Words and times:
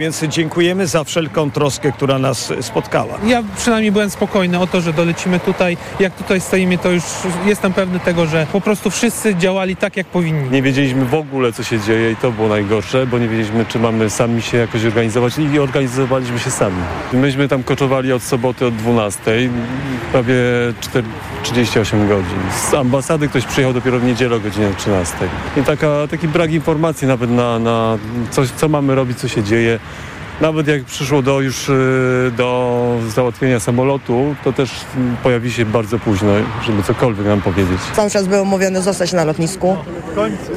Więc 0.00 0.24
dziękujemy 0.24 0.86
za 0.86 1.04
wszelką 1.04 1.50
troskę, 1.50 1.92
która 1.92 2.18
nas 2.18 2.52
spotkała. 2.60 3.18
Ja 3.26 3.42
przynajmniej 3.56 3.92
byłem 3.92 4.10
spokojny 4.10 4.58
o 4.58 4.66
to, 4.66 4.80
że 4.80 4.92
dolecimy 4.92 5.40
tutaj. 5.40 5.76
Jak 6.00 6.14
tutaj 6.14 6.40
stoimy, 6.40 6.78
to 6.78 6.90
już 6.90 7.02
jestem 7.46 7.72
pewny 7.72 8.00
tego, 8.00 8.26
że 8.26 8.46
po 8.52 8.60
prostu 8.60 8.90
wszyscy 8.90 9.34
działali 9.34 9.76
tak, 9.76 9.96
jak 9.96 10.06
powinni. 10.06 10.50
Nie 10.50 10.62
wiedzieliśmy 10.62 11.04
w 11.04 11.14
ogóle, 11.14 11.52
co 11.52 11.62
się 11.62 11.80
dzieje 11.80 12.12
i 12.12 12.16
to 12.16 12.32
było 12.32 12.48
najgorsze, 12.48 13.06
bo 13.06 13.18
nie 13.18 13.28
wiedzieliśmy, 13.28 13.64
czy 13.66 13.78
mamy 13.78 14.10
sami 14.10 14.42
się 14.42 14.56
jakoś 14.56 14.84
organizować 14.84 15.34
i 15.38 15.58
organizowaliśmy 15.58 16.38
się 16.38 16.50
sami. 16.50 16.82
Myśmy 17.12 17.48
tam 17.48 17.62
koczowali 17.62 18.12
od 18.12 18.22
soboty 18.22 18.66
od 18.66 18.76
12, 18.76 19.20
prawie 20.12 20.34
4, 20.80 21.06
38 21.42 22.08
godzin. 22.08 22.38
Z 22.70 22.74
ambasady 22.74 23.28
ktoś 23.28 23.46
przyjechał 23.46 23.72
dopiero 23.74 23.98
w 23.98 24.04
niedzielę 24.04 24.36
o 24.36 24.40
godzinie 24.40 24.68
13. 24.78 25.16
I 25.56 25.62
taka, 25.62 25.88
taki 26.10 26.28
brak 26.28 26.52
informacji 26.52 27.06
nawet 27.06 27.30
na, 27.30 27.58
na 27.58 27.98
coś, 28.30 28.48
co 28.48 28.68
mamy 28.68 28.94
robić, 28.94 29.18
co 29.18 29.28
się 29.28 29.42
dzieje. 29.42 29.78
Nawet 30.40 30.68
jak 30.68 30.84
przyszło 30.84 31.22
do 31.22 31.40
już 31.40 31.68
y, 31.68 32.32
do 32.36 32.80
załatwienia 33.14 33.60
samolotu, 33.60 34.34
to 34.44 34.52
też 34.52 34.70
pojawi 35.22 35.52
się 35.52 35.64
bardzo 35.64 35.98
późno, 35.98 36.28
żeby 36.66 36.82
cokolwiek 36.82 37.26
nam 37.26 37.40
powiedzieć. 37.40 37.80
Cały 37.96 38.10
czas 38.10 38.26
było 38.26 38.44
mówione 38.44 38.82
zostać 38.82 39.12
na 39.12 39.24
lotnisku. 39.24 39.76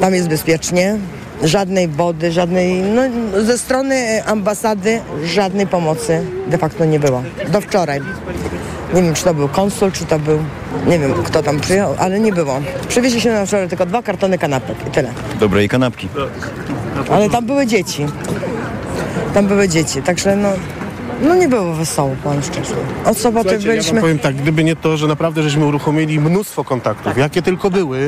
Tam 0.00 0.14
jest 0.14 0.28
bezpiecznie. 0.28 0.96
Żadnej 1.42 1.88
wody, 1.88 2.32
żadnej, 2.32 2.82
no, 2.82 3.02
ze 3.44 3.58
strony 3.58 4.24
ambasady 4.26 5.00
żadnej 5.24 5.66
pomocy 5.66 6.24
de 6.46 6.58
facto 6.58 6.84
nie 6.84 7.00
było. 7.00 7.22
Do 7.48 7.60
wczoraj. 7.60 8.00
Nie 8.94 9.02
wiem, 9.02 9.14
czy 9.14 9.24
to 9.24 9.34
był 9.34 9.48
konsul, 9.48 9.92
czy 9.92 10.04
to 10.04 10.18
był, 10.18 10.38
nie 10.86 10.98
wiem, 10.98 11.14
kto 11.14 11.42
tam 11.42 11.60
przyjechał, 11.60 11.94
ale 11.98 12.20
nie 12.20 12.32
było. 12.32 12.60
Przywieźli 12.88 13.20
się 13.20 13.32
na 13.32 13.46
wczoraj 13.46 13.68
tylko 13.68 13.86
dwa 13.86 14.02
kartony 14.02 14.38
kanapek 14.38 14.76
i 14.88 14.90
tyle. 14.90 15.12
Dobrej 15.40 15.68
kanapki. 15.68 16.08
Ale 17.10 17.30
tam 17.30 17.46
były 17.46 17.66
dzieci. 17.66 18.06
Tam 19.34 19.46
były 19.46 19.68
dzieci, 19.68 20.02
także 20.02 20.36
no, 20.36 20.48
no 21.22 21.34
nie 21.34 21.48
było 21.48 21.74
wesoło, 21.74 22.16
powiem 22.22 22.42
szczerze. 22.42 22.74
Od 23.04 23.18
soboty 23.18 23.48
Słuchajcie, 23.48 23.68
ja 23.68 23.74
byliśmy... 23.74 23.92
wam 23.92 24.00
powiem 24.00 24.18
tak, 24.18 24.36
gdyby 24.36 24.64
nie 24.64 24.76
to, 24.76 24.96
że 24.96 25.06
naprawdę 25.06 25.42
żeśmy 25.42 25.66
uruchomili 25.66 26.20
mnóstwo 26.20 26.64
kontaktów, 26.64 27.18
jakie 27.18 27.42
tylko 27.42 27.70
były, 27.70 28.06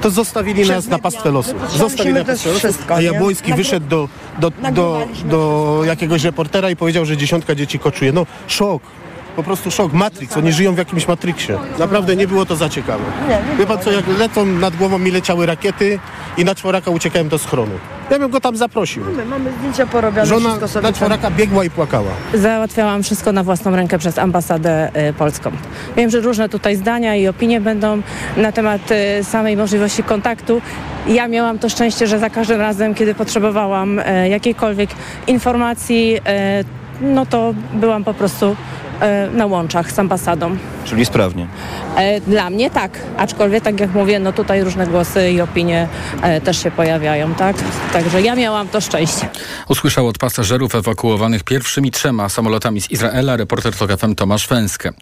to 0.00 0.10
zostawili 0.10 0.68
nas 0.68 0.86
na 0.86 0.98
pastwę 0.98 1.30
losu. 1.30 1.54
Zostawili 1.76 2.14
na 2.14 2.24
pastwę 2.24 2.48
losu, 2.48 2.58
wszystko, 2.58 2.94
a 2.94 3.00
nie? 3.00 3.06
Jabłoński 3.06 3.50
Nagry- 3.50 3.56
wyszedł 3.56 3.86
do, 3.86 4.08
do, 4.38 4.50
do, 4.50 4.58
Nagrywaliśmy 4.62 5.30
do 5.30 5.80
jakiegoś 5.84 6.24
reportera 6.24 6.70
i 6.70 6.76
powiedział, 6.76 7.04
że 7.04 7.16
dziesiątka 7.16 7.54
dzieci 7.54 7.78
koczuje. 7.78 8.12
No 8.12 8.26
szok. 8.46 8.82
Po 9.36 9.42
prostu 9.42 9.70
szok. 9.70 9.92
Matrix. 9.92 10.36
Oni 10.36 10.52
żyją 10.52 10.74
w 10.74 10.78
jakimś 10.78 11.08
Matrixie. 11.08 11.58
Naprawdę 11.78 12.16
nie 12.16 12.26
było 12.28 12.46
to 12.46 12.56
za 12.56 12.68
ciekawe. 12.68 13.04
Wie 13.58 13.66
pan 13.66 13.78
co, 13.78 13.92
jak 13.92 14.04
lecą 14.18 14.46
nad 14.46 14.76
głową 14.76 14.98
mi 14.98 15.10
leciały 15.10 15.46
rakiety 15.46 15.98
i 16.36 16.44
na 16.44 16.54
czworaka 16.54 16.90
uciekałem 16.90 17.28
do 17.28 17.38
schronu. 17.38 17.72
Ja 18.10 18.18
bym 18.18 18.30
go 18.30 18.40
tam 18.40 18.56
zaprosił. 18.56 19.02
My 19.16 19.24
mamy 19.24 19.52
zdjęcia 19.58 19.86
porobione, 19.86 20.26
Żona 20.26 20.48
wszystko 20.48 20.68
sobie 20.68 20.82
na 20.82 20.88
tam- 20.88 20.94
czworaka 20.94 21.30
biegła 21.30 21.64
i 21.64 21.70
płakała. 21.70 22.10
Załatwiałam 22.34 23.02
wszystko 23.02 23.32
na 23.32 23.42
własną 23.44 23.76
rękę 23.76 23.98
przez 23.98 24.18
ambasadę 24.18 24.90
y, 25.08 25.12
polską. 25.12 25.50
Wiem, 25.96 26.10
że 26.10 26.20
różne 26.20 26.48
tutaj 26.48 26.76
zdania 26.76 27.16
i 27.16 27.28
opinie 27.28 27.60
będą 27.60 28.02
na 28.36 28.52
temat 28.52 28.80
y, 29.20 29.24
samej 29.24 29.56
możliwości 29.56 30.02
kontaktu. 30.02 30.60
Ja 31.06 31.28
miałam 31.28 31.58
to 31.58 31.68
szczęście, 31.68 32.06
że 32.06 32.18
za 32.18 32.30
każdym 32.30 32.60
razem, 32.60 32.94
kiedy 32.94 33.14
potrzebowałam 33.14 33.98
y, 33.98 34.28
jakiejkolwiek 34.28 34.90
informacji, 35.26 36.18
no 37.00 37.26
to 37.26 37.54
byłam 37.74 38.04
po 38.04 38.14
prostu 38.14 38.56
na 39.32 39.46
łączach 39.46 39.92
z 39.92 39.98
ambasadą. 39.98 40.56
Czyli 40.84 41.06
sprawnie. 41.06 41.46
E, 41.96 42.20
Dla 42.20 42.50
mnie 42.50 42.70
tak, 42.70 42.98
aczkolwiek 43.16 43.64
tak 43.64 43.80
jak 43.80 43.94
mówię, 43.94 44.18
no 44.18 44.32
tutaj 44.32 44.64
różne 44.64 44.86
głosy 44.86 45.30
i 45.30 45.40
opinie 45.40 45.88
e, 46.22 46.40
też 46.40 46.62
się 46.62 46.70
pojawiają, 46.70 47.34
tak? 47.34 47.56
Także 47.92 48.22
ja 48.22 48.34
miałam 48.34 48.68
to 48.68 48.80
szczęście. 48.80 49.28
Usłyszał 49.68 50.08
od 50.08 50.18
pasażerów 50.18 50.74
ewakuowanych 50.74 51.44
pierwszymi 51.44 51.90
trzema 51.90 52.28
samolotami 52.28 52.80
z 52.80 52.90
Izraela 52.90 53.36
reporter 53.36 53.74
TOK 53.76 53.90
FM 54.00 54.14
Tomasz 54.14 54.48
Węskę. 54.48 54.92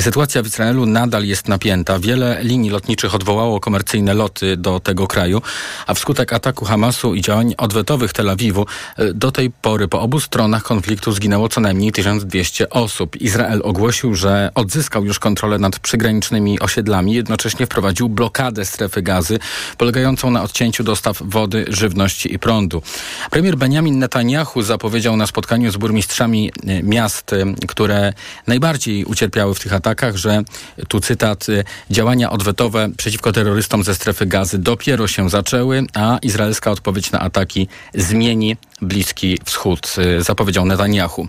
Sytuacja 0.00 0.42
w 0.42 0.46
Izraelu 0.46 0.86
nadal 0.86 1.24
jest 1.24 1.48
napięta. 1.48 1.98
Wiele 1.98 2.38
linii 2.42 2.70
lotniczych 2.70 3.14
odwołało 3.14 3.60
komercyjne 3.60 4.14
loty 4.14 4.56
do 4.56 4.80
tego 4.80 5.06
kraju, 5.06 5.42
a 5.86 5.94
wskutek 5.94 6.32
ataku 6.32 6.64
Hamasu 6.64 7.14
i 7.14 7.20
działań 7.20 7.54
odwetowych 7.58 8.12
Tel 8.12 8.30
Awiwu 8.30 8.66
e, 8.96 9.12
do 9.12 9.32
tej 9.32 9.50
pory 9.50 9.88
po 9.88 10.00
obu 10.00 10.20
stronach 10.20 10.62
konfliktu 10.62 11.12
zginęło 11.12 11.48
co 11.48 11.60
najmniej 11.60 11.92
1200 11.92 12.70
osób. 12.70 13.16
Izrael 13.20 13.60
ogłosił, 13.64 14.14
że 14.14 14.50
odzyskał 14.54 15.04
już 15.04 15.18
kontrolę 15.26 15.58
nad 15.58 15.78
przygranicznymi 15.78 16.60
osiedlami, 16.60 17.14
jednocześnie 17.14 17.66
wprowadził 17.66 18.08
blokadę 18.08 18.64
strefy 18.64 19.02
gazy, 19.02 19.38
polegającą 19.78 20.30
na 20.30 20.42
odcięciu 20.42 20.84
dostaw 20.84 21.22
wody, 21.24 21.64
żywności 21.68 22.34
i 22.34 22.38
prądu. 22.38 22.82
Premier 23.30 23.56
Benjamin 23.56 23.98
Netanyahu 23.98 24.62
zapowiedział 24.62 25.16
na 25.16 25.26
spotkaniu 25.26 25.70
z 25.72 25.76
burmistrzami 25.76 26.50
e, 26.66 26.82
miast, 26.82 27.32
e, 27.32 27.44
które 27.68 28.12
najbardziej 28.46 29.04
ucierpiały 29.04 29.54
w 29.54 29.60
tych 29.60 29.72
atakach, 29.72 30.16
że 30.16 30.42
tu 30.88 31.00
cytat, 31.00 31.46
e, 31.48 31.64
działania 31.90 32.30
odwetowe 32.30 32.88
przeciwko 32.96 33.32
terrorystom 33.32 33.84
ze 33.84 33.94
strefy 33.94 34.26
gazy 34.26 34.58
dopiero 34.58 35.08
się 35.08 35.30
zaczęły, 35.30 35.84
a 35.94 36.18
izraelska 36.22 36.70
odpowiedź 36.70 37.12
na 37.12 37.20
ataki 37.20 37.68
zmieni 37.94 38.56
Bliski 38.82 39.38
Wschód, 39.44 39.94
e, 39.98 40.22
zapowiedział 40.22 40.64
Netanyahu. 40.64 41.26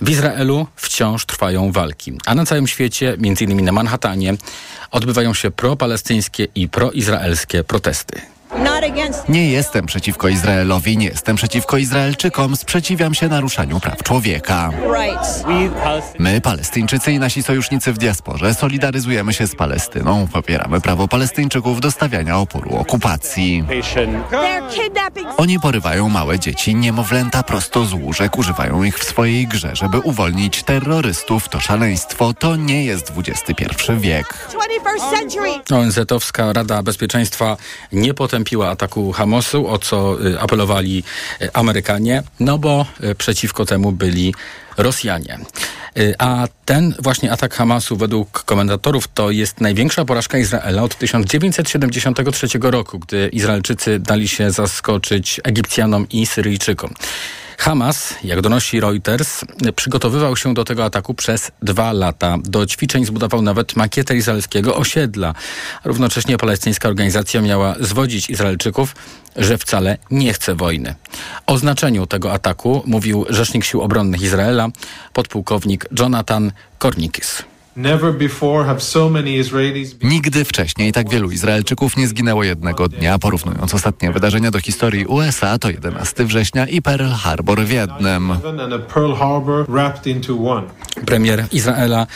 W 0.00 0.10
Izraelu 0.10 0.66
wciąż 0.76 1.26
trwają 1.26 1.72
walki, 1.72 2.12
a 2.26 2.34
na 2.34 2.46
całym 2.46 2.66
świecie, 2.66 3.16
innymi 3.40 3.62
na 3.62 3.72
Manhattanie, 3.72 4.34
odbywają 4.90 5.34
się 5.34 5.50
propalestyńskie 5.50 6.46
i 6.54 6.68
proizraelskie 6.68 7.64
protesty. 7.64 8.20
Nie 9.28 9.50
jestem 9.50 9.86
przeciwko 9.86 10.28
Izraelowi, 10.28 10.96
nie 10.98 11.06
jestem 11.06 11.36
przeciwko 11.36 11.76
Izraelczykom, 11.76 12.56
sprzeciwiam 12.56 13.14
się 13.14 13.28
naruszaniu 13.28 13.80
praw 13.80 14.02
człowieka. 14.02 14.70
My, 16.18 16.40
Palestyńczycy 16.40 17.12
i 17.12 17.18
nasi 17.18 17.42
sojusznicy 17.42 17.92
w 17.92 17.98
diasporze, 17.98 18.54
solidaryzujemy 18.54 19.32
się 19.32 19.46
z 19.46 19.54
Palestyną, 19.54 20.28
popieramy 20.32 20.80
prawo 20.80 21.08
Palestyńczyków 21.08 21.80
do 21.80 21.90
stawiania 21.90 22.38
oporu 22.38 22.76
okupacji. 22.76 23.64
Oni 25.36 25.60
porywają 25.60 26.08
małe 26.08 26.38
dzieci, 26.38 26.74
niemowlęta 26.74 27.42
prosto 27.42 27.84
z 27.84 27.92
łóżek, 27.92 28.38
używają 28.38 28.82
ich 28.82 28.98
w 28.98 29.04
swojej 29.04 29.46
grze, 29.46 29.76
żeby 29.76 29.98
uwolnić 30.00 30.62
terrorystów. 30.62 31.48
To 31.48 31.60
szaleństwo, 31.60 32.34
to 32.34 32.56
nie 32.56 32.84
jest 32.84 33.12
XXI 33.16 33.92
wiek. 33.98 34.48
ONZ-owska 35.70 36.52
Rada 36.52 36.82
Bezpieczeństwa 36.82 37.56
nie 37.92 38.14
potępiła 38.40 38.70
ataku 38.70 39.12
Hamasu, 39.12 39.68
o 39.68 39.78
co 39.78 40.26
y, 40.26 40.40
apelowali 40.40 41.02
y, 41.42 41.52
Amerykanie, 41.52 42.22
no 42.40 42.58
bo 42.58 42.86
y, 43.04 43.14
przeciwko 43.14 43.66
temu 43.66 43.92
byli 43.92 44.34
Rosjanie. 44.76 45.38
A 46.18 46.48
ten 46.64 46.94
właśnie 46.98 47.32
atak 47.32 47.54
Hamasu 47.54 47.96
według 47.96 48.42
komentatorów 48.44 49.08
to 49.14 49.30
jest 49.30 49.60
największa 49.60 50.04
porażka 50.04 50.38
Izraela 50.38 50.82
od 50.82 50.98
1973 50.98 52.48
roku, 52.62 52.98
gdy 52.98 53.28
Izraelczycy 53.28 53.98
dali 53.98 54.28
się 54.28 54.50
zaskoczyć 54.50 55.40
Egipcjanom 55.44 56.06
i 56.08 56.26
Syryjczykom. 56.26 56.94
Hamas, 57.60 58.14
jak 58.24 58.40
donosi 58.40 58.80
Reuters, 58.80 59.40
przygotowywał 59.76 60.36
się 60.36 60.54
do 60.54 60.64
tego 60.64 60.84
ataku 60.84 61.14
przez 61.14 61.50
dwa 61.62 61.92
lata. 61.92 62.38
Do 62.44 62.66
ćwiczeń 62.66 63.04
zbudował 63.04 63.42
nawet 63.42 63.76
makietę 63.76 64.16
izraelskiego 64.16 64.76
osiedla. 64.76 65.34
Równocześnie 65.84 66.38
palestyńska 66.38 66.88
organizacja 66.88 67.40
miała 67.40 67.74
zwodzić 67.80 68.30
Izraelczyków, 68.30 68.96
że 69.36 69.58
wcale 69.58 69.98
nie 70.10 70.32
chce 70.32 70.54
wojny. 70.54 70.94
O 71.46 71.58
znaczeniu 71.58 72.06
tego 72.06 72.32
ataku 72.32 72.82
mówił 72.86 73.26
rzecznik 73.28 73.64
sił 73.64 73.82
obronnych 73.82 74.22
Izraela, 74.22 74.68
podpułkownik 75.12 75.86
Jonathan 75.98 76.52
Kornikis. 76.78 77.49
Nigdy 80.02 80.44
wcześniej 80.44 80.92
tak 80.92 81.08
wielu 81.10 81.30
Izraelczyków 81.30 81.96
nie 81.96 82.08
zginęło 82.08 82.44
jednego 82.44 82.88
dnia. 82.88 83.18
Porównując 83.18 83.74
ostatnie 83.74 84.12
wydarzenia 84.12 84.50
do 84.50 84.60
historii 84.60 85.06
USA, 85.06 85.58
to 85.58 85.70
11 85.70 86.24
września 86.24 86.66
i 86.66 86.82
Pearl 86.82 87.12
Harbor 87.12 87.60
w 87.60 87.70
jednym. 87.70 88.32
Premier 91.06 91.44
Izraela 91.52 92.06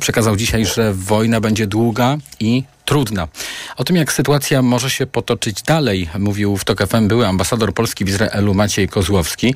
przekazał 0.00 0.36
dzisiaj, 0.36 0.66
że 0.66 0.94
wojna 0.94 1.40
będzie 1.40 1.66
długa 1.66 2.16
i 2.40 2.62
trudna. 2.84 3.28
O 3.76 3.84
tym, 3.84 3.96
jak 3.96 4.12
sytuacja 4.12 4.62
może 4.62 4.90
się 4.90 5.06
potoczyć 5.06 5.62
dalej, 5.62 6.08
mówił 6.18 6.56
w 6.56 6.64
TOK 6.64 6.86
FM 6.86 7.08
były 7.08 7.26
ambasador 7.26 7.74
Polski 7.74 8.04
w 8.04 8.08
Izraelu 8.08 8.54
Maciej 8.54 8.88
Kozłowski. 8.88 9.54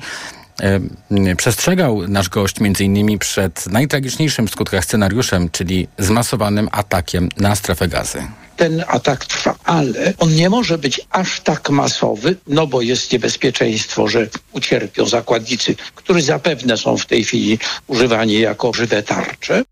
E, 0.61 1.35
Przestrzegał 1.35 2.07
nasz 2.07 2.29
gość 2.29 2.59
między 2.59 2.83
innymi 2.83 3.19
przed 3.19 3.67
najtragiczniejszym 3.67 4.47
w 4.47 4.51
skutkach 4.51 4.85
scenariuszem, 4.85 5.49
czyli 5.49 5.87
zmasowanym 5.97 6.69
atakiem 6.71 7.29
na 7.37 7.55
strefę 7.55 7.87
gazy. 7.87 8.23
ten 8.57 8.83
atak 8.87 9.25
trwa, 9.25 9.55
ale 9.63 10.13
on 10.17 10.35
nie 10.35 10.49
może 10.49 10.77
być 10.77 11.01
aż 11.09 11.41
tak 11.41 11.69
masowy, 11.69 12.35
no 12.47 12.67
bo 12.67 12.81
jest 12.81 13.11
niebezpieczeństwo, 13.11 14.07
że 14.07 14.27
ucierpią 14.51 15.05
zakładnicy, 15.05 15.75
którzy 15.95 16.21
zapewne 16.21 16.77
są 16.77 16.97
w 16.97 17.05
tej 17.05 17.23
chwili 17.23 17.59
używani 17.87 18.39
jako 18.39 18.73
żywe 18.73 19.03
tarcze. 19.03 19.63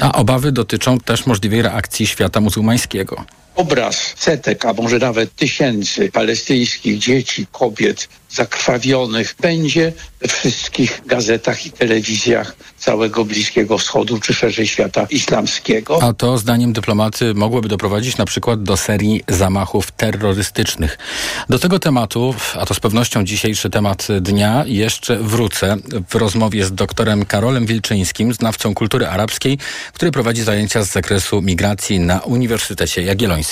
A 0.00 0.12
obawy 0.12 0.52
dotyczą 0.52 0.98
też 1.00 1.26
możliwej 1.26 1.62
reakcji 1.62 2.06
świata 2.06 2.40
muzułmańskiego. 2.40 3.24
Obraz 3.58 4.14
setek, 4.16 4.64
a 4.64 4.72
może 4.72 4.98
nawet 4.98 5.34
tysięcy 5.36 6.12
palestyńskich 6.12 6.98
dzieci, 6.98 7.46
kobiet 7.52 8.08
zakrwawionych 8.30 9.34
będzie 9.40 9.92
we 10.20 10.28
wszystkich 10.28 11.02
gazetach 11.06 11.66
i 11.66 11.70
telewizjach 11.70 12.56
całego 12.78 13.24
Bliskiego 13.24 13.78
Wschodu, 13.78 14.20
czy 14.20 14.34
szerzej 14.34 14.66
świata 14.66 15.06
islamskiego. 15.10 16.02
A 16.02 16.12
to 16.12 16.38
zdaniem 16.38 16.72
dyplomaty 16.72 17.34
mogłoby 17.34 17.68
doprowadzić 17.68 18.16
na 18.16 18.24
przykład 18.24 18.62
do 18.62 18.76
serii 18.76 19.22
zamachów 19.28 19.90
terrorystycznych. 19.90 20.98
Do 21.48 21.58
tego 21.58 21.78
tematu, 21.78 22.34
a 22.54 22.66
to 22.66 22.74
z 22.74 22.80
pewnością 22.80 23.24
dzisiejszy 23.24 23.70
temat 23.70 24.06
dnia, 24.20 24.64
jeszcze 24.66 25.16
wrócę 25.16 25.76
w 26.10 26.14
rozmowie 26.14 26.64
z 26.64 26.74
doktorem 26.74 27.24
Karolem 27.24 27.66
Wilczyńskim, 27.66 28.34
znawcą 28.34 28.74
kultury 28.74 29.06
arabskiej, 29.06 29.58
który 29.92 30.10
prowadzi 30.10 30.42
zajęcia 30.42 30.82
z 30.82 30.92
zakresu 30.92 31.42
migracji 31.42 32.00
na 32.00 32.20
Uniwersytecie 32.20 33.02
Jagiellońskim. 33.02 33.47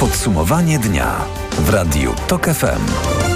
Podsumowanie 0.00 0.78
dnia 0.78 1.14
w 1.58 1.70
Radiu 1.70 2.14
TOK 2.28 2.46
FM. 2.46 3.27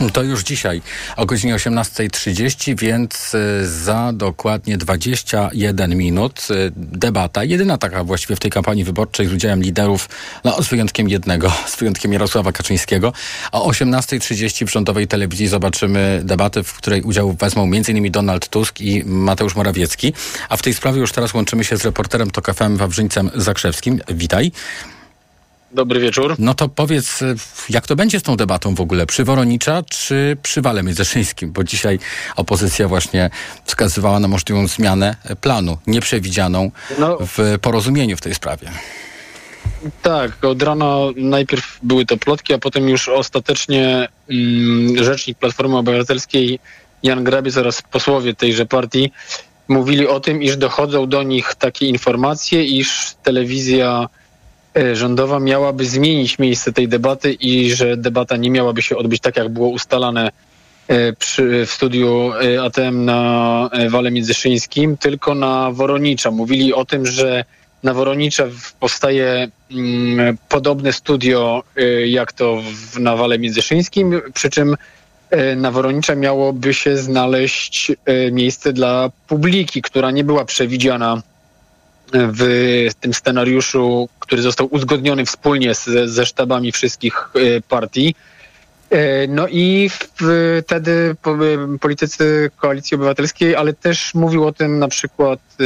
To 0.12 0.22
już 0.22 0.42
dzisiaj 0.42 0.82
o 1.16 1.26
godzinie 1.26 1.54
18.30, 1.54 2.78
więc 2.78 3.34
y, 3.34 3.68
za 3.68 4.12
dokładnie 4.12 4.78
21 4.78 5.96
minut 5.96 6.48
y, 6.50 6.72
debata, 6.76 7.44
jedyna 7.44 7.78
taka 7.78 8.04
właściwie 8.04 8.36
w 8.36 8.40
tej 8.40 8.50
kampanii 8.50 8.84
wyborczej 8.84 9.26
z 9.26 9.32
udziałem 9.32 9.62
liderów, 9.62 10.08
no 10.44 10.62
z 10.62 10.68
wyjątkiem 10.68 11.08
jednego, 11.08 11.52
z 11.72 11.76
wyjątkiem 11.76 12.12
Jarosława 12.12 12.52
Kaczyńskiego. 12.52 13.12
O 13.52 13.70
18.30 13.70 14.66
w 14.66 14.70
rządowej 14.70 15.08
telewizji 15.08 15.48
zobaczymy 15.48 16.20
debatę, 16.24 16.62
w 16.62 16.74
której 16.74 17.02
udział 17.02 17.32
wezmą 17.32 17.62
m.in. 17.62 18.12
Donald 18.12 18.48
Tusk 18.48 18.80
i 18.80 19.04
Mateusz 19.06 19.54
Morawiecki. 19.54 20.12
A 20.48 20.56
w 20.56 20.62
tej 20.62 20.74
sprawie 20.74 21.00
już 21.00 21.12
teraz 21.12 21.34
łączymy 21.34 21.64
się 21.64 21.76
z 21.76 21.84
reporterem 21.84 22.30
TOK 22.30 22.54
FM 22.54 22.76
Wawrzyńcem 22.76 23.30
Zakrzewskim. 23.34 24.00
Witaj. 24.08 24.52
Dobry 25.72 26.00
wieczór. 26.00 26.34
No 26.38 26.54
to 26.54 26.68
powiedz, 26.68 27.22
e, 27.22 27.34
jak 27.68 27.86
to 27.86 27.96
będzie 27.96 28.20
z 28.20 28.22
tą 28.22 28.36
debatą 28.36 28.74
w 28.74 28.80
ogóle? 28.80 29.06
Przy 29.06 29.24
Woronicza 29.24 29.82
czy 29.82 30.36
przy 30.42 30.62
Wale 30.62 30.82
Międzyszyńskim? 30.82 31.52
Bo 31.52 31.64
dzisiaj 31.64 31.98
opozycja 32.36 32.88
właśnie 32.88 33.30
wskazywała 33.64 34.20
na 34.20 34.28
możliwą 34.28 34.66
zmianę 34.66 35.16
planu, 35.40 35.78
nieprzewidzianą 35.86 36.70
no, 36.98 37.18
w 37.20 37.58
porozumieniu 37.60 38.16
w 38.16 38.20
tej 38.20 38.34
sprawie. 38.34 38.70
Tak, 40.02 40.44
od 40.44 40.62
rana 40.62 40.96
najpierw 41.16 41.78
były 41.82 42.06
to 42.06 42.16
plotki, 42.16 42.54
a 42.54 42.58
potem 42.58 42.88
już 42.88 43.08
ostatecznie 43.08 44.08
mm, 44.30 45.04
rzecznik 45.04 45.38
Platformy 45.38 45.78
Obywatelskiej 45.78 46.58
Jan 47.02 47.24
Grabiec 47.24 47.56
oraz 47.56 47.82
posłowie 47.82 48.34
tejże 48.34 48.66
partii 48.66 49.12
mówili 49.68 50.08
o 50.08 50.20
tym, 50.20 50.42
iż 50.42 50.56
dochodzą 50.56 51.08
do 51.08 51.22
nich 51.22 51.54
takie 51.54 51.86
informacje, 51.86 52.64
iż 52.64 53.14
telewizja 53.22 54.08
rządowa 54.92 55.40
miałaby 55.40 55.84
zmienić 55.84 56.38
miejsce 56.38 56.72
tej 56.72 56.88
debaty 56.88 57.32
i 57.32 57.70
że 57.70 57.96
debata 57.96 58.36
nie 58.36 58.50
miałaby 58.50 58.82
się 58.82 58.96
odbyć 58.96 59.20
tak, 59.20 59.36
jak 59.36 59.48
było 59.48 59.68
ustalane 59.68 60.30
e, 60.88 61.12
przy, 61.12 61.66
w 61.66 61.70
studiu 61.70 62.32
e, 62.32 62.62
ATM 62.62 63.04
na 63.04 63.70
Wale 63.90 64.10
Międzyszyńskim, 64.10 64.96
tylko 64.96 65.34
na 65.34 65.70
Woronicza. 65.70 66.30
Mówili 66.30 66.74
o 66.74 66.84
tym, 66.84 67.06
że 67.06 67.44
na 67.82 67.94
Woronicza 67.94 68.44
powstaje 68.80 69.48
mm, 69.70 70.38
podobne 70.48 70.92
studio 70.92 71.62
jak 72.06 72.32
to 72.32 72.62
w, 72.74 73.00
na 73.00 73.16
Wale 73.16 73.38
Międzyszyńskim, 73.38 74.20
przy 74.34 74.50
czym 74.50 74.76
na 75.56 75.70
Woronicza 75.70 76.14
miałoby 76.14 76.74
się 76.74 76.96
znaleźć 76.96 77.92
miejsce 78.32 78.72
dla 78.72 79.10
publiki, 79.28 79.82
która 79.82 80.10
nie 80.10 80.24
była 80.24 80.44
przewidziana 80.44 81.22
w 82.12 82.90
tym 83.00 83.14
scenariuszu, 83.14 84.08
który 84.18 84.42
został 84.42 84.68
uzgodniony 84.70 85.24
wspólnie 85.24 85.74
z, 85.74 85.84
ze 86.10 86.26
sztabami 86.26 86.72
wszystkich 86.72 87.30
e, 87.34 87.60
partii. 87.60 88.14
E, 88.90 89.26
no 89.26 89.46
i 89.50 89.90
wtedy 90.64 91.16
politycy 91.80 92.50
Koalicji 92.56 92.94
Obywatelskiej, 92.94 93.56
ale 93.56 93.72
też 93.72 94.14
mówił 94.14 94.46
o 94.46 94.52
tym 94.52 94.78
na 94.78 94.88
przykład 94.88 95.40
e, 95.60 95.64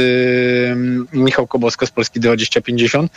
Michał 1.13 1.47
Kobosko 1.47 1.87
z 1.87 1.91
Polski 1.91 2.19
2050, 2.19 3.11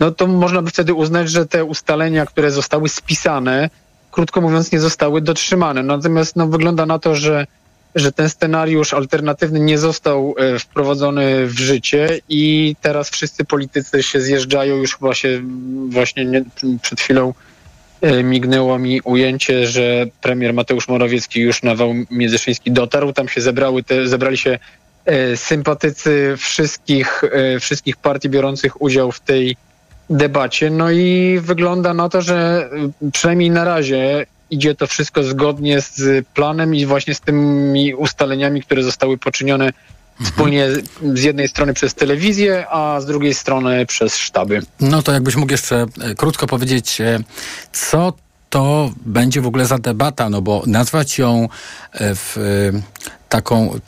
no 0.00 0.10
to 0.10 0.26
można 0.26 0.62
by 0.62 0.70
wtedy 0.70 0.94
uznać, 0.94 1.30
że 1.30 1.46
te 1.46 1.64
ustalenia, 1.64 2.26
które 2.26 2.50
zostały 2.50 2.88
spisane, 2.88 3.70
krótko 4.10 4.40
mówiąc, 4.40 4.72
nie 4.72 4.80
zostały 4.80 5.20
dotrzymane. 5.20 5.82
Natomiast 5.82 6.36
no, 6.36 6.46
wygląda 6.46 6.86
na 6.86 6.98
to, 6.98 7.14
że 7.14 7.46
że 7.94 8.12
ten 8.12 8.28
scenariusz 8.28 8.94
alternatywny 8.94 9.60
nie 9.60 9.78
został 9.78 10.34
e, 10.38 10.58
wprowadzony 10.58 11.46
w 11.46 11.58
życie 11.58 12.20
i 12.28 12.76
teraz 12.80 13.10
wszyscy 13.10 13.44
politycy 13.44 14.02
się 14.02 14.20
zjeżdżają, 14.20 14.76
już 14.76 14.96
chyba 14.96 15.14
się 15.14 15.42
właśnie 15.88 16.24
nie, 16.24 16.44
przed 16.82 17.00
chwilą 17.00 17.34
e, 18.00 18.22
mignęło 18.22 18.78
mi 18.78 19.00
ujęcie, 19.00 19.66
że 19.66 20.06
premier 20.20 20.54
Mateusz 20.54 20.88
Morawiecki 20.88 21.40
już 21.40 21.62
na 21.62 21.74
wał 21.74 21.94
międzyszyński 22.10 22.70
dotarł, 22.70 23.12
tam 23.12 23.28
się 23.28 23.40
zebrały 23.40 23.82
te, 23.82 24.08
zebrali 24.08 24.38
się 24.38 24.58
e, 25.04 25.36
sympatycy 25.36 26.34
wszystkich, 26.38 27.22
wszystkich 27.60 27.96
partii 27.96 28.28
biorących 28.28 28.82
udział 28.82 29.12
w 29.12 29.20
tej 29.20 29.56
debacie. 30.10 30.70
No 30.70 30.90
i 30.90 31.38
wygląda 31.42 31.94
na 31.94 32.08
to, 32.08 32.22
że 32.22 32.68
przynajmniej 33.12 33.50
na 33.50 33.64
razie 33.64 34.26
idzie 34.50 34.74
to 34.74 34.86
wszystko 34.86 35.22
zgodnie 35.22 35.80
z 35.80 36.26
planem 36.34 36.74
i 36.74 36.86
właśnie 36.86 37.14
z 37.14 37.20
tymi 37.20 37.94
ustaleniami, 37.94 38.62
które 38.62 38.82
zostały 38.82 39.18
poczynione 39.18 39.64
mhm. 39.64 40.30
wspólnie 40.30 40.68
z 41.14 41.22
jednej 41.22 41.48
strony 41.48 41.74
przez 41.74 41.94
telewizję, 41.94 42.66
a 42.70 43.00
z 43.00 43.06
drugiej 43.06 43.34
strony 43.34 43.86
przez 43.86 44.16
sztaby. 44.16 44.62
No 44.80 45.02
to 45.02 45.12
jakbyś 45.12 45.36
mógł 45.36 45.52
jeszcze 45.52 45.86
e, 46.00 46.14
krótko 46.14 46.46
powiedzieć, 46.46 47.00
e, 47.00 47.18
co 47.72 48.12
to 48.50 48.90
będzie 49.06 49.40
w 49.40 49.46
ogóle 49.46 49.66
za 49.66 49.78
debata, 49.78 50.30
no 50.30 50.42
bo 50.42 50.62
nazwać 50.66 51.18
ją 51.18 51.48
e, 51.92 52.14
w 52.14 52.36
taką, 53.30 53.80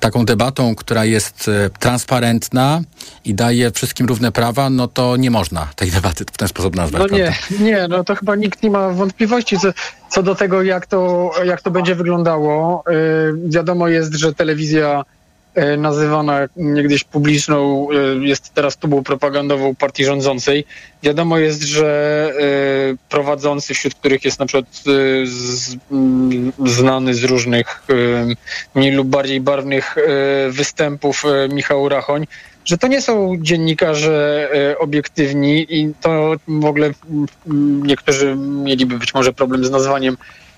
taką 0.00 0.24
debatą, 0.24 0.74
która 0.74 1.04
jest 1.04 1.48
e, 1.48 1.70
transparentna 1.78 2.80
i 3.24 3.34
daje 3.34 3.70
wszystkim 3.70 4.06
równe 4.06 4.32
prawa, 4.32 4.70
no 4.70 4.88
to 4.88 5.16
nie 5.16 5.30
można 5.30 5.68
tej 5.76 5.90
debaty 5.90 6.24
w 6.32 6.36
ten 6.36 6.48
sposób 6.48 6.76
nazwać. 6.76 7.02
No 7.10 7.18
nie, 7.18 7.34
nie, 7.60 7.88
no 7.88 8.04
to 8.04 8.14
chyba 8.14 8.36
nikt 8.36 8.62
nie 8.62 8.70
ma 8.70 8.88
wątpliwości 8.88 9.58
co, 9.58 9.68
co 10.08 10.22
do 10.22 10.34
tego, 10.34 10.62
jak 10.62 10.86
to, 10.86 11.30
jak 11.44 11.62
to 11.62 11.70
będzie 11.70 11.94
wyglądało. 11.94 12.84
Yy, 12.88 13.50
wiadomo 13.50 13.88
jest, 13.88 14.14
że 14.14 14.34
telewizja 14.34 15.04
nazywana 15.78 16.48
niegdyś 16.56 17.04
publiczną, 17.04 17.88
e, 17.90 18.26
jest 18.26 18.54
teraz 18.54 18.76
tubą 18.76 19.04
propagandową 19.04 19.74
partii 19.74 20.04
rządzącej. 20.04 20.64
Wiadomo 21.02 21.38
jest, 21.38 21.62
że 21.62 22.32
e, 22.38 22.44
prowadzący, 23.08 23.74
wśród 23.74 23.94
których 23.94 24.24
jest 24.24 24.38
na 24.38 24.46
przykład 24.46 24.82
z, 25.24 25.76
znany 26.66 27.14
z 27.14 27.24
różnych 27.24 27.82
mniej 28.74 28.92
lub 28.92 29.08
bardziej 29.08 29.40
barwnych 29.40 29.96
występów 30.50 31.24
Michał 31.52 31.88
Rachoń, 31.88 32.26
że 32.64 32.78
to 32.78 32.86
nie 32.86 33.02
są 33.02 33.36
dziennikarze 33.40 34.48
obiektywni 34.78 35.66
i 35.68 35.92
to 36.00 36.36
w 36.48 36.64
ogóle 36.64 36.90
niektórzy 37.82 38.36
mieliby 38.36 38.98
być 38.98 39.14
może 39.14 39.32
problem 39.32 39.64
z 39.64 39.70
nazwaniem 39.70 40.16
E, 40.16 40.53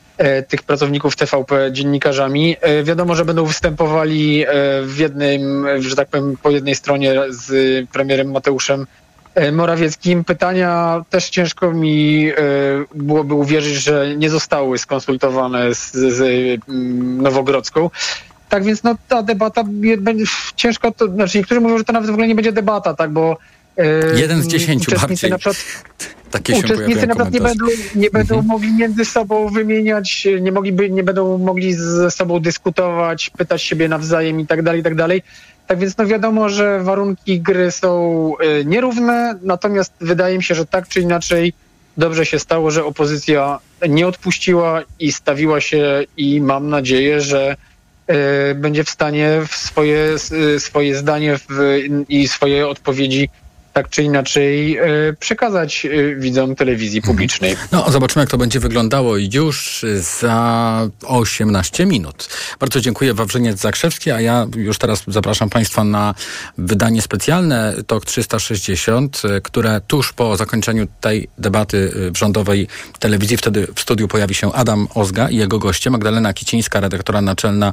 tych 0.48 0.62
pracowników 0.62 1.16
TVP 1.16 1.72
dziennikarzami. 1.72 2.56
E, 2.60 2.84
wiadomo, 2.84 3.14
że 3.14 3.24
będą 3.24 3.44
występowali 3.44 4.44
e, 4.44 4.52
w 4.82 4.98
jednym, 4.98 5.66
że 5.78 5.96
tak 5.96 6.08
powiem, 6.08 6.36
po 6.42 6.50
jednej 6.50 6.74
stronie 6.74 7.14
z 7.28 7.50
premierem 7.90 8.30
Mateuszem 8.30 8.86
Morawieckim. 9.52 10.24
Pytania 10.24 11.02
też 11.10 11.30
ciężko 11.30 11.72
mi 11.72 12.30
byłoby 12.94 13.34
uwierzyć, 13.34 13.74
że 13.74 14.16
nie 14.16 14.30
zostały 14.30 14.78
skonsultowane 14.78 15.74
z, 15.74 15.92
z 15.92 16.60
Nowogrodzką. 17.22 17.90
Tak 18.48 18.64
więc 18.64 18.82
no, 18.82 18.94
ta 19.08 19.22
debata 19.22 19.64
będzie 19.98 20.24
ciężko, 20.56 20.92
to, 20.92 21.08
znaczy 21.08 21.38
niektórzy 21.38 21.60
mówią, 21.60 21.78
że 21.78 21.84
to 21.84 21.92
nawet 21.92 22.10
w 22.10 22.12
ogóle 22.12 22.28
nie 22.28 22.34
będzie 22.34 22.52
debata, 22.52 22.94
tak, 22.94 23.10
bo 23.10 23.36
Jeden 24.16 24.42
z 24.42 24.46
dziesięciu 24.46 24.90
bardziej. 25.00 25.30
Na 25.30 25.38
przykład, 25.38 25.56
takie 26.30 26.54
Uczestnicy 26.54 27.06
na 27.06 27.14
przykład 27.14 27.32
nie 27.32 27.40
będą, 27.40 27.66
nie 27.94 28.10
będą 28.10 28.34
mhm. 28.34 28.46
mogli 28.46 28.72
między 28.72 29.04
sobą 29.04 29.48
wymieniać, 29.48 30.28
nie, 30.40 30.52
mogliby, 30.52 30.90
nie 30.90 31.02
będą 31.02 31.38
mogli 31.38 31.74
ze 31.74 32.10
sobą 32.10 32.40
dyskutować, 32.40 33.30
pytać 33.30 33.62
siebie 33.62 33.88
nawzajem 33.88 34.40
i 34.40 34.46
tak 34.46 34.62
dalej, 34.62 34.80
i 34.80 34.84
tak 34.84 34.94
dalej. 34.94 35.22
Tak 35.66 35.78
więc 35.78 35.96
no 35.96 36.06
wiadomo, 36.06 36.48
że 36.48 36.82
warunki 36.82 37.40
gry 37.40 37.70
są 37.70 38.32
y, 38.60 38.64
nierówne, 38.64 39.38
natomiast 39.42 39.92
wydaje 40.00 40.36
mi 40.36 40.44
się, 40.44 40.54
że 40.54 40.66
tak 40.66 40.88
czy 40.88 41.00
inaczej 41.00 41.52
dobrze 41.96 42.26
się 42.26 42.38
stało, 42.38 42.70
że 42.70 42.84
opozycja 42.84 43.58
nie 43.88 44.06
odpuściła 44.06 44.82
i 45.00 45.12
stawiła 45.12 45.60
się 45.60 46.04
i 46.16 46.40
mam 46.40 46.68
nadzieję, 46.68 47.20
że 47.20 47.56
y, 48.50 48.54
będzie 48.54 48.84
w 48.84 48.90
stanie 48.90 49.40
swoje, 49.50 50.16
y, 50.54 50.60
swoje 50.60 50.96
zdanie 50.96 51.38
w, 51.38 51.78
i 52.08 52.28
swoje 52.28 52.68
odpowiedzi 52.68 53.28
tak 53.76 53.88
czy 53.88 54.02
inaczej 54.02 54.78
przekazać 55.20 55.86
widzom 56.16 56.54
telewizji 56.54 57.02
publicznej. 57.02 57.56
No, 57.72 57.90
zobaczymy, 57.90 58.22
jak 58.22 58.30
to 58.30 58.38
będzie 58.38 58.60
wyglądało 58.60 59.16
już 59.16 59.84
za 60.20 60.88
18 61.06 61.86
minut. 61.86 62.28
Bardzo 62.60 62.80
dziękuję 62.80 63.14
Wawrzyniec 63.14 63.60
Zakrzewski, 63.60 64.10
a 64.10 64.20
ja 64.20 64.46
już 64.56 64.78
teraz 64.78 65.02
zapraszam 65.08 65.50
Państwa 65.50 65.84
na 65.84 66.14
wydanie 66.58 67.02
specjalne 67.02 67.74
TOK 67.86 68.04
360, 68.04 69.22
które 69.42 69.80
tuż 69.86 70.12
po 70.12 70.36
zakończeniu 70.36 70.86
tej 71.00 71.28
debaty 71.38 71.92
w 72.14 72.18
rządowej 72.18 72.68
telewizji, 72.98 73.36
wtedy 73.36 73.66
w 73.74 73.80
studiu 73.80 74.08
pojawi 74.08 74.34
się 74.34 74.52
Adam 74.52 74.88
Ozga 74.94 75.28
i 75.28 75.36
jego 75.36 75.58
goście, 75.58 75.90
Magdalena 75.90 76.32
Kicińska, 76.32 76.80
redaktora 76.80 77.20
naczelna 77.20 77.72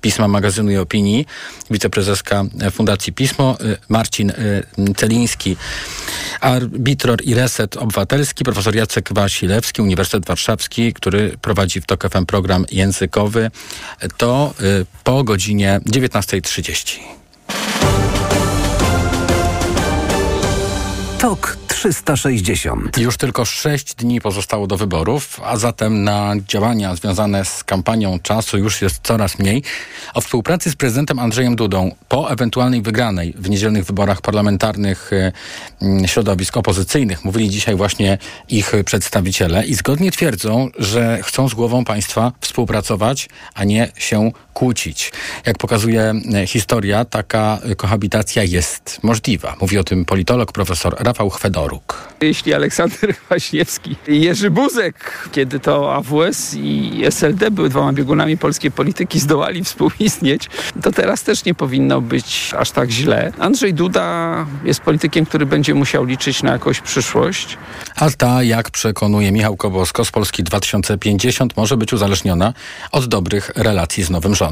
Pisma 0.00 0.28
Magazynu 0.28 0.70
i 0.70 0.76
Opinii, 0.76 1.26
wiceprezeska 1.70 2.44
Fundacji 2.72 3.12
Pismo, 3.12 3.56
Marcin 3.88 4.32
Celiński, 4.96 5.56
arbitror 6.40 7.18
i 7.24 7.34
reset 7.34 7.76
obywatelski, 7.76 8.44
profesor 8.44 8.76
Jacek 8.76 9.12
Wasilewski, 9.12 9.82
Uniwersytet 9.82 10.26
Warszawski, 10.26 10.92
który 10.92 11.36
prowadzi 11.42 11.80
w 11.80 11.86
TOK 11.86 12.08
FM 12.10 12.26
program 12.26 12.64
językowy. 12.70 13.50
To 14.16 14.54
po 15.04 15.24
godzinie 15.24 15.80
19.30. 15.86 16.98
TOK 21.18 21.59
360. 21.70 22.98
Już 22.98 23.16
tylko 23.16 23.44
sześć 23.44 23.94
dni 23.94 24.20
pozostało 24.20 24.66
do 24.66 24.76
wyborów, 24.76 25.40
a 25.44 25.56
zatem 25.56 26.04
na 26.04 26.34
działania 26.48 26.94
związane 26.94 27.44
z 27.44 27.64
kampanią 27.64 28.18
czasu 28.18 28.58
już 28.58 28.82
jest 28.82 29.00
coraz 29.02 29.38
mniej. 29.38 29.62
O 30.14 30.20
współpracy 30.20 30.70
z 30.70 30.76
prezydentem 30.76 31.18
Andrzejem 31.18 31.56
Dudą 31.56 31.94
po 32.08 32.30
ewentualnej 32.30 32.82
wygranej 32.82 33.34
w 33.38 33.50
niedzielnych 33.50 33.84
wyborach 33.84 34.20
parlamentarnych 34.20 35.10
y, 35.12 36.08
środowisk 36.08 36.56
opozycyjnych 36.56 37.24
mówili 37.24 37.50
dzisiaj 37.50 37.76
właśnie 37.76 38.18
ich 38.48 38.72
przedstawiciele 38.84 39.66
i 39.66 39.74
zgodnie 39.74 40.10
twierdzą, 40.10 40.68
że 40.78 41.18
chcą 41.22 41.48
z 41.48 41.54
głową 41.54 41.84
państwa 41.84 42.32
współpracować, 42.40 43.28
a 43.54 43.64
nie 43.64 43.92
się 43.96 44.30
kłócić. 44.60 45.12
Jak 45.46 45.58
pokazuje 45.58 46.12
y, 46.42 46.46
historia, 46.46 47.04
taka 47.04 47.58
kohabitacja 47.76 48.44
jest 48.44 48.98
możliwa. 49.02 49.56
Mówi 49.60 49.78
o 49.78 49.84
tym 49.84 50.04
politolog 50.04 50.52
profesor 50.52 50.96
Rafał 50.98 51.30
Chwedoruk. 51.30 52.08
Jeśli 52.20 52.54
Aleksander 52.54 53.16
Kwaśniewski 53.26 53.96
i 54.08 54.20
Jerzy 54.20 54.50
Buzek, 54.50 55.28
kiedy 55.32 55.60
to 55.60 55.94
AWS 55.94 56.54
i 56.54 57.02
SLD 57.04 57.50
były 57.50 57.68
dwoma 57.68 57.92
biegunami 57.92 58.36
polskiej 58.38 58.70
polityki, 58.70 59.20
zdołali 59.20 59.64
współistnieć, 59.64 60.48
to 60.82 60.92
teraz 60.92 61.22
też 61.22 61.44
nie 61.44 61.54
powinno 61.54 62.00
być 62.00 62.52
aż 62.58 62.70
tak 62.70 62.90
źle. 62.90 63.32
Andrzej 63.38 63.74
Duda 63.74 64.46
jest 64.64 64.80
politykiem, 64.80 65.26
który 65.26 65.46
będzie 65.46 65.74
musiał 65.74 66.04
liczyć 66.04 66.42
na 66.42 66.52
jakąś 66.52 66.80
przyszłość. 66.80 67.58
A 67.96 68.10
ta, 68.10 68.42
jak 68.42 68.70
przekonuje 68.70 69.32
Michał 69.32 69.56
Kobosko 69.56 70.04
z 70.04 70.10
Polski 70.10 70.42
2050, 70.42 71.56
może 71.56 71.76
być 71.76 71.92
uzależniona 71.92 72.52
od 72.92 73.06
dobrych 73.06 73.50
relacji 73.56 74.04
z 74.04 74.10
nowym 74.10 74.34
rządem. 74.34 74.49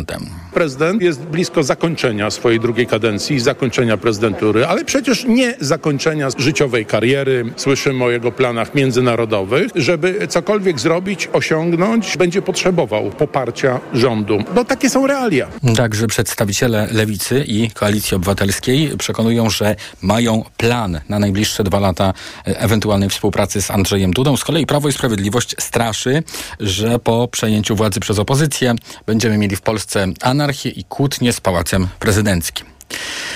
Prezydent 0.54 1.02
jest 1.02 1.20
blisko 1.20 1.62
zakończenia 1.62 2.30
swojej 2.30 2.60
drugiej 2.60 2.86
kadencji, 2.86 3.40
zakończenia 3.40 3.96
prezydentury, 3.96 4.66
ale 4.66 4.84
przecież 4.84 5.24
nie 5.24 5.54
zakończenia 5.60 6.28
życiowej 6.38 6.86
kariery. 6.86 7.52
Słyszymy 7.56 8.04
o 8.04 8.10
jego 8.10 8.32
planach 8.32 8.74
międzynarodowych. 8.74 9.70
Żeby 9.74 10.28
cokolwiek 10.28 10.80
zrobić, 10.80 11.28
osiągnąć, 11.32 12.16
będzie 12.16 12.42
potrzebował 12.42 13.10
poparcia 13.10 13.80
rządu. 13.92 14.38
No 14.54 14.64
takie 14.64 14.90
są 14.90 15.06
realia. 15.06 15.48
Także 15.76 16.06
przedstawiciele 16.06 16.88
Lewicy 16.92 17.44
i 17.46 17.70
Koalicji 17.70 18.14
Obywatelskiej 18.14 18.90
przekonują, 18.98 19.50
że 19.50 19.76
mają 20.02 20.44
plan 20.56 21.00
na 21.08 21.18
najbliższe 21.18 21.64
dwa 21.64 21.80
lata 21.80 22.12
ewentualnej 22.44 23.08
współpracy 23.08 23.62
z 23.62 23.70
Andrzejem 23.70 24.10
Dudą. 24.10 24.36
Z 24.36 24.44
kolei 24.44 24.66
Prawo 24.66 24.88
i 24.88 24.92
Sprawiedliwość 24.92 25.54
straszy, 25.58 26.22
że 26.60 26.98
po 26.98 27.28
przejęciu 27.28 27.76
władzy 27.76 28.00
przez 28.00 28.18
opozycję 28.18 28.74
będziemy 29.06 29.38
mieli 29.38 29.56
w 29.56 29.60
Polsce 29.60 29.77
anarchię 30.22 30.70
i 30.70 30.84
kłótnie 30.84 31.32
z 31.32 31.40
Pałacem 31.40 31.88
Prezydenckim. 31.98 32.66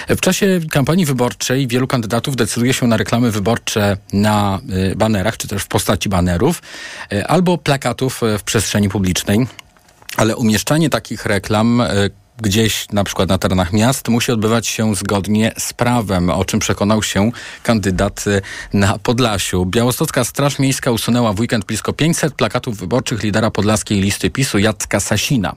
W 0.09 0.21
czasie 0.21 0.61
kampanii 0.71 1.07
wyborczej 1.07 1.69
wielu 1.69 1.87
kandydatów 1.87 2.37
decyduje 2.37 2.75
się 2.75 2.87
na 2.87 2.97
reklamy 2.97 3.31
wyborcze 3.31 3.97
na 4.13 4.61
y, 4.93 4.97
banerach, 4.97 5.37
czy 5.37 5.49
też 5.49 5.63
w 5.63 5.69
postaci 5.69 6.09
banerów, 6.09 6.63
y, 7.13 7.27
albo 7.27 7.59
plakatów 7.59 8.23
y, 8.23 8.39
w 8.39 8.43
przestrzeni 8.43 8.89
publicznej. 8.89 9.47
Ale 10.17 10.37
umieszczanie 10.37 10.91
takich 10.91 11.27
reklam 11.27 11.83
gdzieś 12.41 12.89
na 12.93 13.05
przykład 13.05 13.29
na 13.29 13.39
terenach 13.39 13.73
miast 13.73 14.09
musi 14.09 14.33
odbywać 14.33 14.67
się 14.67 14.95
zgodnie 14.95 15.53
z 15.59 15.73
prawem, 15.73 16.31
o 16.31 16.45
czym 16.45 16.61
przekonał 16.61 17.03
się 17.03 17.31
kandydat 17.63 18.25
na 18.73 18.99
Podlasiu. 18.99 19.67
Białostocka 19.67 20.25
Straż 20.25 20.59
Miejska 20.59 20.91
usunęła 20.91 21.33
w 21.33 21.41
weekend 21.41 21.65
blisko 21.65 21.93
500 21.93 22.35
plakatów 22.35 22.79
wyborczych 22.79 23.23
lidera 23.23 23.51
podlaskiej 23.51 24.01
listy 24.01 24.31
PiSu 24.31 24.59
Jacka 24.59 25.01
Sasina. 25.01 25.57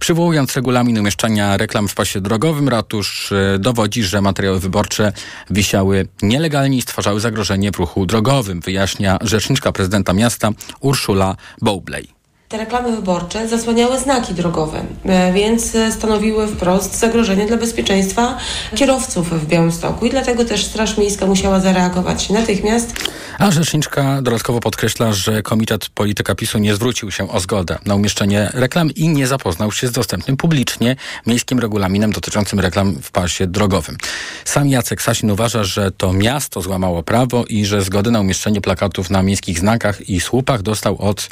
Przywołując 0.00 0.56
regulamin 0.56 0.98
umieszczania 0.98 1.56
reklam 1.56 1.88
w 1.88 1.94
pasie 1.94 2.20
drogowym, 2.20 2.68
ratusz 2.68 3.32
e, 3.32 3.58
dowodzi, 3.58 4.02
że 4.02 4.20
materiały 4.20 4.60
wyborcze 4.60 5.12
wisiały 5.50 6.08
nielegalnie 6.22 6.78
i 6.78 6.82
stwarzały 6.82 7.20
zagrożenie 7.20 7.72
w 7.72 7.76
ruchu 7.76 8.06
drogowym, 8.06 8.60
wyjaśnia 8.60 9.18
rzeczniczka 9.20 9.72
prezydenta 9.72 10.12
miasta 10.12 10.50
Urszula 10.80 11.36
Bowley. 11.60 12.21
Te 12.52 12.58
reklamy 12.58 12.96
wyborcze 12.96 13.48
zasłaniały 13.48 13.98
znaki 13.98 14.34
drogowe, 14.34 14.82
e, 15.04 15.32
więc 15.32 15.76
stanowiły 15.90 16.46
wprost 16.46 16.98
zagrożenie 16.98 17.46
dla 17.46 17.56
bezpieczeństwa 17.56 18.38
kierowców 18.74 19.30
w 19.30 19.46
Białymstoku 19.46 20.06
i 20.06 20.10
dlatego 20.10 20.44
też 20.44 20.64
Straż 20.64 20.98
Miejska 20.98 21.26
musiała 21.26 21.60
zareagować 21.60 22.30
natychmiast. 22.30 22.94
A 23.38 23.50
rzeczniczka 23.50 24.22
dodatkowo 24.22 24.60
podkreśla, 24.60 25.12
że 25.12 25.42
Komitet 25.42 25.88
Polityka 25.88 26.34
PiSu 26.34 26.58
nie 26.58 26.74
zwrócił 26.74 27.10
się 27.10 27.30
o 27.30 27.40
zgodę 27.40 27.78
na 27.86 27.94
umieszczenie 27.94 28.50
reklam 28.54 28.90
i 28.90 29.08
nie 29.08 29.26
zapoznał 29.26 29.72
się 29.72 29.88
z 29.88 29.92
dostępnym 29.92 30.36
publicznie 30.36 30.96
miejskim 31.26 31.58
regulaminem 31.58 32.12
dotyczącym 32.12 32.60
reklam 32.60 32.94
w 33.02 33.10
pasie 33.10 33.46
drogowym. 33.46 33.96
Sam 34.44 34.68
Jacek 34.68 35.02
Sasin 35.02 35.30
uważa, 35.30 35.64
że 35.64 35.90
to 35.90 36.12
miasto 36.12 36.60
złamało 36.60 37.02
prawo 37.02 37.44
i 37.48 37.64
że 37.64 37.82
zgody 37.82 38.10
na 38.10 38.20
umieszczenie 38.20 38.60
plakatów 38.60 39.10
na 39.10 39.22
miejskich 39.22 39.58
znakach 39.58 40.08
i 40.08 40.20
słupach 40.20 40.62
dostał 40.62 40.96
od 40.98 41.28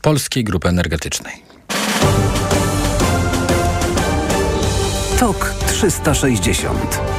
Polskiej 0.00 0.44
Grupy 0.44 0.68
Energetycznej. 0.68 1.42
TOK 5.18 5.54
360 5.66 7.11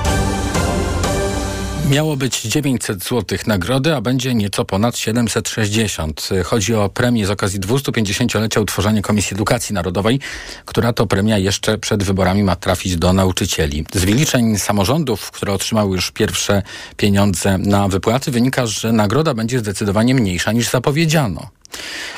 Miało 1.89 2.17
być 2.17 2.41
900 2.41 3.03
zł 3.03 3.37
nagrody, 3.47 3.95
a 3.95 4.01
będzie 4.01 4.35
nieco 4.35 4.65
ponad 4.65 4.97
760. 4.97 6.29
Chodzi 6.43 6.75
o 6.75 6.89
premię 6.89 7.25
z 7.25 7.29
okazji 7.29 7.59
250-lecia 7.59 8.61
utworzenia 8.61 9.01
Komisji 9.01 9.33
Edukacji 9.33 9.75
Narodowej, 9.75 10.19
która 10.65 10.93
to 10.93 11.07
premia 11.07 11.37
jeszcze 11.37 11.77
przed 11.77 12.03
wyborami 12.03 12.43
ma 12.43 12.55
trafić 12.55 12.95
do 12.95 13.13
nauczycieli. 13.13 13.85
Z 13.93 14.05
wyliczeń 14.05 14.59
samorządów, 14.59 15.31
które 15.31 15.53
otrzymały 15.53 15.95
już 15.95 16.11
pierwsze 16.11 16.61
pieniądze 16.97 17.57
na 17.57 17.87
wypłaty, 17.87 18.31
wynika, 18.31 18.65
że 18.65 18.91
nagroda 18.91 19.33
będzie 19.33 19.59
zdecydowanie 19.59 20.15
mniejsza 20.15 20.51
niż 20.51 20.69
zapowiedziano. 20.69 21.49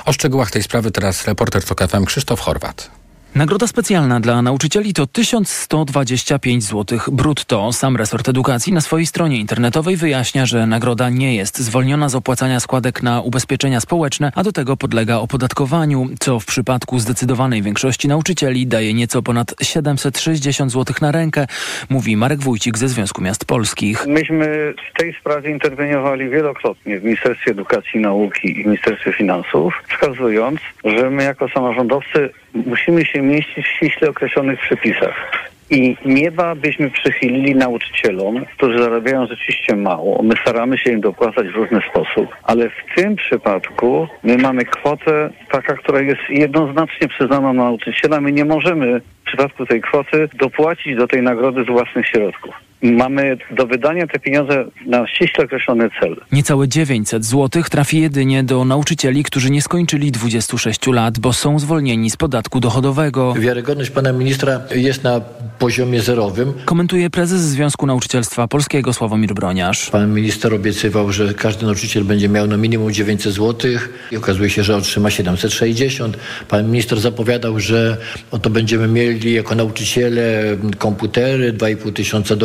O 0.05 0.13
szczegółach 0.13 0.51
tej 0.51 0.63
sprawy 0.63 0.91
teraz 0.91 1.25
reporter 1.27 1.63
TOK 1.63 1.88
FM 1.88 2.05
Krzysztof 2.05 2.39
Horwat. 2.39 3.04
Nagroda 3.35 3.67
specjalna 3.67 4.19
dla 4.19 4.41
nauczycieli 4.41 4.93
to 4.93 5.07
1125 5.07 6.63
zł 6.63 6.99
brutto. 7.11 7.73
Sam 7.73 7.97
resort 7.97 8.29
edukacji 8.29 8.73
na 8.73 8.81
swojej 8.81 9.05
stronie 9.05 9.37
internetowej 9.39 9.95
wyjaśnia, 9.95 10.45
że 10.45 10.67
nagroda 10.67 11.09
nie 11.09 11.35
jest 11.35 11.57
zwolniona 11.57 12.09
z 12.09 12.15
opłacania 12.15 12.59
składek 12.59 13.03
na 13.03 13.21
ubezpieczenia 13.21 13.79
społeczne, 13.79 14.31
a 14.35 14.43
do 14.43 14.51
tego 14.51 14.77
podlega 14.77 15.17
opodatkowaniu, 15.17 16.09
co 16.19 16.39
w 16.39 16.45
przypadku 16.45 16.99
zdecydowanej 16.99 17.61
większości 17.61 18.07
nauczycieli 18.07 18.67
daje 18.67 18.93
nieco 18.93 19.21
ponad 19.21 19.55
760 19.61 20.71
zł 20.71 20.95
na 21.01 21.11
rękę, 21.11 21.47
mówi 21.89 22.17
Marek 22.17 22.39
Wójcik 22.39 22.77
ze 22.77 22.87
Związku 22.87 23.21
Miast 23.21 23.45
Polskich. 23.45 24.07
Myśmy 24.07 24.73
w 24.93 24.99
tej 24.99 25.13
sprawie 25.13 25.51
interweniowali 25.51 26.29
wielokrotnie 26.29 26.99
w 26.99 27.03
Ministerstwie 27.03 27.51
Edukacji 27.51 27.91
i 27.99 27.99
Nauki 27.99 28.61
i 28.61 28.65
Ministerstwie 28.65 29.13
Finansów, 29.13 29.73
wskazując, 29.89 30.59
że 30.85 31.09
my 31.09 31.23
jako 31.23 31.49
samorządowcy 31.49 32.29
musimy 32.53 33.05
się 33.05 33.25
mieścić 33.25 33.65
w 33.65 33.70
ściśle 33.70 34.10
określonych 34.10 34.60
przepisach. 34.60 35.46
I 35.70 35.98
nieba 36.05 36.55
byśmy 36.55 36.91
przychylili 36.91 37.55
nauczycielom, 37.55 38.46
którzy 38.46 38.77
zarabiają 38.77 39.27
rzeczywiście 39.27 39.75
mało. 39.75 40.24
My 40.24 40.34
staramy 40.41 40.77
się 40.77 40.91
im 40.91 41.01
dopłacać 41.01 41.48
w 41.48 41.55
różny 41.55 41.82
sposób, 41.89 42.36
ale 42.44 42.70
w 42.70 42.96
tym 42.96 43.15
przypadku 43.15 44.08
my 44.24 44.38
mamy 44.38 44.65
kwotę 44.65 45.29
taka, 45.51 45.75
która 45.75 46.01
jest 46.01 46.22
jednoznacznie 46.29 47.08
przyznana 47.08 47.53
nauczyciela. 47.53 48.22
My 48.22 48.32
nie 48.32 48.46
możemy 48.46 49.00
w 49.00 49.27
przypadku 49.27 49.65
tej 49.65 49.82
kwoty 49.82 50.29
dopłacić 50.34 50.96
do 50.96 51.08
tej 51.08 51.22
nagrody 51.22 51.63
z 51.63 51.67
własnych 51.67 52.08
środków. 52.08 52.55
Mamy 52.91 53.37
do 53.51 53.67
wydania 53.67 54.07
te 54.07 54.19
pieniądze 54.19 54.65
na 54.85 55.07
ściśle 55.07 55.43
określony 55.43 55.89
cel. 55.99 56.15
Niecałe 56.31 56.67
900 56.67 57.25
zł 57.25 57.63
trafi 57.71 58.01
jedynie 58.01 58.43
do 58.43 58.65
nauczycieli, 58.65 59.23
którzy 59.23 59.51
nie 59.51 59.61
skończyli 59.61 60.11
26 60.11 60.87
lat, 60.87 61.19
bo 61.19 61.33
są 61.33 61.59
zwolnieni 61.59 62.09
z 62.09 62.17
podatku 62.17 62.59
dochodowego. 62.59 63.33
Wiarygodność 63.33 63.89
pana 63.89 64.11
ministra 64.13 64.61
jest 64.75 65.03
na 65.03 65.21
poziomie 65.59 66.01
zerowym. 66.01 66.53
Komentuje 66.65 67.09
prezes 67.09 67.41
Związku 67.41 67.85
Nauczycielstwa 67.85 68.47
Polskiego 68.47 68.93
Sławomir 68.93 69.33
Broniarz. 69.33 69.89
Pan 69.89 70.13
minister 70.13 70.53
obiecywał, 70.53 71.11
że 71.11 71.33
każdy 71.33 71.65
nauczyciel 71.65 72.03
będzie 72.03 72.29
miał 72.29 72.47
no 72.47 72.57
minimum 72.57 72.93
900 72.93 73.33
zł 73.33 73.71
i 74.11 74.17
okazuje 74.17 74.49
się, 74.49 74.63
że 74.63 74.75
otrzyma 74.75 75.09
760. 75.09 76.17
Pan 76.47 76.71
minister 76.71 76.99
zapowiadał, 76.99 77.59
że 77.59 77.97
oto 78.31 78.49
będziemy 78.49 78.87
mieli 78.87 79.33
jako 79.33 79.55
nauczyciele 79.55 80.43
komputery, 80.77 81.53
2,5 81.53 81.93
tysiąca 81.93 82.35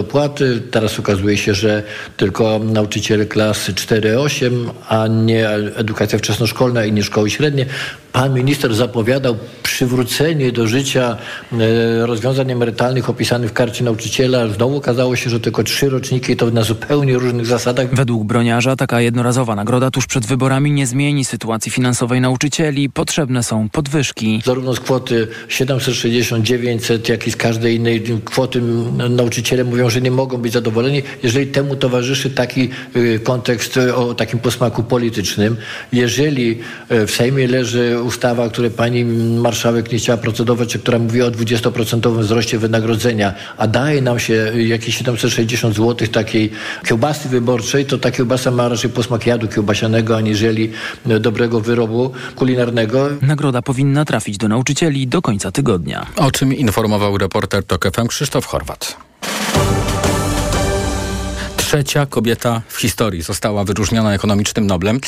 Teraz 0.71 0.99
okazuje 0.99 1.37
się, 1.37 1.55
że 1.55 1.83
tylko 2.17 2.59
nauczyciele 2.59 3.27
klasy 3.27 3.73
4-8, 3.73 4.51
a 4.89 5.07
nie 5.07 5.49
edukacja 5.77 6.19
wczesnoszkolna 6.19 6.85
i 6.85 6.93
nie 6.93 7.03
szkoły 7.03 7.31
średnie. 7.31 7.67
Pan 8.13 8.35
minister 8.35 8.75
zapowiadał 8.75 9.37
przywrócenie 9.63 10.53
do 10.53 10.67
życia 10.67 11.17
e, 11.53 12.07
rozwiązań 12.07 12.51
emerytalnych 12.51 13.11
opisanych 13.11 13.51
w 13.51 13.53
karcie 13.53 13.85
nauczyciela. 13.85 14.49
Znowu 14.49 14.77
okazało 14.77 15.17
się, 15.17 15.31
że 15.31 15.41
tylko 15.41 15.63
trzy 15.63 15.89
roczniki 15.89 16.37
to 16.37 16.51
na 16.51 16.63
zupełnie 16.63 17.19
różnych 17.19 17.47
zasadach. 17.47 17.95
Według 17.95 18.25
Broniarza 18.25 18.77
taka 18.77 19.01
jednorazowa 19.01 19.55
nagroda 19.55 19.91
tuż 19.91 20.07
przed 20.07 20.27
wyborami 20.27 20.73
nie 20.73 20.87
zmieni 20.87 21.25
sytuacji 21.25 21.73
finansowej 21.73 22.21
nauczycieli. 22.21 22.91
Potrzebne 22.91 23.43
są 23.43 23.69
podwyżki. 23.69 24.43
Zarówno 24.45 24.75
z 24.75 24.81
kwoty 24.81 25.29
760, 25.49 26.45
900, 26.45 27.09
jak 27.09 27.27
i 27.27 27.31
z 27.31 27.37
każdej 27.37 27.77
innej 27.77 28.03
kwoty 28.25 28.63
nauczyciele 29.11 29.65
mówią, 29.65 29.91
że 29.91 30.01
nie 30.01 30.10
mogą 30.11 30.37
być 30.37 30.53
zadowoleni, 30.53 31.03
jeżeli 31.23 31.47
temu 31.47 31.77
towarzyszy 31.77 32.31
taki 32.31 32.69
y, 32.97 33.21
kontekst 33.25 33.77
o 33.95 34.15
takim 34.15 34.39
posmaku 34.39 34.83
politycznym. 34.83 35.57
Jeżeli 35.93 36.61
y, 36.93 37.07
w 37.07 37.11
Sejmie 37.11 37.49
leży 37.49 38.03
ustawa, 38.03 38.49
której 38.49 38.71
pani 38.71 39.05
marszałek 39.41 39.93
nie 39.93 39.99
chciała 39.99 40.19
procedować, 40.19 40.79
która 40.79 40.99
mówi 40.99 41.23
o 41.23 41.31
20% 41.31 42.21
wzroście 42.21 42.59
wynagrodzenia, 42.59 43.35
a 43.57 43.67
daje 43.67 44.03
nam 44.03 44.19
się 44.19 44.53
jakieś 44.57 44.97
760 44.97 45.77
zł 45.77 46.09
takiej 46.09 46.51
kiełbasy 46.87 47.29
wyborczej, 47.29 47.87
to 47.87 47.99
ta 47.99 48.11
kiełbasa 48.11 48.51
ma 48.51 48.69
raczej 48.69 48.91
posmak 48.91 49.27
jadu 49.27 49.49
kiełbasianego, 49.49 50.17
aniżeli 50.17 50.71
dobrego 51.21 51.61
wyrobu 51.61 52.13
kulinarnego. 52.37 53.09
Nagroda 53.23 53.63
powinna 53.63 54.05
trafić 54.05 54.39
do 54.39 54.49
nauczycieli 54.49 55.07
do 55.07 55.23
końca 55.23 55.53
tygodnia. 55.53 56.07
O 56.17 56.31
czym 56.31 56.55
informował 56.55 57.19
reporter 57.19 57.65
TOK 57.65 57.91
FM 57.97 58.07
Krzysztof 58.07 58.47
Chorwat 58.47 58.97
trzecia 61.71 62.07
kobieta 62.07 62.63
w 62.69 62.77
historii 62.77 63.23
została 63.23 63.65
wyróżniona 63.65 64.15
ekonomicznym 64.15 64.67
Noblem, 64.67 65.01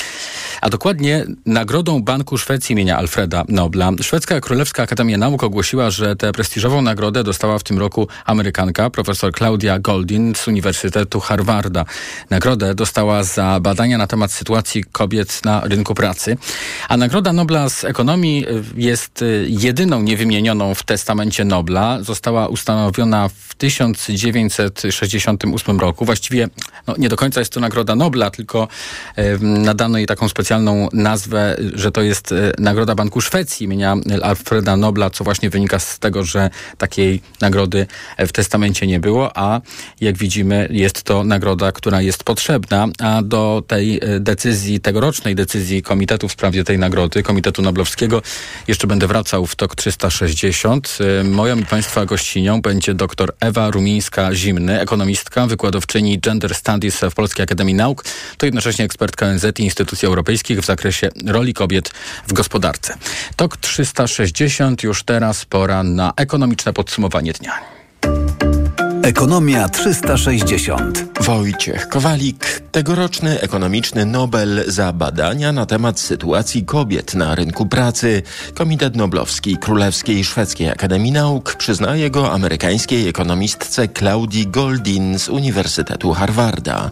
a 0.61 0.71
dokładnie 0.71 1.25
Nagrodą 1.47 2.03
Banku 2.03 2.39
Szwecji 2.39 2.73
imienia 2.73 2.97
Alfreda 2.97 3.45
Nobla. 3.49 3.91
Szwedzka 4.03 4.41
Królewska 4.41 4.83
Akademia 4.83 5.19
Nauk 5.19 5.43
ogłosiła, 5.43 5.91
że 5.91 6.17
tę 6.17 6.33
prestiżową 6.33 6.83
nagrodę 6.83 7.25
dostała 7.25 7.59
w 7.59 7.63
tym 7.63 7.79
roku 7.79 8.09
Amerykanka, 8.25 8.91
profesor 8.91 9.35
Claudia 9.35 9.79
Goldin 9.79 10.35
z 10.35 10.49
Uniwersytetu 10.49 11.21
Harvarda. 11.21 11.85
Nagrodę 12.31 12.75
dostała 12.75 13.25
za 13.25 13.61
badania 13.61 13.99
na 13.99 14.07
temat 14.07 14.33
sytuacji 14.33 14.85
kobiet 14.93 15.45
na 15.45 15.61
rynku 15.61 15.95
pracy. 15.95 16.37
A 16.89 16.97
Nagroda 16.97 17.33
Nobla 17.33 17.69
z 17.69 17.85
ekonomii 17.85 18.47
jest 18.77 19.25
jedyną 19.47 20.03
niewymienioną 20.03 20.75
w 20.75 20.83
testamencie 20.83 21.45
Nobla. 21.45 22.03
Została 22.03 22.49
ustanowiona 22.49 23.29
w 23.29 23.55
1968 23.55 25.81
roku. 25.81 26.05
Właściwie 26.05 26.49
no, 26.87 26.95
nie 26.99 27.09
do 27.09 27.17
końca 27.17 27.41
jest 27.41 27.53
to 27.53 27.61
Nagroda 27.61 27.95
Nobla, 27.95 28.31
tylko 28.31 28.69
e, 29.17 29.39
nadano 29.39 29.99
jej 29.99 30.07
taką 30.07 30.29
specjalną 30.29 30.89
nazwę, 30.93 31.57
że 31.75 31.93
to 31.93 32.03
jest 32.03 32.33
e, 32.33 32.53
Nagroda 32.59 32.95
Banku 32.95 33.21
Szwecji 33.21 33.65
imienia 33.65 33.97
Alfreda 34.23 34.77
Nobla, 34.77 35.11
co 35.11 35.25
właśnie 35.25 35.51
wynika 35.51 35.79
z 35.79 35.99
tego, 35.99 36.25
że 36.25 36.51
takiej 36.79 37.23
nagrody 37.41 37.87
w 38.19 38.33
testamencie 38.33 38.87
nie 38.87 39.01
było, 39.01 39.37
a 39.37 39.61
jak 40.01 40.19
widzimy 40.19 40.69
jest 40.71 41.03
to 41.03 41.25
nagroda, 41.25 41.73
która 41.73 42.03
jest 42.03 42.25
potrzebna, 42.25 42.89
a 43.01 43.23
do 43.23 43.63
tej 43.67 44.01
e, 44.03 44.21
decyzji, 44.21 44.81
tegorocznej 44.81 45.35
decyzji 45.35 45.83
Komitetu 45.83 46.29
w 46.29 46.33
sprawie 46.33 46.65
tej 46.65 46.79
nagrody, 46.79 47.23
Komitetu 47.23 47.63
Noblowskiego, 47.63 48.23
jeszcze 48.69 48.87
będę 48.87 49.07
wracał 49.07 49.47
w 49.47 49.57
TOK 49.57 49.77
360. 49.77 50.99
E, 51.21 51.25
moją 51.25 51.59
i 51.59 51.65
Państwa 51.65 52.07
gościnią 52.07 52.61
będzie 52.61 52.95
dr 52.95 53.33
Ewa 53.41 53.71
Rumińska-Zimny, 53.71 54.81
ekonomistka, 54.81 55.47
wykładowczyni 55.47 56.19
Gender 56.21 56.42
Studies 56.55 57.01
w 57.11 57.15
Polskiej 57.15 57.45
Akademii 57.45 57.75
Nauk, 57.75 58.05
to 58.37 58.47
jednocześnie 58.47 58.85
ekspertka 58.85 59.27
ONZ 59.27 59.47
i 59.59 59.63
instytucji 59.63 60.07
europejskich 60.07 60.61
w 60.61 60.65
zakresie 60.65 61.09
roli 61.27 61.55
kobiet 61.55 61.89
w 62.29 62.33
gospodarce. 62.33 62.95
TOK 63.37 63.57
360 63.57 64.83
już 64.83 65.05
teraz 65.05 65.45
pora 65.45 65.83
na 65.83 66.13
ekonomiczne 66.17 66.73
podsumowanie 66.73 67.33
dnia. 67.33 67.82
Ekonomia 69.03 69.69
360. 69.69 71.05
Wojciech 71.21 71.89
Kowalik, 71.89 72.63
tegoroczny 72.71 73.41
ekonomiczny 73.41 74.07
Nobel 74.07 74.65
za 74.67 74.93
badania 74.93 75.53
na 75.53 75.67
temat 75.67 76.01
sytuacji 76.01 76.65
kobiet 76.65 77.15
na 77.15 77.35
rynku 77.35 77.67
pracy. 77.67 78.23
Komitet 78.55 78.97
Noblowski 78.97 79.57
Królewskiej 79.57 80.25
Szwedzkiej 80.25 80.71
Akademii 80.71 81.13
Nauk 81.13 81.55
przyznaje 81.55 82.11
go 82.11 82.33
amerykańskiej 82.33 83.09
ekonomistce 83.09 83.89
Claudii 83.89 84.47
Goldin 84.47 85.19
z 85.19 85.29
Uniwersytetu 85.29 86.13
Harvarda. 86.13 86.91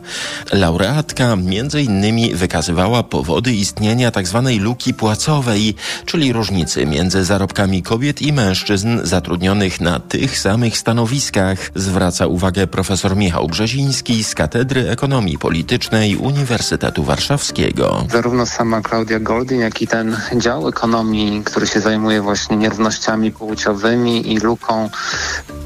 Laureatka 0.53 1.37
innymi 1.85 2.35
wykazywała 2.35 3.03
powody 3.03 3.53
istnienia 3.53 4.11
tzw. 4.11 4.51
Luki 4.61 4.95
płacowej, 4.95 5.75
czyli 6.07 6.33
różnicy 6.33 6.87
między 6.87 7.25
zarobkami 7.25 7.83
kobiet 7.83 8.23
i 8.23 8.33
mężczyzn 8.33 9.01
zatrudnionych 9.03 9.81
na 9.81 10.01
tych 10.01 10.39
samych 10.39 10.79
stanowiskach. 10.79 11.71
Zwraca 12.01 12.27
uwagę 12.27 12.67
profesor 12.67 13.17
Michał 13.17 13.47
Brzeziński 13.47 14.25
z 14.25 14.35
Katedry 14.35 14.91
Ekonomii 14.91 15.39
Politycznej 15.39 16.17
Uniwersytetu 16.17 17.05
Warszawskiego. 17.05 18.07
Zarówno 18.11 18.47
sama 18.47 18.81
Klaudia 18.81 19.21
Goldin, 19.21 19.61
jak 19.61 19.83
i 19.83 19.87
ten 19.87 20.17
dział 20.37 20.69
ekonomii, 20.69 21.43
który 21.45 21.67
się 21.67 21.81
zajmuje 21.81 22.23
właśnie 22.23 22.57
nierównościami 22.57 23.33
płciowymi 23.33 24.33
i 24.33 24.39
luką 24.39 24.91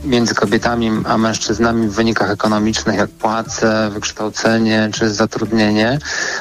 między 0.05 0.35
kobietami 0.35 0.90
a 1.05 1.18
mężczyznami 1.18 1.88
w 1.88 1.92
wynikach 1.92 2.31
ekonomicznych, 2.31 2.97
jak 2.97 3.11
płace, 3.11 3.90
wykształcenie 3.90 4.88
czy 4.92 5.11
zatrudnienie, 5.11 5.99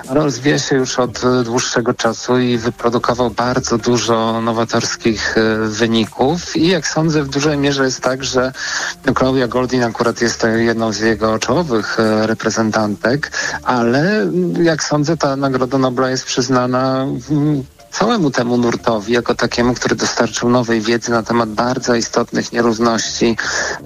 rozwija 0.09 0.59
się 0.59 0.75
już 0.75 0.99
od 0.99 1.21
dłuższego 1.43 1.93
czasu 1.93 2.39
i 2.39 2.57
wyprodukował 2.57 3.29
bardzo 3.29 3.77
dużo 3.77 4.41
nowatorskich 4.41 5.37
e, 5.37 5.67
wyników 5.67 6.55
i 6.55 6.67
jak 6.67 6.87
sądzę 6.87 7.23
w 7.23 7.29
dużej 7.29 7.57
mierze 7.57 7.85
jest 7.85 8.01
tak, 8.01 8.23
że 8.23 8.53
Claudia 9.17 9.47
Goldin 9.47 9.82
akurat 9.85 10.21
jest 10.21 10.45
jedną 10.57 10.93
z 10.93 10.99
jego 10.99 11.39
czołowych 11.39 11.99
e, 11.99 12.27
reprezentantek, 12.27 13.31
ale 13.63 14.31
jak 14.61 14.83
sądzę 14.83 15.17
ta 15.17 15.35
Nagroda 15.35 15.77
Nobla 15.77 16.09
jest 16.09 16.25
przyznana 16.25 17.07
całemu 17.93 18.31
temu 18.31 18.57
nurtowi, 18.57 19.13
jako 19.13 19.35
takiemu, 19.35 19.73
który 19.73 19.95
dostarczył 19.95 20.49
nowej 20.49 20.81
wiedzy 20.81 21.11
na 21.11 21.23
temat 21.23 21.49
bardzo 21.49 21.95
istotnych 21.95 22.51
nierówności 22.51 23.37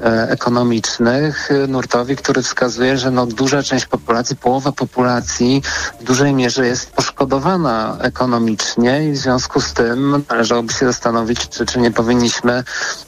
e, 0.03 0.29
ekonomicznych, 0.29 1.51
e, 1.51 1.67
nurtowi, 1.67 2.15
który 2.15 2.41
wskazuje, 2.41 2.97
że 2.97 3.11
no, 3.11 3.25
duża 3.25 3.63
część 3.63 3.85
populacji, 3.85 4.35
połowa 4.35 4.71
populacji 4.71 5.61
w 5.99 6.03
dużej 6.03 6.33
mierze 6.33 6.67
jest 6.67 6.91
poszkodowana 6.91 7.97
ekonomicznie 8.01 9.05
i 9.09 9.11
w 9.11 9.17
związku 9.17 9.61
z 9.61 9.73
tym 9.73 10.23
należałoby 10.29 10.73
się 10.73 10.85
zastanowić, 10.85 11.49
czy, 11.49 11.65
czy 11.65 11.79
nie 11.79 11.91
powinniśmy 11.91 12.63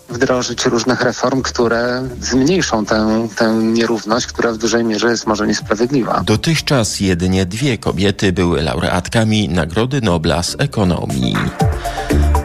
wdrożyć 0.09 0.65
różnych 0.65 1.01
reform, 1.01 1.41
które 1.41 2.03
zmniejszą 2.21 2.85
tę, 2.85 3.27
tę 3.35 3.53
nierówność, 3.53 4.27
która 4.27 4.51
w 4.51 4.57
dużej 4.57 4.83
mierze 4.83 5.09
jest 5.09 5.27
może 5.27 5.47
niesprawiedliwa. 5.47 6.23
Dotychczas 6.25 6.99
jedynie 6.99 7.45
dwie 7.45 7.77
kobiety 7.77 8.31
były 8.31 8.61
laureatkami 8.61 9.49
Nagrody 9.49 10.01
Nobla 10.01 10.43
z 10.43 10.55
ekonomii. 10.59 11.35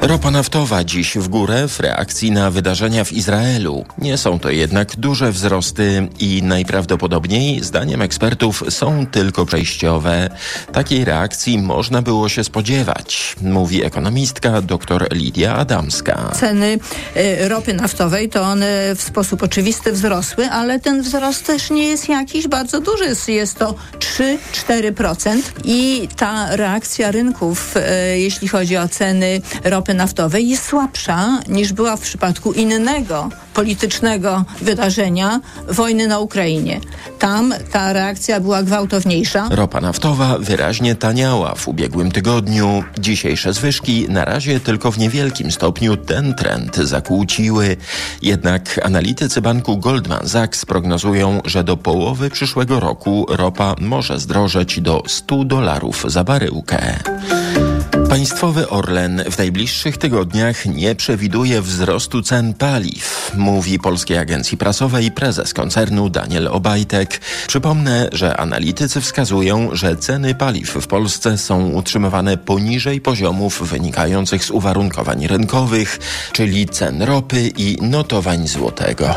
Ropa 0.07 0.31
naftowa 0.31 0.85
dziś 0.85 1.15
w 1.19 1.29
górę 1.29 1.69
w 1.69 1.81
reakcji 1.81 2.31
na 2.31 2.51
wydarzenia 2.51 3.05
w 3.05 3.13
Izraelu. 3.13 3.85
Nie 3.99 4.19
są 4.19 4.39
to 4.39 4.51
jednak 4.51 4.97
duże 4.97 5.33
wzrosty 5.33 6.09
i 6.19 6.43
najprawdopodobniej, 6.43 7.65
zdaniem 7.65 8.03
ekspertów, 8.03 8.65
są 8.69 9.07
tylko 9.07 9.47
przejściowe. 9.47 10.31
Takiej 10.73 11.05
reakcji 11.05 11.59
można 11.59 12.03
było 12.03 12.29
się 12.29 12.45
spodziewać, 12.45 13.37
mówi 13.43 13.85
ekonomistka 13.85 14.61
dr 14.61 15.09
Lidia 15.13 15.57
Adamska. 15.57 16.33
Ceny 16.35 16.79
y, 17.17 17.49
ropy 17.49 17.75
naftowej 17.75 18.29
to 18.29 18.43
one 18.43 18.95
w 18.97 19.03
sposób 19.03 19.43
oczywisty 19.43 19.93
wzrosły, 19.93 20.51
ale 20.51 20.81
ten 20.81 21.03
wzrost 21.03 21.47
też 21.47 21.71
nie 21.71 21.89
jest 21.89 22.09
jakiś 22.09 22.49
bardzo 22.49 22.81
duży. 22.81 23.05
Jest 23.29 23.59
to 23.59 23.75
3-4% 23.99 25.43
i 25.65 26.09
ta 26.17 26.57
reakcja 26.57 27.11
rynków, 27.11 27.77
y, 27.77 28.19
jeśli 28.19 28.49
chodzi 28.49 28.77
o 28.77 28.89
ceny 28.89 29.41
ropy 29.65 29.94
naftowej 29.95 30.49
jest 30.49 30.65
słabsza 30.65 31.43
niż 31.49 31.73
była 31.73 31.97
w 31.97 32.01
przypadku 32.01 32.53
innego 32.53 33.29
politycznego 33.55 34.45
wydarzenia 34.63 35.41
wojny 35.69 36.09
na 36.09 36.19
Ukrainie. 36.19 36.81
Tam 37.19 37.55
ta 37.73 37.93
reakcja 37.93 38.41
była 38.41 38.63
gwałtowniejsza. 38.63 39.49
Ropa 39.51 39.81
naftowa 39.81 40.39
wyraźnie 40.39 40.95
taniała 40.95 41.55
w 41.55 41.69
ubiegłym 41.69 42.11
tygodniu. 42.11 42.85
Dzisiejsze 42.99 43.53
zwyżki 43.53 44.07
na 44.09 44.25
razie 44.25 44.61
tylko 44.61 44.93
w 44.93 44.99
niewielkim 44.99 45.51
stopniu 45.53 45.97
ten 45.97 46.35
trend 46.35 46.77
zakłóciły. 46.77 47.77
Jednak 48.23 48.81
analitycy 48.83 49.41
banku 49.41 49.79
Goldman 49.79 50.29
Sachs 50.29 50.65
prognozują, 50.65 51.41
że 51.45 51.65
do 51.65 51.77
połowy 51.77 52.31
przyszłego 52.31 52.81
roku 52.81 53.27
ropa 53.29 53.75
może 53.81 54.21
zdrożeć 54.21 54.81
do 54.81 55.03
100 55.07 55.45
dolarów 55.45 56.05
za 56.09 56.25
baryłkę. 56.25 56.99
Państwowy 58.09 58.69
Orlen 58.69 59.25
w 59.31 59.39
najbliższych 59.39 59.99
tygodniach 59.99 60.67
nie 60.67 60.95
przewiduje 60.95 61.63
wzrostu 61.63 62.23
cen 62.23 62.55
paliw, 62.55 63.33
mówi 63.37 63.79
Polskiej 63.79 64.19
Agencji 64.19 64.59
Prasowej 64.59 65.11
prezes 65.11 65.55
koncernu 65.55 66.11
Daniel 66.11 66.49
Obajtek. 66.49 67.21
Przypomnę, 67.47 68.09
że 68.13 68.37
analitycy 68.37 69.01
wskazują, 69.01 69.69
że 69.73 69.97
ceny 69.97 70.35
paliw 70.35 70.71
w 70.71 70.87
Polsce 70.87 71.39
są 71.39 71.69
utrzymywane 71.69 72.37
poniżej 72.37 73.01
poziomów 73.01 73.69
wynikających 73.69 74.45
z 74.45 74.51
uwarunkowań 74.51 75.27
rynkowych, 75.27 75.99
czyli 76.33 76.69
cen 76.69 77.03
ropy 77.03 77.51
i 77.57 77.77
notowań 77.83 78.49
złotego. 78.49 79.15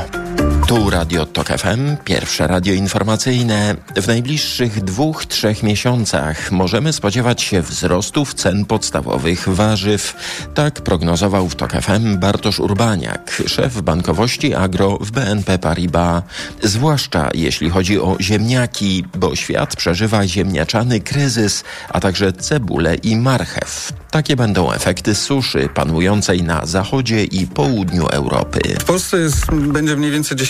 Tu 0.65 0.89
Radio 0.89 1.25
Tok 1.25 1.47
FM, 1.47 1.97
pierwsze 2.05 2.47
radio 2.47 2.73
informacyjne. 2.73 3.75
W 3.95 4.07
najbliższych 4.07 4.83
dwóch, 4.83 5.25
trzech 5.25 5.63
miesiącach 5.63 6.51
możemy 6.51 6.93
spodziewać 6.93 7.41
się 7.41 7.61
wzrostów 7.61 8.33
cen 8.33 8.65
podstawowych 8.65 9.49
warzyw. 9.49 10.15
Tak 10.53 10.81
prognozował 10.81 11.49
w 11.49 11.55
Tok 11.55 11.71
FM 11.71 12.17
Bartosz 12.17 12.59
Urbaniak, 12.59 13.41
szef 13.47 13.81
bankowości 13.81 14.55
agro 14.55 14.97
w 15.01 15.11
BNP 15.11 15.59
Paribas. 15.59 16.23
Zwłaszcza 16.63 17.29
jeśli 17.33 17.69
chodzi 17.69 17.99
o 17.99 18.17
ziemniaki, 18.21 19.05
bo 19.17 19.35
świat 19.35 19.75
przeżywa 19.75 20.27
ziemniaczany 20.27 20.99
kryzys, 20.99 21.63
a 21.89 21.99
także 21.99 22.33
cebulę 22.33 22.95
i 22.95 23.15
marchew. 23.15 23.93
Takie 24.11 24.35
będą 24.35 24.71
efekty 24.71 25.15
suszy 25.15 25.69
panującej 25.73 26.43
na 26.43 26.65
zachodzie 26.65 27.23
i 27.23 27.47
południu 27.47 28.07
Europy. 28.07 28.59
W 28.79 28.83
Polsce 28.83 29.17
jest, 29.17 29.51
będzie 29.51 29.95
mniej 29.95 30.11
więcej 30.11 30.37
10% 30.37 30.46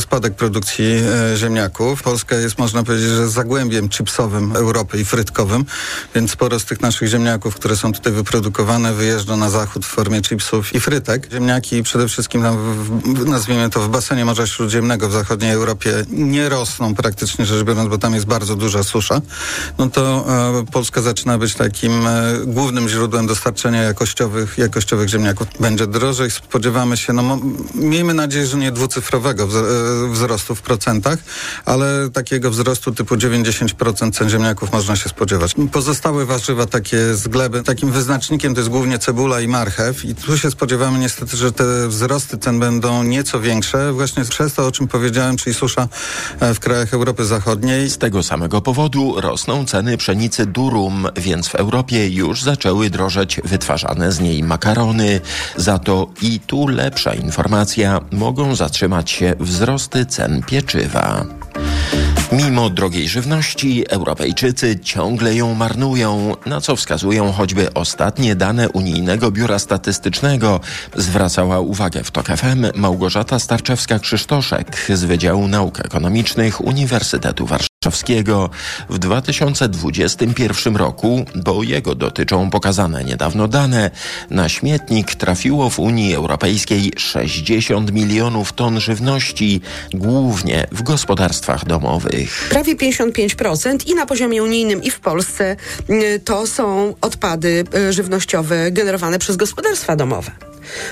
spadek 0.00 0.34
produkcji 0.34 0.84
e, 1.32 1.36
ziemniaków. 1.36 2.02
Polska 2.02 2.36
jest, 2.36 2.58
można 2.58 2.82
powiedzieć, 2.82 3.08
że 3.08 3.28
zagłębiem 3.28 3.88
chipsowym 3.88 4.56
Europy 4.56 5.00
i 5.00 5.04
frytkowym, 5.04 5.64
więc 6.14 6.30
sporo 6.30 6.60
z 6.60 6.64
tych 6.64 6.80
naszych 6.80 7.08
ziemniaków, 7.08 7.54
które 7.54 7.76
są 7.76 7.92
tutaj 7.92 8.12
wyprodukowane, 8.12 8.92
wyjeżdża 8.92 9.36
na 9.36 9.50
zachód 9.50 9.84
w 9.84 9.88
formie 9.88 10.22
chipsów 10.22 10.74
i 10.74 10.80
frytek. 10.80 11.28
Ziemniaki 11.32 11.82
przede 11.82 12.08
wszystkim, 12.08 12.42
w, 12.42 13.26
nazwijmy 13.26 13.70
to, 13.70 13.80
w 13.80 13.88
basenie 13.88 14.24
Morza 14.24 14.46
Śródziemnego 14.46 15.08
w 15.08 15.12
zachodniej 15.12 15.52
Europie 15.52 16.04
nie 16.08 16.48
rosną 16.48 16.94
praktycznie 16.94 17.46
rzecz 17.46 17.64
biorąc, 17.64 17.88
bo 17.88 17.98
tam 17.98 18.14
jest 18.14 18.26
bardzo 18.26 18.56
duża 18.56 18.82
susza. 18.82 19.20
No 19.78 19.90
to 19.90 20.26
e, 20.60 20.72
Polska 20.72 21.02
zaczyna 21.02 21.38
być 21.38 21.54
takim 21.54 22.06
e, 22.06 22.32
głównym 22.46 22.88
źródłem 22.88 23.26
dostarczenia 23.26 23.82
jakościowych, 23.82 24.58
jakościowych 24.58 25.08
ziemniaków. 25.08 25.48
Będzie 25.60 25.86
drożej, 25.86 26.30
spodziewamy 26.30 26.96
się, 26.96 27.12
no 27.12 27.40
miejmy 27.74 28.14
nadzieję, 28.14 28.46
że 28.46 28.56
nie 28.56 28.72
e, 29.16 30.12
wzrostu 30.12 30.54
w 30.54 30.62
procentach, 30.62 31.18
ale 31.64 32.10
takiego 32.10 32.50
wzrostu 32.50 32.92
typu 32.92 33.14
90% 33.16 34.12
cen 34.12 34.30
ziemniaków 34.30 34.72
można 34.72 34.96
się 34.96 35.08
spodziewać. 35.08 35.54
Pozostałe 35.72 36.24
warzywa 36.26 36.66
takie 36.66 37.14
z 37.14 37.28
gleby, 37.28 37.62
takim 37.62 37.92
wyznacznikiem 37.92 38.54
to 38.54 38.60
jest 38.60 38.70
głównie 38.70 38.98
cebula 38.98 39.40
i 39.40 39.48
marchew 39.48 40.04
i 40.04 40.14
tu 40.14 40.38
się 40.38 40.50
spodziewamy 40.50 40.98
niestety, 40.98 41.36
że 41.36 41.52
te 41.52 41.88
wzrosty 41.88 42.38
cen 42.38 42.60
będą 42.60 43.02
nieco 43.02 43.40
większe 43.40 43.92
właśnie 43.92 44.24
przez 44.24 44.54
to, 44.54 44.66
o 44.66 44.72
czym 44.72 44.88
powiedziałem, 44.88 45.36
czyli 45.36 45.54
susza 45.54 45.88
e, 46.40 46.54
w 46.54 46.60
krajach 46.60 46.94
Europy 46.94 47.24
Zachodniej. 47.24 47.90
Z 47.90 47.98
tego 47.98 48.22
samego 48.22 48.60
powodu 48.60 49.20
rosną 49.20 49.66
ceny 49.66 49.96
pszenicy 49.96 50.46
durum, 50.46 51.08
więc 51.16 51.48
w 51.48 51.54
Europie 51.54 52.08
już 52.08 52.42
zaczęły 52.42 52.90
drożeć 52.90 53.40
wytwarzane 53.44 54.12
z 54.12 54.20
niej 54.20 54.42
makarony. 54.42 55.20
Za 55.56 55.78
to 55.78 56.06
i 56.22 56.40
tu 56.40 56.68
lepsza 56.68 57.14
informacja, 57.14 58.00
mogą 58.12 58.54
zatrzymać 58.54 59.05
się 59.10 59.34
wzrosty 59.40 60.06
cen 60.06 60.42
pieczywa. 60.42 61.26
Mimo 62.32 62.70
drogiej 62.70 63.08
żywności, 63.08 63.84
Europejczycy 63.88 64.78
ciągle 64.78 65.34
ją 65.34 65.54
marnują, 65.54 66.34
na 66.46 66.60
co 66.60 66.76
wskazują 66.76 67.32
choćby 67.32 67.74
ostatnie 67.74 68.34
dane 68.36 68.68
Unijnego 68.68 69.30
Biura 69.30 69.58
Statystycznego. 69.58 70.60
Zwracała 70.94 71.60
uwagę 71.60 72.04
w 72.04 72.10
TOK 72.10 72.26
FM 72.26 72.66
Małgorzata 72.74 73.36
Starczewska-Krzysztoszek 73.36 74.94
z 74.94 75.04
Wydziału 75.04 75.48
Nauk 75.48 75.80
Ekonomicznych 75.80 76.64
Uniwersytetu 76.64 77.46
W 78.88 78.98
2021 78.98 80.76
roku, 80.76 81.24
bo 81.34 81.62
jego 81.62 81.94
dotyczą 81.94 82.50
pokazane 82.50 83.04
niedawno 83.04 83.48
dane, 83.48 83.90
na 84.30 84.48
śmietnik 84.48 85.14
trafiło 85.14 85.70
w 85.70 85.78
Unii 85.78 86.14
Europejskiej 86.14 86.92
60 86.96 87.92
milionów 87.92 88.52
ton 88.52 88.80
żywności, 88.80 89.60
głównie 89.94 90.66
w 90.72 90.82
gospodarstwach 90.82 91.64
domowych. 91.64 92.48
Prawie 92.50 92.76
55% 92.76 93.86
i 93.86 93.94
na 93.94 94.06
poziomie 94.06 94.42
unijnym 94.42 94.82
i 94.82 94.90
w 94.90 95.00
Polsce 95.00 95.56
y, 95.90 96.20
to 96.24 96.46
są 96.46 96.94
odpady 97.00 97.64
y, 97.88 97.92
żywnościowe 97.92 98.70
generowane 98.70 99.18
przez 99.18 99.36
gospodarstwa 99.36 99.96
domowe. 99.96 100.32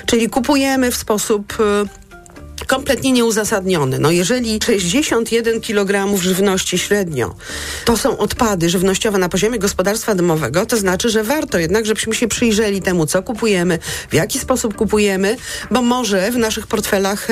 Czyli 0.06 0.28
kupujemy 0.28 0.90
w 0.90 0.96
sposób 0.96 1.52
y, 1.60 2.03
kompletnie 2.66 3.12
nieuzasadniony. 3.12 3.98
No 3.98 4.10
jeżeli 4.10 4.58
61 4.62 5.60
kg 5.60 6.16
żywności 6.22 6.78
średnio 6.78 7.34
to 7.84 7.96
są 7.96 8.18
odpady 8.18 8.70
żywnościowe 8.70 9.18
na 9.18 9.28
poziomie 9.28 9.58
gospodarstwa 9.58 10.14
domowego, 10.14 10.66
to 10.66 10.76
znaczy, 10.76 11.10
że 11.10 11.24
warto 11.24 11.58
jednak, 11.58 11.86
żebyśmy 11.86 12.14
się 12.14 12.28
przyjrzeli 12.28 12.82
temu, 12.82 13.06
co 13.06 13.22
kupujemy, 13.22 13.78
w 14.10 14.14
jaki 14.14 14.38
sposób 14.38 14.74
kupujemy, 14.74 15.36
bo 15.70 15.82
może 15.82 16.30
w 16.30 16.36
naszych 16.36 16.66
portfelach 16.66 17.28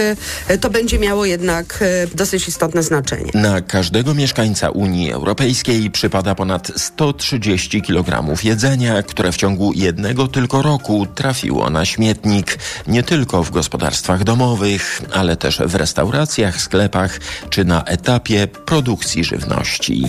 e, 0.48 0.58
to 0.58 0.70
będzie 0.70 0.98
miało 0.98 1.24
jednak 1.24 1.78
e, 1.82 2.06
dosyć 2.14 2.48
istotne 2.48 2.82
znaczenie. 2.82 3.30
Na 3.34 3.60
każdego 3.60 4.14
mieszkańca 4.14 4.70
Unii 4.70 5.12
Europejskiej 5.12 5.90
przypada 5.90 6.34
ponad 6.34 6.72
130 6.76 7.82
kg 7.82 8.44
jedzenia, 8.44 9.02
które 9.02 9.32
w 9.32 9.36
ciągu 9.36 9.72
jednego 9.72 10.28
tylko 10.28 10.62
roku 10.62 11.06
trafiło 11.14 11.70
na 11.70 11.84
śmietnik, 11.84 12.58
nie 12.86 13.02
tylko 13.02 13.42
w 13.42 13.50
gospodarstwach 13.50 14.24
domowych, 14.24 15.02
ale 15.12 15.21
też 15.36 15.58
w 15.58 15.74
restauracjach, 15.74 16.60
sklepach 16.60 17.18
czy 17.50 17.64
na 17.64 17.84
etapie 17.84 18.46
produkcji 18.46 19.24
żywności. 19.24 20.04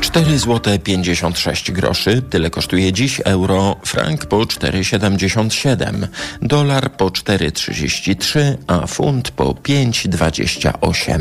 4 0.00 0.38
zł 0.38 0.78
56 0.78 1.72
groszy, 1.72 2.22
tyle 2.30 2.50
kosztuje 2.50 2.92
dziś 2.92 3.20
euro, 3.24 3.76
frank 3.84 4.26
po 4.26 4.36
4,77, 4.36 6.06
dolar 6.42 6.92
po 6.92 7.06
4,33, 7.06 8.40
a 8.66 8.86
funt 8.86 9.30
po 9.30 9.44
5,28. 9.44 11.20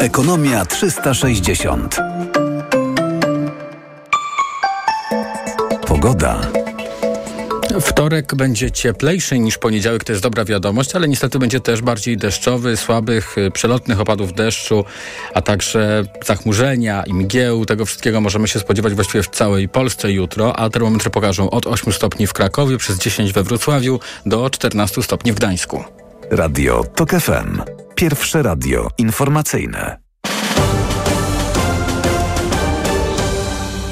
Ekonomia 0.00 0.64
360. 0.64 1.96
Pogoda. 5.86 6.61
Wtorek 7.80 8.34
będzie 8.34 8.70
cieplejszy 8.70 9.38
niż 9.38 9.58
poniedziałek, 9.58 10.04
to 10.04 10.12
jest 10.12 10.22
dobra 10.22 10.44
wiadomość, 10.44 10.94
ale 10.94 11.08
niestety 11.08 11.38
będzie 11.38 11.60
też 11.60 11.82
bardziej 11.82 12.16
deszczowy, 12.16 12.76
słabych, 12.76 13.38
y, 13.38 13.50
przelotnych 13.50 14.00
opadów 14.00 14.32
deszczu, 14.32 14.84
a 15.34 15.42
także 15.42 16.04
zachmurzenia 16.26 17.02
i 17.06 17.14
mgieł. 17.14 17.66
Tego 17.66 17.86
wszystkiego 17.86 18.20
możemy 18.20 18.48
się 18.48 18.60
spodziewać 18.60 18.94
właściwie 18.94 19.22
w 19.22 19.28
całej 19.28 19.68
Polsce 19.68 20.12
jutro, 20.12 20.56
a 20.56 20.70
termometry 20.70 21.10
pokażą 21.10 21.50
od 21.50 21.66
8 21.66 21.92
stopni 21.92 22.26
w 22.26 22.32
Krakowie, 22.32 22.78
przez 22.78 22.98
10 22.98 23.32
we 23.32 23.42
Wrocławiu 23.42 24.00
do 24.26 24.50
14 24.50 25.02
stopni 25.02 25.32
w 25.32 25.34
Gdańsku. 25.34 25.84
Radio 26.30 26.84
TOK 26.94 27.10
FM. 27.10 27.62
Pierwsze 27.94 28.42
radio 28.42 28.88
informacyjne. 28.98 29.98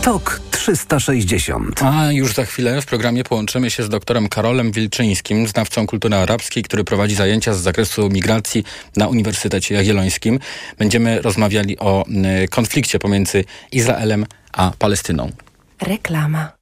TOK 0.03 0.50
360. 0.71 1.83
A 1.83 2.13
już 2.13 2.35
za 2.35 2.45
chwilę 2.45 2.83
w 2.83 2.87
programie 2.87 3.25
połączymy 3.25 3.71
się 3.71 3.83
z 3.83 3.89
doktorem 3.89 4.29
Karolem 4.29 4.73
Wilczyńskim, 4.73 5.49
znawcą 5.49 5.87
kultury 5.87 6.17
arabskiej, 6.17 6.63
który 6.63 6.85
prowadzi 6.85 7.15
zajęcia 7.15 7.55
z 7.55 7.61
zakresu 7.61 8.09
migracji 8.09 8.65
na 8.97 9.09
Uniwersytecie 9.09 9.75
Jagiellońskim. 9.75 10.39
Będziemy 10.79 11.23
rozmawiali 11.23 11.79
o 11.79 12.05
konflikcie 12.51 12.99
pomiędzy 12.99 13.45
Izraelem 13.73 14.27
a 14.53 14.73
Palestyną. 14.79 15.31
Reklama. 15.83 16.60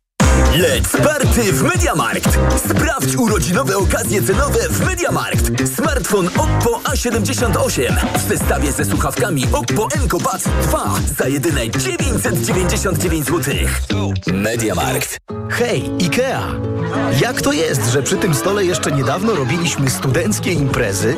Lec 0.56 0.96
party 1.04 1.52
w 1.52 1.62
Mediamarkt. 1.62 2.38
Sprawdź 2.70 3.16
urodzinowe 3.16 3.76
okazje 3.76 4.22
cenowe 4.22 4.68
w 4.70 4.86
Mediamarkt. 4.86 5.50
Smartfon 5.76 6.28
Oppo 6.28 6.80
A78 6.84 7.96
w 8.18 8.28
zestawie 8.28 8.72
ze 8.72 8.84
słuchawkami 8.84 9.44
Oppo 9.52 9.88
Enco 9.96 10.18
Buds 10.18 10.48
2 10.62 10.94
za 11.18 11.28
jedyne 11.28 11.70
999 11.70 13.26
zł. 13.26 13.54
Mediamarkt. 14.32 15.18
Hej, 15.50 15.90
IKEA! 16.00 16.42
Jak 17.20 17.42
to 17.42 17.52
jest, 17.52 17.90
że 17.92 18.02
przy 18.02 18.16
tym 18.16 18.34
stole 18.34 18.64
jeszcze 18.64 18.92
niedawno 18.92 19.34
robiliśmy 19.34 19.90
studenckie 19.90 20.52
imprezy, 20.52 21.16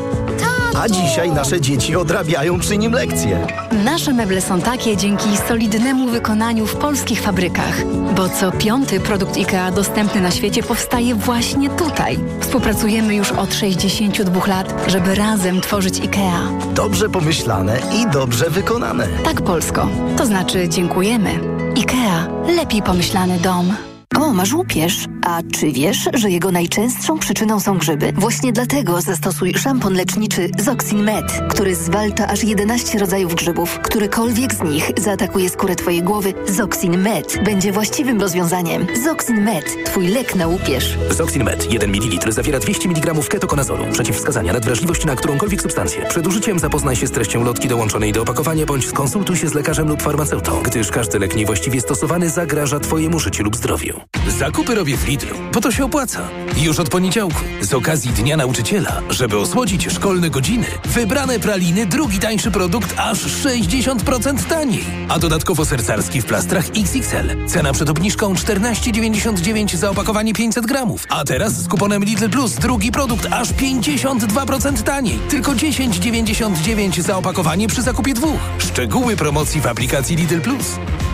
a 0.77 0.89
dzisiaj 0.89 1.31
nasze 1.31 1.61
dzieci 1.61 1.97
odrabiają 1.97 2.61
przy 2.61 2.79
nim 2.79 2.93
lekcje? 2.93 3.47
Nasze 3.85 4.13
meble 4.13 4.41
są 4.41 4.61
takie 4.61 4.97
dzięki 4.97 5.37
solidnemu 5.49 6.07
wykonaniu 6.09 6.67
w 6.67 6.77
polskich 6.77 7.21
fabrykach, 7.21 7.85
bo 8.17 8.29
co 8.29 8.53
piąty 8.53 9.01
produkt 9.01 9.37
IKEA 9.37 9.73
dostępny 9.75 10.21
na 10.21 10.31
świecie 10.31 10.63
powstaje 10.63 11.15
właśnie 11.15 11.71
tutaj. 11.71 12.19
Współpracujemy 12.41 13.15
już 13.15 13.33
od 13.33 13.55
62 13.55 14.47
lat, 14.47 14.75
żeby 14.87 15.15
razem 15.15 15.61
tworzyć 15.61 16.01
IKEA. 16.01 16.73
Dobrze 16.75 17.09
pomyślane 17.09 17.79
i 17.95 18.11
dobrze 18.13 18.51
wykonane. 18.51 19.09
Tak, 19.25 19.43
Polsko. 19.43 19.89
To 20.17 20.27
znaczy 20.27 20.69
dziękujemy. 20.69 21.31
IKEA. 21.77 22.27
Lepiej 22.57 22.83
pomyślany 22.83 23.39
dom. 23.39 23.90
O, 24.21 24.33
masz 24.33 24.53
łupież. 24.53 25.05
A 25.27 25.43
czy 25.53 25.73
wiesz, 25.73 26.09
że 26.15 26.31
jego 26.31 26.53
najczęstszą 26.53 27.19
przyczyną 27.19 27.61
są 27.61 27.79
grzyby? 27.79 28.13
Właśnie 28.13 28.53
dlatego 28.53 29.01
zastosuj 29.01 29.55
szampon 29.55 29.95
leczniczy 29.95 30.51
Zoxin 30.59 31.03
Med, 31.03 31.25
który 31.51 31.75
zwalcza 31.75 32.29
aż 32.29 32.45
11 32.45 32.99
rodzajów 32.99 33.35
grzybów. 33.35 33.79
Którykolwiek 33.79 34.55
z 34.55 34.63
nich 34.63 34.91
zaatakuje 34.99 35.51
skórę 35.51 35.77
twojej 35.77 36.03
głowy, 36.03 36.35
Zoxin 36.49 36.99
Med 37.03 37.45
będzie 37.45 37.73
właściwym 37.73 38.21
rozwiązaniem. 38.21 38.87
Zoxin 39.05 39.45
Med, 39.45 39.85
twój 39.85 40.07
lek 40.09 40.35
na 40.35 40.47
łupież. 40.47 40.99
Zoxin 41.11 41.45
Med 41.45 41.73
1 41.73 41.91
ml 41.91 42.33
zawiera 42.33 42.59
200 42.59 42.89
mg 42.89 43.15
ketokonazolu. 43.29 43.85
Przeciwwskazania 43.93 44.53
nadwrażliwość 44.53 45.05
na 45.05 45.17
którąkolwiek 45.17 45.63
substancję. 45.63 46.07
Przed 46.09 46.27
użyciem 46.27 46.59
zapoznaj 46.59 46.97
się 46.97 47.07
z 47.07 47.11
treścią 47.11 47.45
lotki 47.45 47.69
dołączonej 47.69 48.13
do 48.13 48.23
opakowania 48.23 48.67
bądź 48.67 48.87
skonsultuj 48.87 49.37
się 49.37 49.49
z 49.49 49.55
lekarzem 49.55 49.89
lub 49.89 50.03
farmaceutą, 50.03 50.63
gdyż 50.63 50.91
każdy 50.91 51.19
lek 51.19 51.37
niewłaściwie 51.37 51.81
stosowany 51.81 52.31
zagraża 52.31 52.81
twojemu 52.81 53.19
życiu 53.19 53.45
lub 53.45 53.57
zdrowiu. 53.57 54.01
Zakupy 54.41 54.75
robię 54.75 54.97
w 54.97 55.09
Lidlu, 55.09 55.37
bo 55.55 55.61
to 55.61 55.71
się 55.73 55.85
opłaca. 55.85 56.29
Już 56.57 56.79
od 56.79 56.89
poniedziałku, 56.89 57.41
z 57.61 57.75
okazji 57.75 58.11
Dnia 58.11 58.37
Nauczyciela, 58.37 59.03
żeby 59.11 59.39
osłodzić 59.39 59.93
szkolne 59.93 60.31
godziny, 60.31 60.67
wybrane 60.85 61.41
praliny 61.41 61.87
drugi 61.87 62.19
tańszy 62.19 62.51
produkt 62.51 62.95
aż 62.99 63.19
60% 63.19 64.45
taniej. 64.45 64.85
A 65.09 65.19
dodatkowo 65.19 65.65
sercarski 65.65 66.23
w 66.23 66.25
plastrach 66.25 66.65
XXL. 66.77 67.47
Cena 67.47 67.73
przed 67.73 67.91
obniżką 67.91 68.35
14,99 68.35 69.77
za 69.77 69.91
opakowanie 69.91 70.35
500 70.35 70.67
gramów. 70.67 71.07
A 71.09 71.25
teraz 71.25 71.53
z 71.53 71.69
kuponem 71.69 72.05
Lidl 72.05 72.29
Plus 72.29 72.55
drugi 72.55 72.93
produkt 72.93 73.27
aż 73.31 73.49
52% 73.49 74.83
taniej. 74.83 75.19
Tylko 75.31 75.53
10,99 75.53 77.01
za 77.01 77.17
opakowanie 77.17 77.69
przy 77.69 77.83
zakupie 77.83 78.15
dwóch. 78.15 78.41
Szczegóły 78.59 79.17
promocji 79.17 79.61
w 79.61 79.67
aplikacji 79.67 80.17
Lidl 80.17 80.41
Plus. 80.41 80.67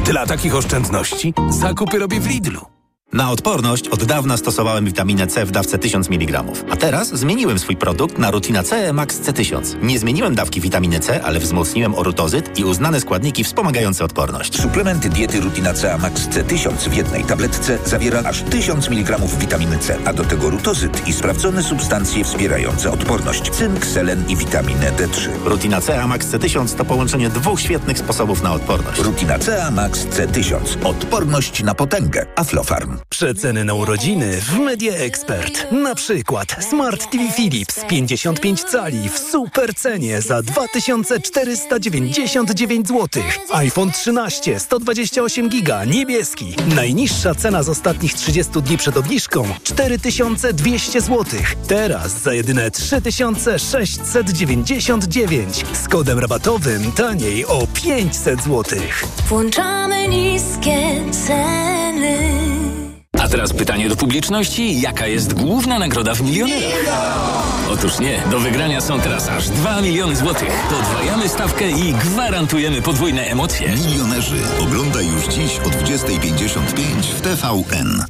Dla 0.04 0.26
takich 0.26 0.54
oszczędności 0.54 1.34
zakupy 1.50 1.98
robię 1.98 2.20
w 2.20 2.26
Lidlu. 2.26 2.76
Na 3.16 3.30
odporność 3.30 3.88
od 3.88 4.04
dawna 4.04 4.36
stosowałem 4.36 4.84
witaminę 4.84 5.26
C 5.26 5.46
w 5.46 5.50
dawce 5.50 5.78
1000 5.78 6.10
mg, 6.10 6.44
a 6.70 6.76
teraz 6.76 7.08
zmieniłem 7.08 7.58
swój 7.58 7.76
produkt 7.76 8.18
na 8.18 8.30
Rutina 8.30 8.62
C 8.62 8.92
Max 8.92 9.20
C1000. 9.20 9.82
Nie 9.82 9.98
zmieniłem 9.98 10.34
dawki 10.34 10.60
witaminy 10.60 11.00
C, 11.00 11.24
ale 11.24 11.38
wzmocniłem 11.38 11.94
orutozyt 11.94 12.58
i 12.58 12.64
uznane 12.64 13.00
składniki 13.00 13.44
wspomagające 13.44 14.04
odporność. 14.04 14.60
Suplement 14.60 15.08
diety 15.08 15.40
Rutina 15.40 15.74
C 15.74 15.98
Max 15.98 16.28
C1000 16.28 16.88
w 16.88 16.94
jednej 16.94 17.24
tabletce 17.24 17.78
zawiera 17.84 18.22
aż 18.24 18.42
1000 18.42 18.88
mg 18.88 19.18
witaminy 19.38 19.78
C, 19.78 19.98
a 20.04 20.12
do 20.12 20.24
tego 20.24 20.50
rutozyt 20.50 21.08
i 21.08 21.12
sprawdzone 21.12 21.62
substancje 21.62 22.24
wspierające 22.24 22.90
odporność, 22.90 23.50
cynk, 23.50 23.86
selen 23.86 24.24
i 24.28 24.36
witaminę 24.36 24.92
D3. 24.92 25.28
Rutina 25.44 25.80
C 25.80 26.06
Max 26.06 26.26
C1000 26.26 26.76
to 26.76 26.84
połączenie 26.84 27.28
dwóch 27.28 27.60
świetnych 27.60 27.98
sposobów 27.98 28.42
na 28.42 28.52
odporność. 28.52 29.00
Rutina 29.00 29.38
C 29.38 29.70
Max 29.70 30.06
C1000. 30.06 30.86
Odporność 30.86 31.62
na 31.62 31.74
potęgę. 31.74 32.26
Aflofarm. 32.36 32.95
Przeceny 33.08 33.64
na 33.64 33.74
urodziny 33.74 34.40
w 34.40 34.58
Media 34.58 34.94
Expert. 34.94 35.72
Na 35.72 35.94
przykład 35.94 36.56
Smart 36.70 37.10
TV 37.10 37.32
Philips 37.32 37.84
55 37.88 38.64
cali 38.64 39.08
w 39.08 39.18
super 39.18 39.74
cenie 39.74 40.22
za 40.22 40.42
2499 40.42 42.88
zł. 42.88 43.22
iPhone 43.52 43.90
13 43.90 44.60
128 44.60 45.48
giga 45.48 45.84
niebieski. 45.84 46.54
Najniższa 46.74 47.34
cena 47.34 47.62
z 47.62 47.68
ostatnich 47.68 48.14
30 48.14 48.52
dni 48.62 48.78
przed 48.78 48.96
obniżką 48.96 49.44
4200 49.62 51.00
zł. 51.00 51.24
Teraz 51.68 52.22
za 52.22 52.34
jedyne 52.34 52.70
3699 52.70 55.64
z 55.72 55.88
kodem 55.88 56.18
rabatowym 56.18 56.92
taniej 56.92 57.46
o 57.46 57.66
500 57.66 58.42
zł. 58.42 58.64
Włączamy 59.28 60.08
niskie 60.08 61.04
ceny. 61.26 62.65
A 63.26 63.28
teraz 63.28 63.52
pytanie 63.52 63.88
do 63.88 63.96
publiczności. 63.96 64.80
Jaka 64.80 65.06
jest 65.06 65.34
główna 65.34 65.78
nagroda 65.78 66.14
w 66.14 66.20
milionerach? 66.20 66.72
Otóż 67.70 67.98
nie. 67.98 68.22
Do 68.30 68.38
wygrania 68.38 68.80
są 68.80 69.00
teraz 69.00 69.28
aż 69.28 69.48
2 69.48 69.80
miliony 69.80 70.16
złotych. 70.16 70.66
Podwajamy 70.70 71.28
stawkę 71.28 71.70
i 71.70 71.92
gwarantujemy 71.92 72.82
podwójne 72.82 73.22
emocje. 73.22 73.68
Milionerzy. 73.68 74.36
Oglądaj 74.62 75.06
już 75.06 75.26
dziś 75.26 75.58
o 75.58 75.68
20.55 75.68 76.60
w 77.16 77.20
TVN. 77.20 78.04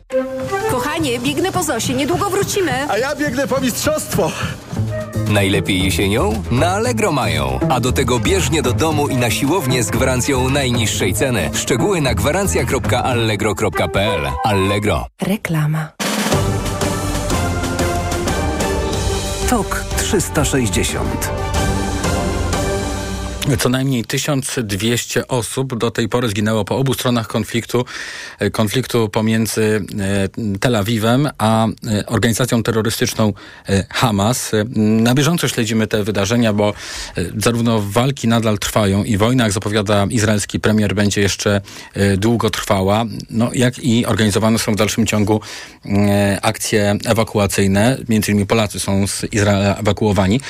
Kochanie, 0.71 1.19
biegnę 1.19 1.53
po 1.53 1.63
Zosie, 1.63 1.95
niedługo 1.95 2.31
wrócimy. 2.31 2.73
A 2.89 2.99
ja 2.99 3.17
biegnę 3.17 3.47
po 3.47 3.61
mistrzostwo. 3.61 4.33
Najlepiej 5.29 5.85
jesienią? 5.85 6.43
Na 6.51 6.69
Allegro 6.69 7.13
mają. 7.13 7.59
A 7.69 7.81
do 7.81 7.93
tego 7.93 8.19
bieżnie 8.19 8.63
do 8.63 8.73
domu 8.73 9.09
i 9.09 9.17
na 9.17 9.31
siłownię 9.31 9.83
z 9.83 9.91
gwarancją 9.91 10.51
najniższej 10.51 11.15
ceny. 11.15 11.51
Szczegóły 11.55 12.01
na 12.01 12.15
gwarancja.allegro.pl 12.15 14.21
Allegro. 14.45 15.07
Reklama. 15.23 15.89
TOK 19.51 19.85
360 19.97 21.36
Co 23.59 23.69
najmniej 23.69 24.05
1200 24.05 25.29
osób 25.29 25.79
do 25.79 25.91
tej 25.91 26.09
pory 26.09 26.29
zginęło 26.29 26.65
po 26.65 26.77
obu 26.77 26.95
stronach 26.95 27.27
konfliktu, 27.27 27.85
konfliktu 28.53 29.09
pomiędzy 29.09 29.85
Tel 30.61 30.77
Awiwem 30.77 31.29
a 31.39 31.67
organizacją 32.07 32.63
terrorystyczną 32.63 33.33
Hamas. 33.91 34.53
Na 34.77 35.15
bieżąco 35.15 35.49
śledzimy 35.49 35.87
te 35.87 36.03
wydarzenia, 36.03 36.53
bo 36.53 36.75
zarówno 37.37 37.83
walki 37.83 38.29
nadal 38.29 38.59
trwają 38.59 39.05
i 39.05 39.17
wojna, 39.17 39.45
jak 39.45 39.53
zapowiada 39.53 40.07
izraelski 40.11 40.61
premier, 40.61 40.95
będzie 40.95 41.21
jeszcze 41.21 41.61
długo 42.17 42.51
trwała, 42.51 43.05
no, 43.31 43.51
jak 43.55 43.79
i 43.79 44.07
organizowane 44.07 44.59
są 44.59 44.73
w 44.73 44.77
dalszym 44.77 45.07
ciągu 45.07 45.41
akcje 46.43 46.97
ewakuacyjne. 47.07 47.99
Między 48.09 48.33
innymi 48.33 48.47
Polacy 48.47 48.81
są 48.81 49.07
z 49.07 49.25
Izraela 49.33 49.77
ewakuowani. 49.77 50.41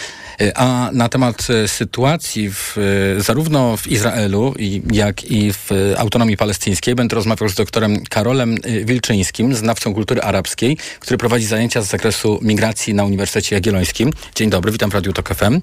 A 0.55 0.91
na 0.93 1.09
temat 1.09 1.47
sytuacji 1.67 2.51
w, 2.51 2.77
zarówno 3.18 3.77
w 3.77 3.87
Izraelu, 3.87 4.55
jak 4.92 5.25
i 5.25 5.53
w 5.53 5.70
autonomii 5.96 6.37
palestyńskiej 6.37 6.94
będę 6.94 7.16
rozmawiał 7.16 7.49
z 7.49 7.55
doktorem 7.55 8.05
Karolem 8.11 8.57
Wilczyńskim, 8.85 9.55
znawcą 9.55 9.94
kultury 9.94 10.22
arabskiej, 10.22 10.77
który 11.01 11.18
prowadzi 11.18 11.46
zajęcia 11.46 11.83
z 11.83 11.88
zakresu 11.88 12.38
migracji 12.42 12.94
na 12.94 13.05
Uniwersytecie 13.05 13.57
Jagiellońskim. 13.57 14.11
Dzień 14.35 14.51
dobry, 14.51 14.72
witam 14.72 14.90
w 14.90 14.94
Radiu 14.94 15.12
Tok 15.12 15.35
FM. 15.35 15.61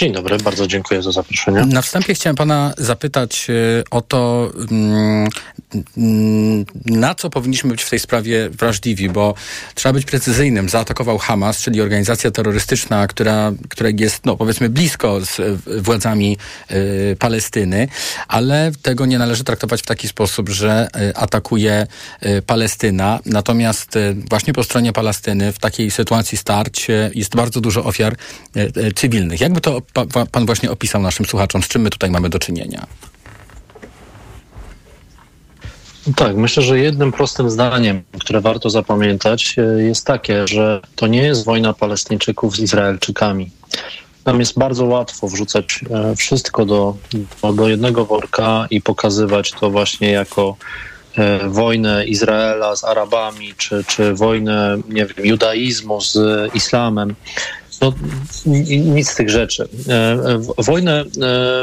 Dzień 0.00 0.12
dobry, 0.12 0.38
bardzo 0.38 0.66
dziękuję 0.66 1.02
za 1.02 1.12
zaproszenie. 1.12 1.64
Na 1.66 1.82
wstępie 1.82 2.14
chciałem 2.14 2.36
pana 2.36 2.74
zapytać 2.78 3.46
o 3.90 4.00
to, 4.00 4.52
na 6.86 7.14
co 7.14 7.30
powinniśmy 7.30 7.70
być 7.70 7.82
w 7.82 7.90
tej 7.90 7.98
sprawie 7.98 8.50
wrażliwi, 8.50 9.08
bo 9.08 9.34
trzeba 9.74 9.92
być 9.92 10.04
precyzyjnym. 10.04 10.68
Zaatakował 10.68 11.18
Hamas, 11.18 11.62
czyli 11.62 11.80
organizacja 11.80 12.30
terrorystyczna, 12.30 13.06
która, 13.06 13.52
która 13.68 13.90
jest, 13.98 14.26
no 14.26 14.36
powiedzmy, 14.36 14.68
blisko 14.68 15.20
z 15.20 15.62
władzami 15.82 16.36
y, 16.70 17.16
Palestyny, 17.18 17.88
ale 18.28 18.72
tego 18.82 19.06
nie 19.06 19.18
należy 19.18 19.44
traktować 19.44 19.82
w 19.82 19.86
taki 19.86 20.08
sposób, 20.08 20.48
że 20.48 20.88
y, 21.10 21.16
atakuje 21.16 21.86
Palestyna. 22.46 23.20
Natomiast 23.26 23.98
właśnie 24.30 24.52
po 24.52 24.64
stronie 24.64 24.92
Palestyny 24.92 25.52
w 25.52 25.58
takiej 25.58 25.90
sytuacji 25.90 26.38
starć 26.38 26.86
jest 27.14 27.36
bardzo 27.36 27.60
dużo 27.60 27.84
ofiar 27.84 28.16
cywilnych. 28.94 29.40
Jakby 29.40 29.60
to 29.60 29.82
pa, 29.92 30.26
pan 30.26 30.46
właśnie 30.46 30.70
opisał 30.70 31.02
naszym 31.02 31.26
słuchaczom, 31.26 31.62
z 31.62 31.68
czym 31.68 31.82
my 31.82 31.90
tutaj 31.90 32.10
mamy 32.10 32.28
do 32.28 32.38
czynienia? 32.38 32.86
Tak, 36.16 36.36
myślę, 36.36 36.62
że 36.62 36.78
jednym 36.78 37.12
prostym 37.12 37.50
zdaniem, 37.50 38.02
które 38.20 38.40
warto 38.40 38.70
zapamiętać, 38.70 39.56
jest 39.78 40.06
takie, 40.06 40.48
że 40.48 40.80
to 40.96 41.06
nie 41.06 41.22
jest 41.22 41.44
wojna 41.44 41.72
Palestyńczyków 41.72 42.56
z 42.56 42.60
Izraelczykami. 42.60 43.50
Tam 44.24 44.40
jest 44.40 44.58
bardzo 44.58 44.84
łatwo 44.84 45.28
wrzucać 45.28 45.80
wszystko 46.16 46.66
do, 46.66 46.96
do 47.54 47.68
jednego 47.68 48.06
worka 48.06 48.66
i 48.70 48.80
pokazywać 48.80 49.50
to 49.50 49.70
właśnie 49.70 50.10
jako 50.10 50.56
e, 51.16 51.48
wojnę 51.48 52.06
Izraela 52.06 52.76
z 52.76 52.84
Arabami, 52.84 53.54
czy, 53.56 53.84
czy 53.84 54.14
wojnę, 54.14 54.78
nie 54.88 55.06
wiem, 55.06 55.26
judaizmu 55.26 56.00
z 56.00 56.18
islamem. 56.54 57.14
No, 57.80 57.92
nic 58.66 59.10
z 59.10 59.14
tych 59.14 59.30
rzeczy. 59.30 59.68
Wojnę 60.58 61.04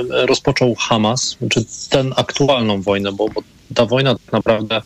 rozpoczął 0.09 0.75
Hamas, 0.75 1.37
czy 1.49 1.65
tę 1.89 2.03
aktualną 2.15 2.81
wojnę, 2.81 3.11
bo, 3.11 3.29
bo 3.29 3.41
ta 3.75 3.85
wojna 3.85 4.15
tak 4.15 4.33
naprawdę 4.33 4.81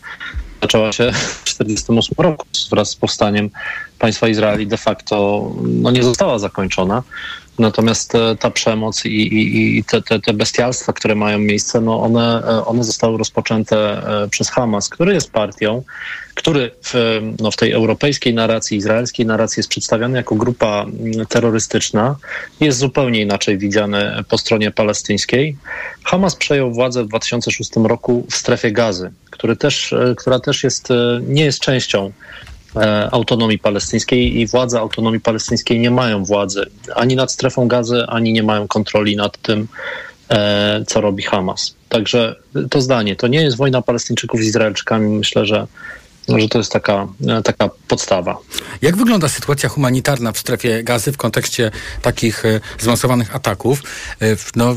zaczęła 0.62 0.92
się 0.92 1.12
w 1.12 1.44
1948 1.44 2.16
roku 2.18 2.46
wraz 2.72 2.90
z 2.90 2.96
powstaniem 2.96 3.50
państwa 4.00 4.28
Izraeli 4.28 4.68
de 4.68 4.78
facto 4.78 5.48
no, 5.64 5.92
nie 5.92 6.04
została 6.04 6.40
zakończona. 6.40 7.04
Natomiast 7.60 8.16
e, 8.16 8.36
ta 8.36 8.52
przemoc 8.52 9.06
i, 9.06 9.10
i, 9.10 9.78
i 9.78 9.84
te, 9.84 10.02
te, 10.02 10.20
te, 10.20 10.34
bestialstwa, 10.34 10.94
które 10.94 11.16
mają 11.16 11.40
miejsce, 11.40 11.82
no 11.82 12.02
one, 12.02 12.44
e, 12.48 12.66
one 12.66 12.84
zostały 12.84 13.18
rozpoczęte 13.18 13.78
e, 13.78 14.28
przez 14.30 14.50
Hamas, 14.50 14.90
który 14.90 15.14
jest 15.14 15.32
partią, 15.32 15.84
który 16.36 16.72
w, 16.84 17.22
no 17.40 17.52
w 17.52 17.56
tej 17.56 17.72
europejskiej 17.72 18.34
narracji, 18.34 18.78
izraelskiej 18.78 19.26
narracji 19.26 19.60
jest 19.60 19.70
przedstawiany 19.70 20.18
jako 20.18 20.36
grupa 20.36 20.84
mm, 20.84 21.26
terrorystyczna, 21.26 22.16
jest 22.60 22.80
zupełnie 22.80 23.22
inaczej 23.22 23.58
widziany 23.58 24.24
po 24.30 24.38
stronie 24.38 24.72
palestyńskiej. 24.72 25.58
Hamas 26.04 26.36
przejął 26.36 26.74
władzę 26.74 27.04
w 27.04 27.08
2006 27.08 27.72
roku 27.76 28.26
w 28.30 28.36
strefie 28.36 28.72
gazy, 28.72 29.12
który 29.30 29.56
też, 29.56 29.96
która 30.18 30.40
też 30.40 30.64
jest, 30.64 30.88
nie 31.22 31.44
jest 31.44 31.60
częścią 31.60 32.12
E, 32.76 33.10
autonomii 33.12 33.60
palestyńskiej 33.60 34.40
i 34.40 34.48
władze 34.48 34.80
autonomii 34.80 35.20
palestyńskiej 35.20 35.80
nie 35.80 35.92
mają 35.92 36.24
władzy 36.24 36.66
ani 36.96 37.16
nad 37.16 37.32
strefą 37.32 37.68
gazy, 37.68 38.06
ani 38.08 38.34
nie 38.34 38.44
mają 38.44 38.68
kontroli 38.68 39.16
nad 39.16 39.38
tym, 39.38 39.68
e, 40.30 40.84
co 40.88 41.02
robi 41.02 41.24
Hamas. 41.24 41.76
Także 41.90 42.36
to 42.70 42.82
zdanie, 42.82 43.16
to 43.16 43.28
nie 43.28 43.42
jest 43.42 43.58
wojna 43.58 43.82
Palestyńczyków 43.82 44.40
z 44.40 44.44
Izraelczykami. 44.44 45.18
Myślę, 45.18 45.46
że 45.46 45.68
że 46.28 46.48
to 46.48 46.58
jest 46.58 46.72
taka, 46.72 47.08
e, 47.28 47.42
taka 47.42 47.70
podstawa. 47.88 48.38
Jak 48.82 48.98
wygląda 48.98 49.30
sytuacja 49.30 49.70
humanitarna 49.70 50.32
w 50.32 50.38
strefie 50.38 50.84
gazy 50.84 51.12
w 51.12 51.18
kontekście 51.18 51.72
takich 52.02 52.46
e, 52.46 52.60
zmasowanych 52.80 53.36
ataków? 53.36 53.84
E, 54.22 54.26
no, 54.56 54.76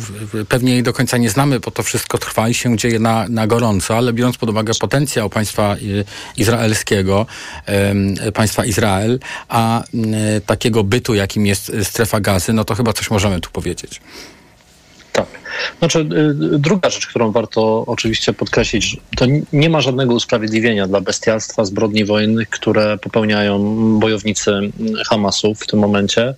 pewnie 0.49 0.73
jej 0.73 0.83
do 0.83 0.93
końca 0.93 1.17
nie 1.17 1.31
znamy, 1.31 1.61
bo 1.61 1.71
to 1.71 1.83
wszystko 1.83 2.19
trwa 2.19 2.49
i 2.49 2.55
się 2.55 2.77
dzieje 2.77 2.99
na, 2.99 3.29
na 3.29 3.47
gorąco, 3.47 3.97
ale 3.97 4.13
biorąc 4.13 4.37
pod 4.37 4.51
uwagę 4.51 4.73
potencjał 4.81 5.31
państwa 5.31 5.77
izraelskiego, 6.37 7.27
państwa 8.35 8.65
Izrael, 8.65 9.19
a 9.49 9.83
takiego 10.47 10.85
bytu, 10.85 11.15
jakim 11.15 11.47
jest 11.47 11.73
strefa 11.83 12.21
gazy, 12.21 12.53
no 12.53 12.65
to 12.65 12.75
chyba 12.75 12.93
coś 12.93 13.11
możemy 13.11 13.41
tu 13.41 13.51
powiedzieć. 13.51 14.01
Tak. 15.15 15.27
Znaczy, 15.79 15.99
y, 15.99 16.59
druga 16.59 16.91
rzecz, 16.91 17.07
którą 17.07 17.33
warto 17.33 17.85
oczywiście 17.87 18.33
podkreślić, 18.33 18.97
to 19.17 19.27
nie 19.53 19.71
ma 19.71 19.81
żadnego 19.81 20.15
usprawiedliwienia 20.15 20.87
dla 20.87 21.01
bestialstwa, 21.01 21.65
zbrodni 21.65 22.05
wojennych, 22.05 22.49
które 22.49 22.99
popełniają 22.99 23.59
bojownicy 23.99 24.53
Hamasu 25.09 25.55
w 25.55 25.67
tym 25.67 25.79
momencie. 25.79 26.35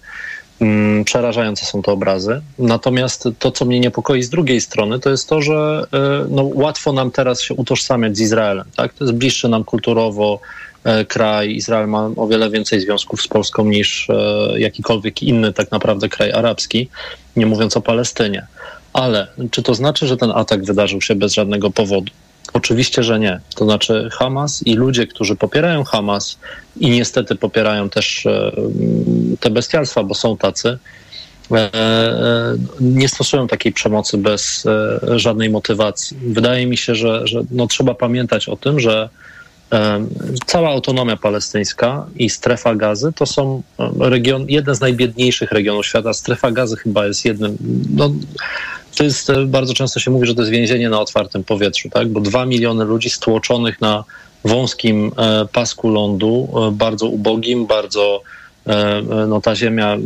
Mm, 0.60 1.04
przerażające 1.04 1.66
są 1.66 1.82
te 1.82 1.92
obrazy. 1.92 2.40
Natomiast 2.58 3.28
to, 3.38 3.50
co 3.50 3.64
mnie 3.64 3.80
niepokoi 3.80 4.22
z 4.22 4.30
drugiej 4.30 4.60
strony, 4.60 4.98
to 4.98 5.10
jest 5.10 5.28
to, 5.28 5.42
że 5.42 5.86
y, 6.24 6.28
no, 6.30 6.50
łatwo 6.54 6.92
nam 6.92 7.10
teraz 7.10 7.42
się 7.42 7.54
utożsamiać 7.54 8.16
z 8.16 8.20
Izraelem. 8.20 8.64
Tak? 8.76 8.94
To 8.94 9.04
jest 9.04 9.14
bliższy 9.14 9.48
nam 9.48 9.64
kulturowo, 9.64 10.40
e, 10.84 11.04
kraj. 11.04 11.54
Izrael 11.54 11.88
ma 11.88 12.10
o 12.16 12.26
wiele 12.26 12.50
więcej 12.50 12.80
związków 12.80 13.22
z 13.22 13.28
Polską 13.28 13.64
niż 13.64 14.10
e, 14.10 14.14
jakikolwiek 14.60 15.22
inny 15.22 15.52
tak 15.52 15.70
naprawdę 15.70 16.08
kraj 16.08 16.32
arabski, 16.32 16.88
nie 17.36 17.46
mówiąc 17.46 17.76
o 17.76 17.80
Palestynie. 17.80 18.46
Ale 18.96 19.26
czy 19.50 19.62
to 19.62 19.74
znaczy, 19.74 20.06
że 20.06 20.16
ten 20.16 20.30
atak 20.30 20.64
wydarzył 20.64 21.00
się 21.00 21.14
bez 21.14 21.32
żadnego 21.32 21.70
powodu? 21.70 22.12
Oczywiście, 22.52 23.02
że 23.02 23.18
nie. 23.18 23.40
To 23.54 23.64
znaczy 23.64 24.08
Hamas 24.12 24.62
i 24.66 24.74
ludzie, 24.74 25.06
którzy 25.06 25.36
popierają 25.36 25.84
Hamas 25.84 26.38
i 26.80 26.90
niestety 26.90 27.34
popierają 27.34 27.90
też 27.90 28.26
e, 28.26 28.52
te 29.40 29.50
bestialstwa, 29.50 30.02
bo 30.02 30.14
są 30.14 30.36
tacy, 30.36 30.78
e, 31.52 31.54
e, 31.54 32.56
nie 32.80 33.08
stosują 33.08 33.48
takiej 33.48 33.72
przemocy 33.72 34.18
bez 34.18 34.66
żadnej 35.16 35.50
motywacji. 35.50 36.16
Wydaje 36.22 36.66
mi 36.66 36.76
się, 36.76 36.94
że, 36.94 37.26
że 37.26 37.42
no, 37.50 37.66
trzeba 37.66 37.94
pamiętać 37.94 38.48
o 38.48 38.56
tym, 38.56 38.80
że 38.80 39.08
cała 40.46 40.68
autonomia 40.68 41.16
palestyńska 41.16 42.06
i 42.16 42.30
strefa 42.30 42.74
gazy 42.74 43.12
to 43.12 43.26
są 43.26 43.62
region, 44.00 44.46
jeden 44.48 44.74
z 44.74 44.80
najbiedniejszych 44.80 45.52
regionów 45.52 45.86
świata. 45.86 46.12
Strefa 46.12 46.50
gazy 46.50 46.76
chyba 46.76 47.06
jest 47.06 47.24
jednym, 47.24 47.56
no, 47.90 48.10
to 48.96 49.04
jest, 49.04 49.30
e, 49.30 49.46
bardzo 49.46 49.74
często 49.74 50.00
się 50.00 50.10
mówi, 50.10 50.26
że 50.26 50.34
to 50.34 50.40
jest 50.40 50.52
więzienie 50.52 50.88
na 50.88 51.00
otwartym 51.00 51.44
powietrzu, 51.44 51.90
tak? 51.90 52.08
bo 52.08 52.20
dwa 52.20 52.46
miliony 52.46 52.84
ludzi 52.84 53.10
stłoczonych 53.10 53.80
na 53.80 54.04
wąskim 54.44 55.12
e, 55.16 55.46
pasku 55.52 55.88
lądu, 55.88 56.48
e, 56.68 56.70
bardzo 56.70 57.06
ubogim, 57.06 57.66
bardzo 57.66 58.22
no 59.28 59.40
ta 59.40 59.56
ziemia, 59.56 59.96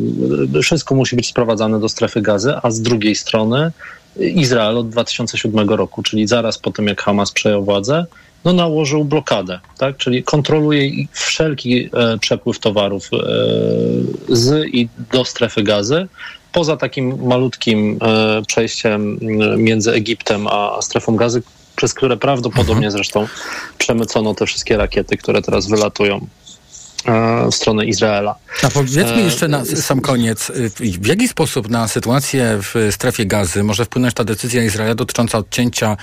wszystko 0.62 0.94
musi 0.94 1.16
być 1.16 1.29
sprowadzane 1.29 1.81
do 1.81 1.88
strefy 1.88 2.22
gazy, 2.22 2.55
a 2.62 2.70
z 2.70 2.83
drugiej 2.83 3.14
strony 3.14 3.72
Izrael 4.16 4.79
od 4.79 4.88
2007 4.88 5.68
roku, 5.68 6.03
czyli 6.03 6.26
zaraz 6.26 6.59
po 6.59 6.70
tym, 6.70 6.87
jak 6.87 7.03
Hamas 7.03 7.33
przejął 7.33 7.64
władzę, 7.64 8.07
no 8.44 8.53
nałożył 8.53 9.05
blokadę, 9.05 9.61
tak? 9.79 9.96
czyli 9.96 10.22
kontroluje 10.22 11.07
wszelki 11.12 11.90
przepływ 12.20 12.59
towarów 12.59 13.11
z 14.29 14.66
i 14.74 14.88
do 15.12 15.24
strefy 15.24 15.62
gazy, 15.62 16.09
poza 16.52 16.76
takim 16.76 17.26
malutkim 17.26 17.98
e, 18.02 18.42
przejściem 18.46 19.18
między 19.56 19.92
Egiptem 19.92 20.46
a 20.46 20.82
strefą 20.82 21.16
gazy, 21.16 21.42
przez 21.76 21.94
które 21.94 22.16
prawdopodobnie 22.16 22.86
mhm. 22.86 22.92
zresztą 22.92 23.26
przemycono 23.78 24.34
te 24.34 24.46
wszystkie 24.46 24.76
rakiety, 24.76 25.16
które 25.16 25.42
teraz 25.42 25.66
wylatują 25.66 26.26
e, 27.06 27.46
w 27.50 27.54
stronę 27.54 27.86
Izraela. 27.86 28.34
A 28.62 28.68
powiedzmy 28.70 29.14
e, 29.14 29.20
jeszcze 29.20 29.48
na 29.48 29.64
sam 29.64 30.00
koniec, 30.00 30.52
w 31.00 31.06
jaki 31.06 31.28
sposób 31.28 31.70
na 31.70 31.88
sytuację 31.88 32.58
w 32.62 32.88
strefie 32.90 33.26
gazy 33.26 33.62
może 33.62 33.84
wpłynąć 33.84 34.14
ta 34.14 34.24
decyzja 34.24 34.62
Izraela 34.62 34.94
dotycząca 34.94 35.38
odcięcia 35.38 35.96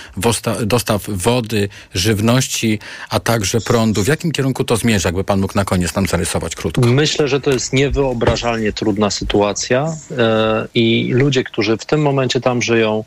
dostaw 0.66 1.04
wody, 1.08 1.70
żywności, 1.94 2.80
a 3.10 3.20
także 3.20 3.62
prądu? 3.62 4.04
W 4.04 4.08
jakim 4.08 4.32
kierunku 4.32 4.64
to 4.64 4.78
zmierza, 4.78 5.10
jakby 5.10 5.24
pan 5.24 5.40
mógł 5.40 5.54
na 5.56 5.66
koniec 5.66 5.96
nam 5.96 6.06
zarysować 6.06 6.56
krótko? 6.56 6.82
Myślę, 6.82 7.28
że 7.28 7.42
to 7.42 7.52
jest 7.52 7.74
niewyobrażalnie 7.74 8.74
trudna 8.74 9.12
sytuacja 9.12 9.94
e, 10.18 10.68
i 10.74 11.12
ludzie, 11.14 11.44
którzy 11.44 11.78
w 11.78 11.86
tym 11.86 12.02
momencie 12.02 12.42
tam 12.42 12.62
żyją, 12.62 13.04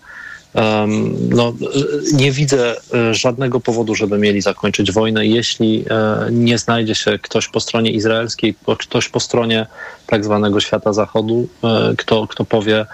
no, 1.29 1.53
nie 2.13 2.33
widzę 2.33 2.77
e, 2.95 3.15
żadnego 3.15 3.61
powodu, 3.61 3.95
żeby 3.95 4.19
mieli 4.19 4.41
zakończyć 4.41 4.93
wojnę, 4.93 5.27
jeśli 5.27 5.85
e, 5.91 6.29
nie 6.31 6.59
znajdzie 6.59 6.95
się 6.95 7.19
ktoś 7.19 7.49
po 7.49 7.61
stronie 7.61 7.91
izraelskiej, 7.91 8.55
ktoś 8.79 9.09
po 9.09 9.21
stronie 9.21 9.67
tak 10.07 10.25
zwanego 10.25 10.61
świata 10.61 10.93
zachodu, 10.93 11.49
e, 11.65 11.95
kto, 11.97 12.27
kto 12.27 12.45
powie, 12.45 12.87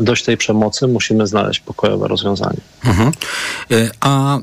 dość 0.00 0.24
tej 0.24 0.36
przemocy, 0.36 0.86
musimy 0.86 1.26
znaleźć 1.26 1.60
pokojowe 1.60 2.08
rozwiązanie. 2.08 2.60
Mhm. 2.84 3.12
A 4.00 4.38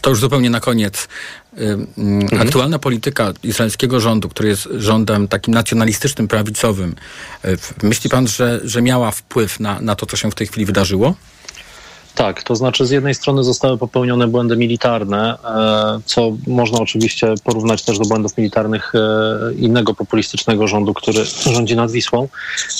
to 0.00 0.10
już 0.10 0.20
zupełnie 0.20 0.50
na 0.50 0.60
koniec. 0.60 1.08
Mhm. 1.56 2.40
Aktualna 2.40 2.78
polityka 2.78 3.32
izraelskiego 3.42 4.00
rządu, 4.00 4.28
który 4.28 4.48
jest 4.48 4.68
rządem 4.76 5.28
takim 5.28 5.54
nacjonalistycznym, 5.54 6.28
prawicowym, 6.28 6.94
myśli 7.82 8.10
pan, 8.10 8.26
że, 8.26 8.60
że 8.64 8.82
miała 8.82 9.10
wpływ 9.10 9.60
na, 9.60 9.80
na 9.80 9.94
to, 9.94 10.06
co 10.06 10.16
się 10.16 10.30
w 10.30 10.34
tej 10.34 10.46
chwili 10.46 10.66
wydarzyło? 10.66 11.14
Tak, 12.14 12.42
to 12.42 12.56
znaczy 12.56 12.86
z 12.86 12.90
jednej 12.90 13.14
strony 13.14 13.44
zostały 13.44 13.78
popełnione 13.78 14.26
błędy 14.26 14.56
militarne, 14.56 15.38
e, 15.44 16.00
co 16.04 16.32
można 16.46 16.78
oczywiście 16.78 17.34
porównać 17.44 17.82
też 17.82 17.98
do 17.98 18.04
błędów 18.04 18.38
militarnych 18.38 18.92
e, 18.94 19.54
innego 19.54 19.94
populistycznego 19.94 20.68
rządu, 20.68 20.94
który 20.94 21.24
rządzi 21.24 21.76
nad 21.76 21.90
Wisłą, 21.90 22.28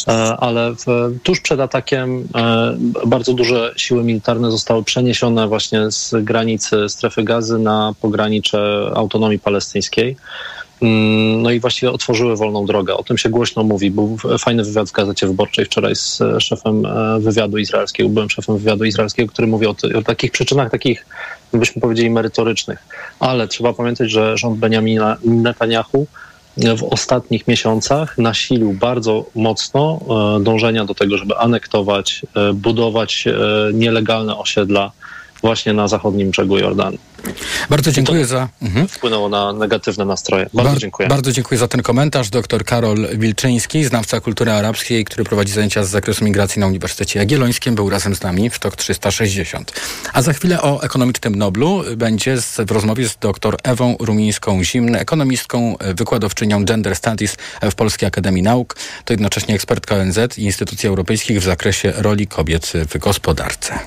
e, 0.09 0.12
ale 0.37 0.75
w, 0.75 0.87
tuż 1.23 1.40
przed 1.40 1.61
atakiem 1.61 2.29
bardzo 3.07 3.35
duże 3.35 3.73
siły 3.77 4.05
militarne 4.05 4.51
zostały 4.51 4.85
przeniesione 4.85 5.49
właśnie 5.49 5.90
z 5.90 6.14
granicy 6.23 6.88
strefy 6.88 7.23
gazy 7.23 7.59
na 7.59 7.94
pogranicze 8.01 8.90
autonomii 8.94 9.38
palestyńskiej. 9.38 10.16
Mm, 10.85 11.42
no 11.42 11.51
i 11.51 11.61
właściwie 11.61 11.92
otworzyły 11.92 12.37
wolną 12.37 12.66
drogę. 12.66 12.97
O 12.97 13.03
tym 13.03 13.18
się 13.18 13.29
głośno 13.29 13.62
mówi. 13.62 13.90
Był 13.90 14.16
fajny 14.38 14.64
wywiad 14.64 14.88
w 14.88 14.92
Gazecie 14.92 15.27
Wyborczej 15.27 15.64
wczoraj 15.64 15.97
z 15.97 16.20
e, 16.20 16.40
szefem 16.40 16.87
e, 16.87 17.20
wywiadu 17.20 17.59
izraelskiego, 17.59 18.09
byłem 18.09 18.31
szefem 18.31 18.59
wywiadu 18.59 18.85
izraelskiego, 18.85 19.33
który 19.33 19.49
mówi 19.49 19.66
o, 19.66 19.75
o 19.99 20.03
takich 20.03 20.33
przyczynach, 20.33 20.70
takich 20.70 21.07
byśmy 21.53 21.83
powiedzieli 21.83 22.11
merytorycznych. 22.11 22.79
Ale 23.20 23.49
trzeba 23.49 23.73
pamiętać, 23.73 24.11
że 24.11 24.38
rząd 24.38 24.59
Benjamina 24.59 25.16
Netanyahu 25.25 26.07
w 26.57 26.83
ostatnich 26.83 27.49
miesiącach 27.49 28.18
nasilił 28.18 28.73
bardzo 28.73 29.25
mocno 29.35 30.01
e, 30.38 30.42
dążenia 30.42 30.85
do 30.85 30.94
tego, 30.94 31.18
żeby 31.18 31.37
anektować, 31.37 32.23
budować 32.55 33.25
nielegalne 33.73 34.38
osiedla 34.38 34.92
właśnie 35.42 35.73
na 35.73 35.88
zachodnim 35.88 36.31
brzegu 36.31 36.59
Jordanu. 36.59 36.99
Bardzo 37.70 37.92
dziękuję 37.92 38.26
za... 38.26 38.48
Mhm. 38.62 38.88
Wpłynęło 38.88 39.28
na 39.28 39.52
negatywne 39.52 40.04
nastroje. 40.04 40.46
Bardzo 40.54 40.70
Bar- 40.70 40.80
dziękuję. 40.80 41.08
Bardzo 41.08 41.32
dziękuję 41.32 41.58
za 41.58 41.68
ten 41.68 41.82
komentarz. 41.82 42.30
Doktor 42.30 42.64
Karol 42.64 43.08
Wilczyński, 43.14 43.84
znawca 43.84 44.20
kultury 44.20 44.52
arabskiej, 44.52 45.04
który 45.04 45.24
prowadzi 45.24 45.52
zajęcia 45.52 45.84
z 45.84 45.88
zakresu 45.88 46.24
migracji 46.24 46.60
na 46.60 46.66
Uniwersytecie 46.66 47.18
Jagiellońskim, 47.18 47.74
był 47.74 47.90
razem 47.90 48.14
z 48.14 48.22
nami 48.22 48.50
w 48.50 48.58
TOK 48.58 48.76
360. 48.76 49.80
A 50.12 50.22
za 50.22 50.32
chwilę 50.32 50.62
o 50.62 50.82
ekonomicznym 50.82 51.34
Noblu 51.34 51.84
będzie 51.96 52.40
z, 52.40 52.56
w 52.56 52.70
rozmowie 52.70 53.08
z 53.08 53.16
dr 53.16 53.56
Ewą 53.62 53.96
Rumińską-Zimny, 54.00 54.98
ekonomistką, 54.98 55.76
wykładowczynią 55.80 56.64
Gender 56.64 56.96
Studies 56.96 57.36
w 57.62 57.74
Polskiej 57.74 58.07
Akademii 58.07 58.42
Nauk. 58.42 58.76
To 59.05 59.12
jednocześnie 59.12 59.55
ekspertka 59.55 59.94
ONZ 59.94 60.18
i 60.38 60.42
instytucji 60.42 60.88
europejskich 60.88 61.40
w 61.40 61.44
zakresie 61.44 61.92
roli 61.96 62.26
kobiet 62.26 62.72
w 62.94 62.99
gospodarce. 62.99 63.78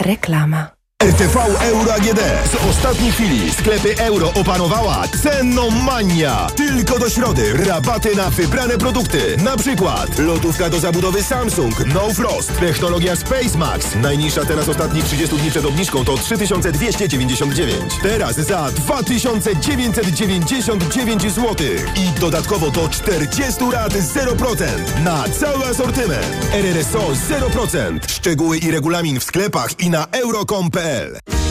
Reklama. 0.00 0.81
RTV 1.02 1.36
Euro 1.60 1.94
AGD. 1.94 2.20
Z 2.52 2.54
ostatniej 2.70 3.12
chwili 3.12 3.52
sklepy 3.52 3.94
euro 3.98 4.32
opanowała 4.34 5.04
cenomania. 5.22 6.46
Tylko 6.56 6.98
do 6.98 7.10
środy 7.10 7.52
rabaty 7.52 8.16
na 8.16 8.30
wybrane 8.30 8.78
produkty. 8.78 9.36
Na 9.44 9.56
przykład 9.56 10.18
lodówka 10.18 10.70
do 10.70 10.80
zabudowy 10.80 11.22
Samsung 11.22 11.74
No 11.94 12.14
Frost. 12.14 12.52
Technologia 12.60 13.16
Space 13.16 13.58
Max. 13.58 13.94
Najniższa 13.94 14.44
teraz 14.44 14.68
ostatnich 14.68 15.04
30 15.04 15.36
dni 15.36 15.50
przed 15.50 15.64
obniżką 15.64 16.04
to 16.04 16.16
3299. 16.16 17.94
Teraz 18.02 18.36
za 18.36 18.70
2999 18.70 21.22
zł. 21.22 21.56
I 21.96 22.20
dodatkowo 22.20 22.70
do 22.70 22.88
40 22.88 23.64
lat 23.72 23.92
0% 23.92 24.64
na 25.04 25.24
cały 25.40 25.66
asortyment. 25.66 26.26
RRSO 26.52 27.10
0%. 27.28 27.98
Szczegóły 28.08 28.58
i 28.58 28.70
regulamin 28.70 29.20
w 29.20 29.24
sklepach 29.24 29.80
i 29.80 29.90
na 29.90 30.06
euro.com.pl 30.12 30.91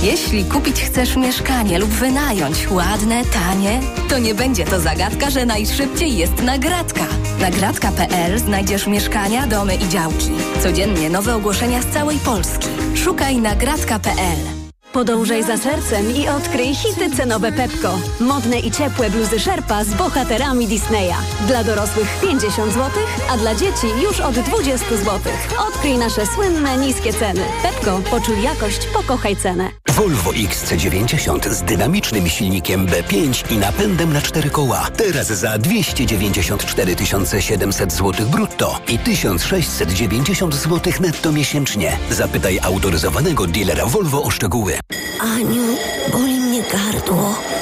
Jeśli 0.04 0.46
kupić 0.46 0.82
chcesz 0.82 1.16
mieszkanie 1.16 1.80
lub 1.80 1.90
wynająć 1.90 2.72
ładne, 2.72 3.26
tanie, 3.26 3.80
to 4.10 4.20
nie 4.20 4.36
będzie 4.36 4.66
to 4.66 4.80
zagadka, 4.80 5.30
że 5.30 5.46
najszybciej 5.46 6.18
jest 6.18 6.44
nagradka. 6.44 7.06
Nagradka.pl 7.40 8.40
znajdziesz 8.40 8.88
mieszkania, 8.88 9.48
domy 9.48 9.76
i 9.76 9.90
działki. 9.90 10.30
Codziennie 10.64 11.10
nowe 11.10 11.36
ogłoszenia 11.36 11.82
z 11.82 11.86
całej 11.86 12.18
Polski. 12.18 12.68
Szukaj 12.96 13.38
nagradka.pl. 13.38 14.61
Podążaj 14.94 15.44
za 15.44 15.58
sercem 15.58 16.16
i 16.16 16.28
odkryj 16.28 16.76
hity 16.76 17.16
cenowe 17.18 17.52
Pepko. 17.52 18.00
Modne 18.20 18.60
i 18.60 18.72
ciepłe 18.72 19.10
bluzy 19.10 19.40
Sherpa 19.40 19.84
z 19.84 19.94
bohaterami 19.94 20.68
Disneya. 20.68 21.16
Dla 21.48 21.64
dorosłych 21.64 22.08
50 22.22 22.74
zł, 22.74 22.90
a 23.32 23.38
dla 23.38 23.56
dzieci 23.56 23.88
już 24.04 24.20
od 24.20 24.36
20 24.36 24.88
zł. 24.90 25.20
Odkryj 25.68 25.98
nasze 25.98 26.26
słynne 26.26 26.78
niskie 26.78 27.14
ceny. 27.14 27.42
Pepko, 27.62 28.02
poczuj 28.12 28.44
jakość, 28.44 28.88
pokochaj 28.94 29.36
cenę. 29.36 29.70
Volvo 29.90 30.32
XC90 30.32 31.52
z 31.52 31.64
dynamicznym 31.64 32.30
silnikiem 32.30 32.88
B5 32.88 33.52
i 33.52 33.58
napędem 33.58 34.14
na 34.14 34.22
cztery 34.22 34.50
koła. 34.50 34.88
Teraz 34.98 35.28
za 35.28 35.58
294 35.58 36.96
700 37.40 37.94
zł 37.94 38.28
brutto 38.28 38.80
i 38.88 39.00
1690 39.00 40.56
zł 40.56 40.94
netto 41.00 41.32
miesięcznie. 41.32 41.98
Zapytaj 42.10 42.60
autoryzowanego 42.64 43.48
dealera 43.48 43.86
Volvo 43.86 44.24
o 44.24 44.30
szczegóły. 44.30 44.81
Aniu, 45.20 45.78
boli 46.12 46.40
mnie 46.40 46.62
gardło. 46.62 47.36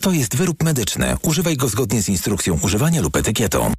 To 0.00 0.12
jest 0.12 0.36
wyrób 0.36 0.62
medyczny. 0.62 1.16
Używaj 1.22 1.56
go 1.56 1.68
zgodnie 1.68 2.02
z 2.02 2.08
instrukcją 2.08 2.58
używania 2.62 3.02
lub 3.02 3.16
etykietą. 3.16 3.72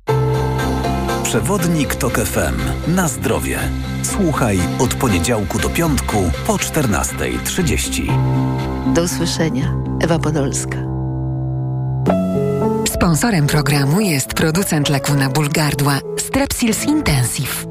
Przewodnik 1.24 1.96
TOK 1.96 2.14
FM. 2.14 2.94
Na 2.96 3.08
zdrowie. 3.08 3.60
Słuchaj 4.04 4.60
od 4.80 4.94
poniedziałku 4.94 5.60
do 5.60 5.70
piątku 5.70 6.32
po 6.48 6.54
14.30. 6.54 8.94
Do 8.94 9.04
usłyszenia. 9.04 9.74
Ewa 10.02 10.20
Podolska. 10.20 10.78
Sponsorem 12.88 13.48
programu 13.48 14.02
jest 14.02 14.34
producent 14.34 14.90
leku 14.90 15.14
na 15.14 15.30
ból 15.30 15.50
gardła 15.50 16.00
Strepsils 16.18 16.84
Intensive. 16.84 17.71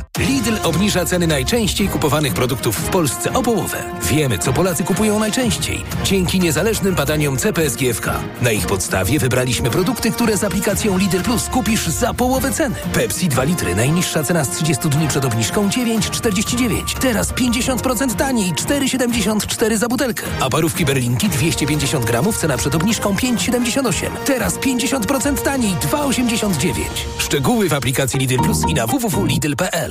Lidl 0.19 0.53
obniża 0.63 1.05
ceny 1.05 1.27
najczęściej 1.27 1.89
kupowanych 1.89 2.33
produktów 2.33 2.75
w 2.75 2.89
Polsce 2.89 3.33
o 3.33 3.41
połowę. 3.41 3.83
Wiemy, 4.03 4.37
co 4.37 4.53
Polacy 4.53 4.83
kupują 4.83 5.19
najczęściej. 5.19 5.83
Dzięki 6.03 6.39
niezależnym 6.39 6.95
badaniom 6.95 7.37
CPSGFK. 7.37 8.07
Na 8.41 8.51
ich 8.51 8.67
podstawie 8.67 9.19
wybraliśmy 9.19 9.69
produkty, 9.69 10.11
które 10.11 10.37
z 10.37 10.43
aplikacją 10.43 10.97
Lidl 10.97 11.21
Plus 11.21 11.47
kupisz 11.47 11.87
za 11.87 12.13
połowę 12.13 12.51
ceny. 12.51 12.75
Pepsi 12.93 13.29
2 13.29 13.43
litry, 13.43 13.75
najniższa 13.75 14.23
cena 14.23 14.45
z 14.45 14.49
30 14.49 14.89
dni 14.89 15.07
przed 15.07 15.25
obniżką 15.25 15.69
9,49. 15.69 16.99
Teraz 16.99 17.33
50% 17.33 18.15
taniej, 18.15 18.53
4,74 18.53 19.77
za 19.77 19.87
butelkę. 19.87 20.23
A 20.39 20.49
parówki 20.49 20.85
berlinki 20.85 21.29
250 21.29 22.05
gramów, 22.05 22.37
cena 22.37 22.57
przed 22.57 22.75
obniżką 22.75 23.13
5,78. 23.13 24.09
Teraz 24.25 24.57
50% 24.57 25.41
taniej, 25.41 25.73
2,89. 25.75 26.83
Szczegóły 27.17 27.69
w 27.69 27.73
aplikacji 27.73 28.19
Lidl 28.19 28.37
Plus 28.37 28.57
i 28.69 28.73
na 28.73 28.87
www.lidl.pl. 28.87 29.90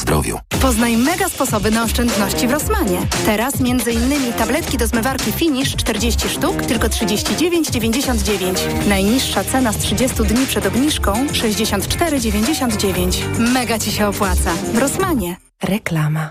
zdrowiu. 0.00 0.38
Poznaj 0.60 0.96
mega 0.96 1.28
sposoby 1.28 1.70
na 1.70 1.82
oszczędności 1.82 2.48
w 2.48 2.52
Rosmanie. 2.52 3.00
Teraz 3.26 3.54
m.in. 3.60 4.32
tabletki 4.32 4.78
do 4.78 4.86
zmywarki 4.86 5.32
Finish 5.32 5.76
40 5.76 6.28
sztuk, 6.28 6.62
tylko 6.62 6.88
39,99. 6.88 8.88
Najniższa 8.88 9.44
cena 9.44 9.72
z 9.72 9.78
30 9.78 10.22
dni 10.22 10.46
przed 10.46 10.66
obniżką 10.66 11.26
64,99. 11.26 13.38
Mega 13.38 13.78
Ci 13.78 13.92
się 13.92 14.08
opłaca. 14.08 14.54
W 14.74 14.78
Rosmanie. 14.78 15.36
Reklama. 15.62 16.30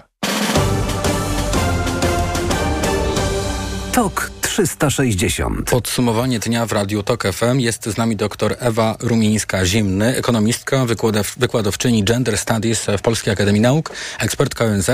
TOK 3.92 4.32
360. 4.58 5.70
Podsumowanie 5.70 6.40
dnia 6.40 6.66
w 6.66 6.72
Radiu 6.72 7.04
Tok 7.04 7.24
FM. 7.34 7.60
Jest 7.60 7.86
z 7.86 7.98
nami 7.98 8.16
dr 8.16 8.56
Ewa 8.60 8.96
Rumińska-Zimny, 9.00 10.06
ekonomistka, 10.16 10.86
wykładow, 10.86 11.36
wykładowczyni 11.38 12.04
Gender 12.04 12.38
Studies 12.38 12.86
w 12.98 13.02
Polskiej 13.02 13.34
Akademii 13.34 13.62
Nauk, 13.62 13.92
ekspertka 14.20 14.66
ONZ 14.66 14.90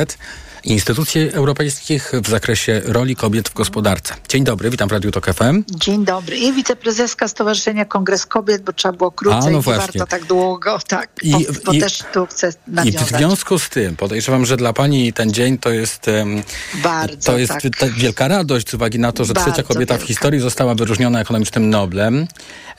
instytucji 0.64 1.30
europejskich 1.34 2.11
w 2.24 2.30
zakresie 2.30 2.82
roli 2.86 3.16
kobiet 3.16 3.49
w 3.49 3.53
gospodarce. 3.53 4.16
Dzień 4.30 4.43
dobry, 4.43 4.70
witam 4.70 4.89
w 4.89 4.91
Radiu 4.91 5.11
Tok 5.11 5.34
FM. 5.34 5.64
Dzień 5.70 6.05
dobry. 6.05 6.38
I 6.38 6.53
wiceprezeska 6.53 7.28
Stowarzyszenia 7.28 7.86
Kongres 7.86 8.26
Kobiet, 8.26 8.61
bo 8.61 8.74
trzeba 8.74 8.97
było 8.97 9.11
krócej, 9.11 9.39
A, 9.39 9.43
no 9.43 9.49
nie 9.49 9.61
warto 9.61 10.07
tak 10.07 10.26
długo, 10.26 10.80
tak, 10.88 11.09
I, 11.24 11.32
bo, 11.32 11.39
bo 11.66 11.72
i, 11.72 11.80
też 11.80 12.03
tu 12.14 12.26
chcę 12.26 12.53
nawiązać. 12.68 13.01
I 13.01 13.05
w 13.05 13.18
związku 13.18 13.59
z 13.59 13.70
tym, 13.70 13.95
podejrzewam, 13.95 14.45
że 14.45 14.57
dla 14.57 14.74
Pani 14.74 15.14
ten 15.14 15.34
dzień 15.34 15.57
to 15.57 15.72
jest, 15.72 16.05
Bardzo, 16.84 17.32
to 17.32 17.38
jest 17.38 17.53
tak. 17.80 17.91
wielka 17.91 18.28
radość 18.28 18.70
z 18.70 18.74
uwagi 18.74 18.99
na 18.99 19.11
to, 19.11 19.26
że 19.26 19.34
Bardzo 19.34 19.51
trzecia 19.51 19.68
kobieta 19.68 19.93
wielka. 19.93 20.05
w 20.05 20.07
historii 20.07 20.39
została 20.39 20.76
wyróżniona 20.76 21.22
ekonomicznym 21.22 21.70
Noblem. 21.70 22.28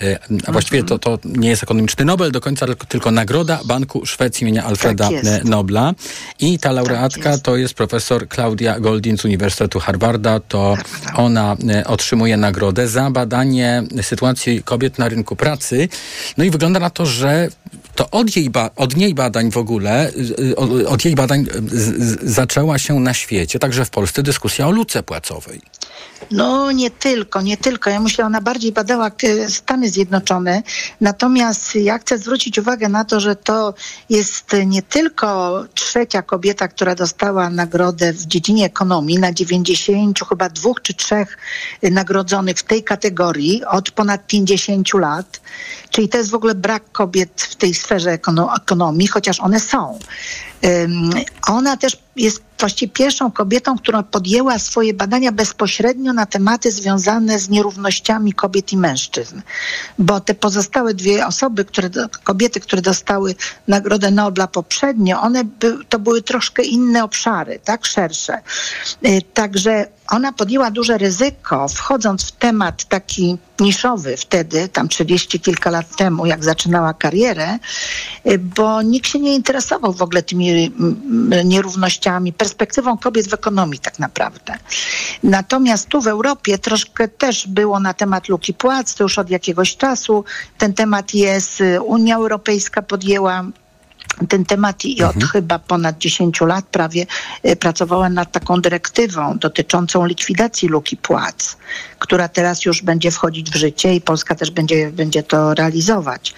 E, 0.01 0.19
a 0.47 0.53
właściwie 0.53 0.85
to, 0.85 0.99
to 0.99 1.19
nie 1.25 1.49
jest 1.49 1.63
ekonomiczny 1.63 2.05
Nobel 2.05 2.33
do 2.33 2.41
końca, 2.41 2.67
tylko 2.89 3.11
Nagroda 3.11 3.61
Banku 3.65 4.07
Szwecji 4.07 4.45
imienia 4.45 4.65
Alfreda 4.65 5.09
tak 5.09 5.45
Nobla. 5.45 5.95
I 6.39 6.59
ta 6.59 6.73
laureatka 6.73 7.23
tak 7.23 7.33
jest. 7.33 7.45
to 7.45 7.57
jest 7.57 7.74
profesor 7.75 8.29
Claudia 8.29 8.81
Goldin 8.81 9.19
z 9.19 9.25
Uniwersytetu 9.25 9.81
Harvarda. 9.81 10.41
To 10.41 10.77
ona 11.15 11.57
e, 11.69 11.85
otrzymuje 11.87 12.37
nagrodę 12.37 12.89
za 12.89 13.11
badanie 13.11 13.83
sytuacji 14.03 14.63
kobiet 14.63 14.99
na 14.99 15.09
rynku 15.09 15.37
pracy. 15.37 15.89
No 16.37 16.45
i 16.45 16.51
wygląda 16.51 16.81
na 16.81 16.91
to, 16.91 17.07
że 17.07 17.49
to 17.95 18.11
od 18.11 18.37
jej, 18.37 18.51
od 18.77 18.97
niej 18.97 19.15
badań 19.15 19.51
w 19.51 19.57
ogóle, 19.57 20.13
od 20.87 21.05
jej 21.05 21.15
badań 21.15 21.47
zaczęła 22.23 22.79
się 22.79 23.01
na 23.01 23.15
świecie, 23.15 23.59
także 23.59 23.85
w 23.85 23.91
Polsce, 23.91 24.23
dyskusja 24.23 24.69
o 24.69 24.71
luce 24.71 25.03
płacowej. 25.03 25.61
No 26.31 26.73
nie 26.73 26.91
tylko, 26.91 27.43
nie 27.43 27.57
tylko. 27.57 27.91
Ja 27.91 28.01
myślę, 28.01 28.25
ona 28.25 28.41
bardziej 28.41 28.73
badała 28.73 29.11
e, 29.23 29.51
Stany 29.51 29.91
Zjednoczone. 29.91 30.63
Natomiast 31.01 31.75
ja 31.75 31.99
chcę 31.99 32.19
zwrócić 32.19 32.59
uwagę 32.59 32.89
na 32.89 33.05
to, 33.05 33.21
że 33.21 33.37
to 33.37 33.75
jest 34.11 34.57
nie 34.67 34.83
tylko 34.83 35.65
trzecia 35.75 36.23
kobieta, 36.23 36.69
która 36.69 36.95
dostała 36.95 37.51
nagrodę 37.51 38.13
w 38.13 38.27
dziedzinie 38.27 38.65
ekonomii 38.65 39.19
na 39.19 39.33
90 39.33 40.21
chyba 40.29 40.49
dwóch 40.49 40.83
czy 40.83 40.95
trzech 40.95 41.39
nagrodzonych 41.83 42.57
w 42.59 42.63
tej 42.63 42.85
kategorii 42.85 43.65
od 43.65 43.91
ponad 43.91 44.27
50 44.27 44.95
lat. 44.95 45.41
Czyli 45.91 46.09
to 46.09 46.19
jest 46.19 46.31
w 46.31 46.35
ogóle 46.35 46.55
brak 46.55 46.93
kobiet 46.93 47.43
w 47.43 47.55
tej 47.55 47.75
sferze 47.75 48.19
ekonomii, 48.55 49.09
chociaż 49.09 49.41
one 49.41 49.61
są. 49.61 49.99
Ona 51.47 51.77
też 51.77 52.04
jest 52.17 52.43
właściwie 52.61 52.93
pierwszą 52.93 53.31
kobietą, 53.31 53.79
która 53.79 54.03
podjęła 54.03 54.59
swoje 54.59 54.95
badania 54.95 55.33
bezpośrednio 55.33 56.13
na 56.13 56.27
tematy 56.27 56.73
związane 56.73 57.39
z 57.39 57.49
nierównościami 57.49 58.33
kobiet 58.33 58.73
i 58.73 58.77
mężczyzn. 58.77 59.41
Bo 59.99 60.21
te 60.21 60.35
pozostałe 60.35 60.95
dwie 60.95 61.27
osoby, 61.27 61.65
które, 61.65 61.91
kobiety, 62.25 62.61
które 62.61 62.83
dostały 62.83 63.35
Nagrodę 63.69 64.11
Nobla 64.11 64.47
poprzednio, 64.47 65.21
one 65.21 65.45
by, 65.45 65.79
to 65.89 65.99
były 65.99 66.23
troszkę 66.23 66.63
inne 66.63 67.05
obszary, 67.05 67.61
tak, 67.65 67.87
szersze. 67.87 68.39
Y, 69.07 69.23
także 69.35 69.87
ona 70.09 70.33
podjęła 70.33 70.71
duże 70.71 70.99
ryzyko, 70.99 71.69
wchodząc 71.69 72.25
w 72.25 72.33
temat 72.33 72.85
taki 72.85 73.39
niszowy 73.61 74.17
wtedy, 74.17 74.69
tam 74.69 74.89
30 74.89 75.41
kilka 75.41 75.71
lat 75.71 75.97
temu, 75.97 76.27
jak 76.27 76.45
zaczynała 76.45 76.95
karierę, 76.95 77.59
y, 78.27 78.39
bo 78.39 78.83
nikt 78.83 79.09
się 79.09 79.19
nie 79.19 79.35
interesował 79.35 79.93
w 79.93 80.03
ogóle 80.03 80.23
tymi 80.23 80.73
nierównościami, 81.45 82.04
perspektywą 82.39 82.99
kobiet 82.99 83.29
w 83.29 83.35
ekonomii 83.35 83.79
tak 83.79 83.99
naprawdę. 83.99 84.55
Natomiast 85.23 85.89
tu 85.89 86.01
w 86.01 86.07
Europie 86.07 86.59
troszkę 86.59 87.09
też 87.09 87.47
było 87.49 87.81
na 87.81 87.95
temat 87.95 88.29
luki 88.29 88.55
płac, 88.55 88.95
to 88.95 89.05
już 89.05 89.19
od 89.19 89.31
jakiegoś 89.31 89.77
czasu 89.77 90.25
ten 90.59 90.75
temat 90.75 91.15
jest, 91.15 91.63
Unia 91.81 92.17
Europejska 92.17 92.83
podjęła 92.83 93.45
ten 94.29 94.45
temat 94.45 94.85
i 94.85 95.03
od 95.03 95.15
mhm. 95.15 95.33
chyba 95.33 95.59
ponad 95.59 95.99
10 95.99 96.41
lat 96.41 96.65
prawie 96.65 97.07
y, 97.47 97.57
pracowała 97.57 98.09
nad 98.09 98.33
taką 98.33 98.61
dyrektywą 98.61 99.39
dotyczącą 99.39 100.07
likwidacji 100.07 100.69
luki 100.69 100.97
płac, 100.97 101.57
która 101.99 102.29
teraz 102.29 102.65
już 102.65 102.83
będzie 102.83 103.11
wchodzić 103.11 103.51
w 103.51 103.57
życie 103.57 103.95
i 103.95 104.01
Polska 104.01 104.35
też 104.35 104.51
będzie, 104.51 104.91
będzie 104.93 105.23
to 105.23 105.55
realizować. 105.55 106.35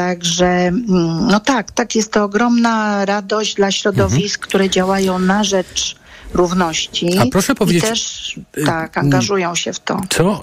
Także, 0.00 0.46
mm, 0.46 1.26
no 1.30 1.40
tak, 1.40 1.70
tak, 1.70 1.94
jest 1.94 2.12
to 2.12 2.24
ogromna 2.24 3.04
radość 3.04 3.54
dla 3.54 3.70
środowisk, 3.70 4.38
mhm. 4.38 4.48
które 4.48 4.70
działają 4.70 5.18
na 5.18 5.44
rzecz 5.44 5.99
równości. 6.34 7.18
A 7.18 7.24
proszę 7.32 7.54
powiedzieć, 7.54 7.84
I 7.84 7.86
też 7.86 8.40
y, 8.58 8.64
tak, 8.64 8.98
angażują 8.98 9.54
się 9.54 9.72
w 9.72 9.80
to. 9.80 10.00
Co 10.10 10.42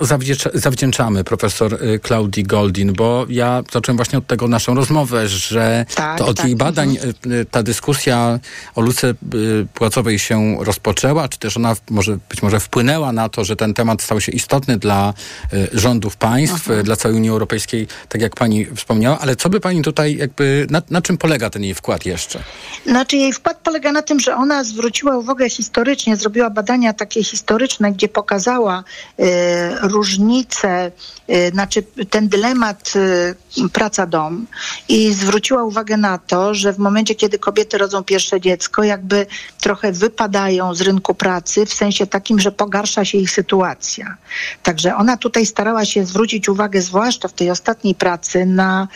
zawdzięczamy 0.54 1.24
profesor 1.24 1.74
y, 1.74 2.00
Klaudii 2.00 2.44
Goldin? 2.44 2.94
Bo 2.94 3.26
ja 3.30 3.64
zacząłem 3.72 3.98
właśnie 3.98 4.18
od 4.18 4.28
tego 4.28 4.48
naszą 4.48 4.76
rozmowę, 4.76 5.28
że 5.28 5.86
tak, 5.96 6.18
to 6.18 6.26
od 6.26 6.38
tak. 6.38 6.46
jej 6.46 6.56
badań 6.56 6.98
mhm. 7.04 7.46
ta 7.52 7.64
dyskusja 7.64 8.40
o 8.76 8.82
luce 8.82 9.14
płacowej 9.74 10.20
się 10.20 10.58
rozpoczęła, 10.60 11.30
czy 11.30 11.40
też 11.40 11.58
ona 11.58 11.76
może, 11.90 12.18
być 12.30 12.42
może 12.42 12.60
wpłynęła 12.60 13.12
na 13.12 13.30
to, 13.30 13.44
że 13.44 13.56
ten 13.56 13.74
temat 13.74 14.02
stał 14.02 14.22
się 14.22 14.32
istotny 14.32 14.78
dla 14.78 15.14
rządów 15.74 16.18
państw, 16.18 16.68
mhm. 16.68 16.86
dla 16.86 16.96
całej 16.96 17.18
Unii 17.18 17.30
Europejskiej, 17.30 17.88
tak 18.10 18.22
jak 18.22 18.36
pani 18.36 18.66
wspomniała, 18.66 19.20
ale 19.20 19.36
co 19.36 19.50
by 19.50 19.60
pani 19.60 19.82
tutaj 19.82 20.18
jakby, 20.18 20.68
na, 20.70 20.82
na 20.90 21.02
czym 21.02 21.18
polega 21.18 21.50
ten 21.50 21.64
jej 21.64 21.74
wkład 21.74 22.06
jeszcze? 22.06 22.44
Znaczy 22.86 23.18
jej 23.18 23.34
wkład 23.34 23.58
polega 23.64 23.92
na 23.92 24.02
tym, 24.02 24.20
że 24.20 24.36
ona 24.36 24.64
zwróciła 24.64 25.18
uwagę 25.18 25.50
historii 25.50 25.77
historycznie, 25.78 26.16
zrobiła 26.16 26.50
badania 26.50 26.94
takie 26.94 27.24
historyczne, 27.24 27.92
gdzie 27.92 28.10
pokazała 28.10 28.84
y, 29.20 29.24
różnice, 29.82 30.92
y, 31.30 31.50
znaczy 31.50 31.84
ten 32.10 32.28
dylemat 32.28 32.94
y, 32.96 33.70
praca-dom 33.70 34.46
i 34.90 35.14
zwróciła 35.14 35.64
uwagę 35.64 35.98
na 35.98 36.18
to, 36.18 36.54
że 36.54 36.74
w 36.74 36.78
momencie, 36.78 37.16
kiedy 37.16 37.40
kobiety 37.40 37.78
rodzą 37.78 38.04
pierwsze 38.04 38.42
dziecko, 38.42 38.84
jakby 38.84 39.26
trochę 39.62 39.92
wypadają 39.92 40.76
z 40.76 40.82
rynku 40.82 41.16
pracy 41.16 41.66
w 41.66 41.74
sensie 41.74 42.08
takim, 42.08 42.40
że 42.40 42.52
pogarsza 42.52 43.06
się 43.06 43.18
ich 43.18 43.32
sytuacja. 43.32 44.18
Także 44.64 44.96
ona 44.96 45.18
tutaj 45.18 45.46
starała 45.46 45.86
się 45.86 46.06
zwrócić 46.06 46.50
uwagę, 46.50 46.82
zwłaszcza 46.82 47.28
w 47.28 47.34
tej 47.34 47.52
ostatniej 47.52 47.96
pracy, 47.96 48.46
na, 48.46 48.88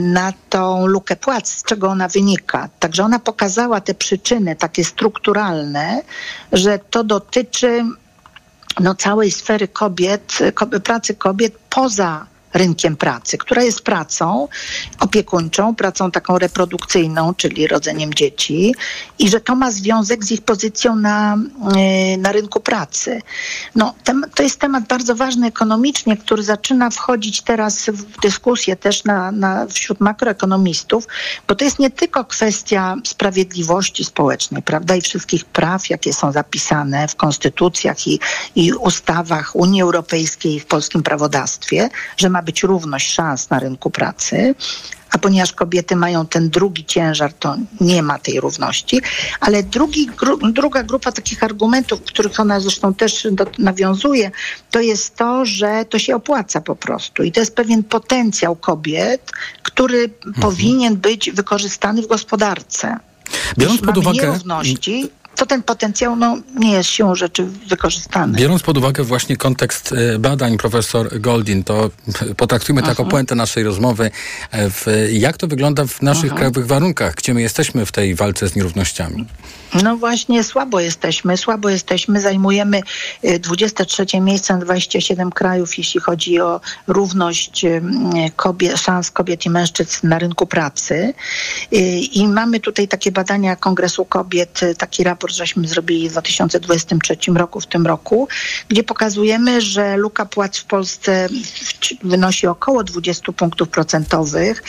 na 0.00 0.32
tą 0.50 0.86
lukę 0.86 1.16
płac, 1.16 1.48
z 1.48 1.62
czego 1.62 1.88
ona 1.88 2.08
wynika. 2.08 2.68
Także 2.78 3.04
ona 3.04 3.18
pokazała 3.18 3.80
te 3.80 3.94
przyczyny 3.94 4.56
takie 4.56 4.84
strukturalne, 4.84 5.57
że 6.52 6.78
to 6.78 7.04
dotyczy 7.04 7.84
no, 8.80 8.94
całej 8.94 9.30
sfery 9.30 9.68
kobiet, 9.68 10.38
pracy 10.84 11.14
kobiet 11.14 11.54
poza 11.70 12.26
rynkiem 12.54 12.96
pracy, 12.96 13.38
która 13.38 13.62
jest 13.62 13.82
pracą 13.82 14.48
opiekuńczą, 15.00 15.74
pracą 15.74 16.10
taką 16.10 16.38
reprodukcyjną, 16.38 17.34
czyli 17.34 17.66
rodzeniem 17.66 18.14
dzieci 18.14 18.74
i 19.18 19.28
że 19.28 19.40
to 19.40 19.54
ma 19.54 19.70
związek 19.70 20.24
z 20.24 20.30
ich 20.30 20.42
pozycją 20.42 20.96
na, 20.96 21.38
e, 21.76 22.16
na 22.16 22.32
rynku 22.32 22.60
pracy. 22.60 23.22
No, 23.74 23.94
to 24.34 24.42
jest 24.42 24.60
temat 24.60 24.86
bardzo 24.86 25.14
ważny 25.14 25.46
ekonomicznie, 25.46 26.16
który 26.16 26.42
zaczyna 26.42 26.90
wchodzić 26.90 27.42
teraz 27.42 27.86
w 27.86 28.20
dyskusję 28.20 28.76
też 28.76 29.04
na, 29.04 29.32
na, 29.32 29.66
wśród 29.66 30.00
makroekonomistów, 30.00 31.06
bo 31.48 31.54
to 31.54 31.64
jest 31.64 31.78
nie 31.78 31.90
tylko 31.90 32.24
kwestia 32.24 32.96
sprawiedliwości 33.06 34.04
społecznej, 34.04 34.62
prawda, 34.62 34.96
i 34.96 35.00
wszystkich 35.00 35.44
praw, 35.44 35.90
jakie 35.90 36.12
są 36.12 36.32
zapisane 36.32 37.08
w 37.08 37.16
konstytucjach 37.16 38.06
i, 38.06 38.20
i 38.54 38.72
ustawach 38.72 39.56
Unii 39.56 39.82
Europejskiej 39.82 40.54
i 40.54 40.60
w 40.60 40.66
polskim 40.66 41.02
prawodawstwie, 41.02 41.88
że 42.16 42.28
ma 42.28 42.37
być 42.42 42.62
równość 42.62 43.12
szans 43.12 43.50
na 43.50 43.58
rynku 43.58 43.90
pracy, 43.90 44.54
a 45.10 45.18
ponieważ 45.18 45.52
kobiety 45.52 45.96
mają 45.96 46.26
ten 46.26 46.50
drugi 46.50 46.84
ciężar, 46.84 47.32
to 47.32 47.56
nie 47.80 48.02
ma 48.02 48.18
tej 48.18 48.40
równości. 48.40 49.00
Ale 49.40 49.62
drugi, 49.62 50.06
gru, 50.06 50.52
druga 50.52 50.82
grupa 50.82 51.12
takich 51.12 51.44
argumentów, 51.44 52.02
których 52.02 52.40
ona 52.40 52.60
zresztą 52.60 52.94
też 52.94 53.26
do, 53.32 53.46
nawiązuje, 53.58 54.30
to 54.70 54.80
jest 54.80 55.16
to, 55.16 55.46
że 55.46 55.84
to 55.84 55.98
się 55.98 56.16
opłaca 56.16 56.60
po 56.60 56.76
prostu. 56.76 57.22
I 57.22 57.32
to 57.32 57.40
jest 57.40 57.54
pewien 57.54 57.82
potencjał 57.82 58.56
kobiet, 58.56 59.32
który 59.62 59.98
mhm. 60.26 60.34
powinien 60.34 60.96
być 60.96 61.30
wykorzystany 61.30 62.02
w 62.02 62.06
gospodarce. 62.06 62.96
Biorąc 63.58 63.80
pod 63.80 63.98
uwagę 63.98 64.18
nierówności, 64.18 65.10
to 65.38 65.46
ten 65.46 65.62
potencjał 65.62 66.16
no, 66.16 66.38
nie 66.54 66.72
jest 66.72 66.90
siłą 66.90 67.14
rzeczy 67.14 67.46
wykorzystany. 67.68 68.38
Biorąc 68.38 68.62
pod 68.62 68.78
uwagę 68.78 69.04
właśnie 69.04 69.36
kontekst 69.36 69.92
e, 69.92 70.18
badań 70.18 70.58
profesor 70.58 71.20
Goldin, 71.20 71.64
to 71.64 71.90
potraktujmy 72.36 72.82
taką 72.82 73.08
puentę 73.08 73.34
naszej 73.34 73.64
rozmowy. 73.64 74.10
E, 74.50 74.70
w, 74.70 74.86
jak 75.12 75.36
to 75.36 75.46
wygląda 75.46 75.86
w 75.86 76.02
naszych 76.02 76.30
Aha. 76.30 76.36
krajowych 76.36 76.66
warunkach? 76.66 77.14
Gdzie 77.14 77.34
my 77.34 77.40
jesteśmy 77.40 77.86
w 77.86 77.92
tej 77.92 78.14
walce 78.14 78.48
z 78.48 78.56
nierównościami? 78.56 79.26
No 79.82 79.96
właśnie, 79.96 80.44
słabo 80.44 80.80
jesteśmy, 80.80 81.36
słabo 81.36 81.68
jesteśmy. 81.68 82.20
Zajmujemy 82.20 82.80
23 83.40 84.06
y, 84.14 84.20
miejsce 84.20 84.54
na 84.54 84.60
27 84.60 85.30
krajów, 85.30 85.78
jeśli 85.78 86.00
chodzi 86.00 86.40
o 86.40 86.60
równość 86.86 87.64
y, 87.64 87.82
kobiet, 88.36 88.78
szans 88.78 89.10
kobiet 89.10 89.46
i 89.46 89.50
mężczyzn 89.50 90.08
na 90.08 90.18
rynku 90.18 90.46
pracy. 90.46 91.14
Y, 91.72 91.76
I 92.12 92.28
mamy 92.28 92.60
tutaj 92.60 92.88
takie 92.88 93.12
badania 93.12 93.56
Kongresu 93.56 94.04
Kobiet, 94.04 94.60
taki 94.78 95.04
raport, 95.04 95.34
żeśmy 95.34 95.68
zrobili 95.68 96.08
w 96.08 96.12
2023 96.12 97.16
roku, 97.34 97.60
w 97.60 97.66
tym 97.66 97.86
roku, 97.86 98.28
gdzie 98.68 98.82
pokazujemy, 98.82 99.60
że 99.60 99.96
luka 99.96 100.26
płac 100.26 100.58
w 100.58 100.64
Polsce 100.64 101.28
wynosi 102.02 102.46
około 102.46 102.84
20 102.84 103.32
punktów 103.32 103.68
procentowych, 103.68 104.62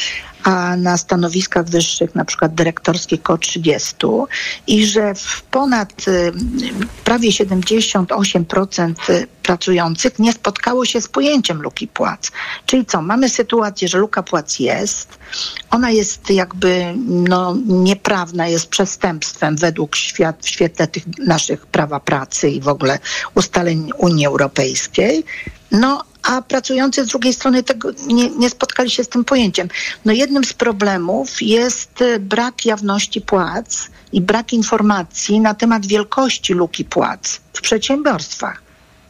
a 0.44 0.76
na 0.76 0.98
stanowiskach 0.98 1.66
wyższych, 1.66 2.16
na 2.16 2.26
przykład 2.26 2.56
dyrektorskich 2.56 3.20
około 3.20 3.38
30 3.38 3.96
i 4.68 4.86
że 4.86 5.16
w 5.16 5.42
ponad 5.42 6.08
y, 6.08 6.32
prawie 7.04 7.30
78% 7.30 8.94
pracujących 9.44 10.20
nie 10.20 10.34
spotkało 10.34 10.86
się 10.86 11.02
z 11.02 11.08
pojęciem 11.08 11.62
luki 11.62 11.88
płac. 11.88 12.32
Czyli 12.66 12.86
co, 12.86 13.02
mamy 13.02 13.30
sytuację, 13.30 13.88
że 13.88 13.98
luka 13.98 14.24
płac 14.24 14.60
jest, 14.60 15.18
ona 15.72 15.92
jest 15.92 16.30
jakby 16.30 16.94
no, 17.08 17.56
nieprawna, 17.66 18.48
jest 18.48 18.70
przestępstwem 18.70 19.56
według 19.56 19.96
świat, 19.96 20.36
w 20.42 20.50
świetle 20.50 20.88
tych 20.88 21.04
naszych 21.18 21.66
prawa 21.66 22.00
pracy 22.00 22.50
i 22.50 22.62
w 22.62 22.68
ogóle 22.68 23.00
ustaleń 23.36 23.90
Unii 23.98 24.26
Europejskiej. 24.26 25.24
No, 25.72 26.04
a 26.24 26.42
pracujący 26.42 27.06
z 27.06 27.08
drugiej 27.08 27.34
strony 27.34 27.64
tego 27.64 27.90
nie, 28.08 28.30
nie, 28.30 28.50
spotkali 28.50 28.92
się 28.92 29.04
z 29.04 29.10
tym 29.10 29.26
pojęciem. 29.26 29.68
No 30.06 30.14
jednym 30.14 30.44
z 30.44 30.54
problemów 30.54 31.42
jest 31.42 32.02
y, 32.02 32.20
brak 32.20 32.66
jawności 32.66 33.22
płac 33.22 33.90
i 34.14 34.22
brak 34.22 34.54
informacji 34.54 35.40
na 35.40 35.54
temat 35.54 35.86
wielkości 35.86 36.54
luki 36.54 36.86
płac 36.86 37.40
w 37.54 37.62
przedsiębiorstwach. 37.62 38.62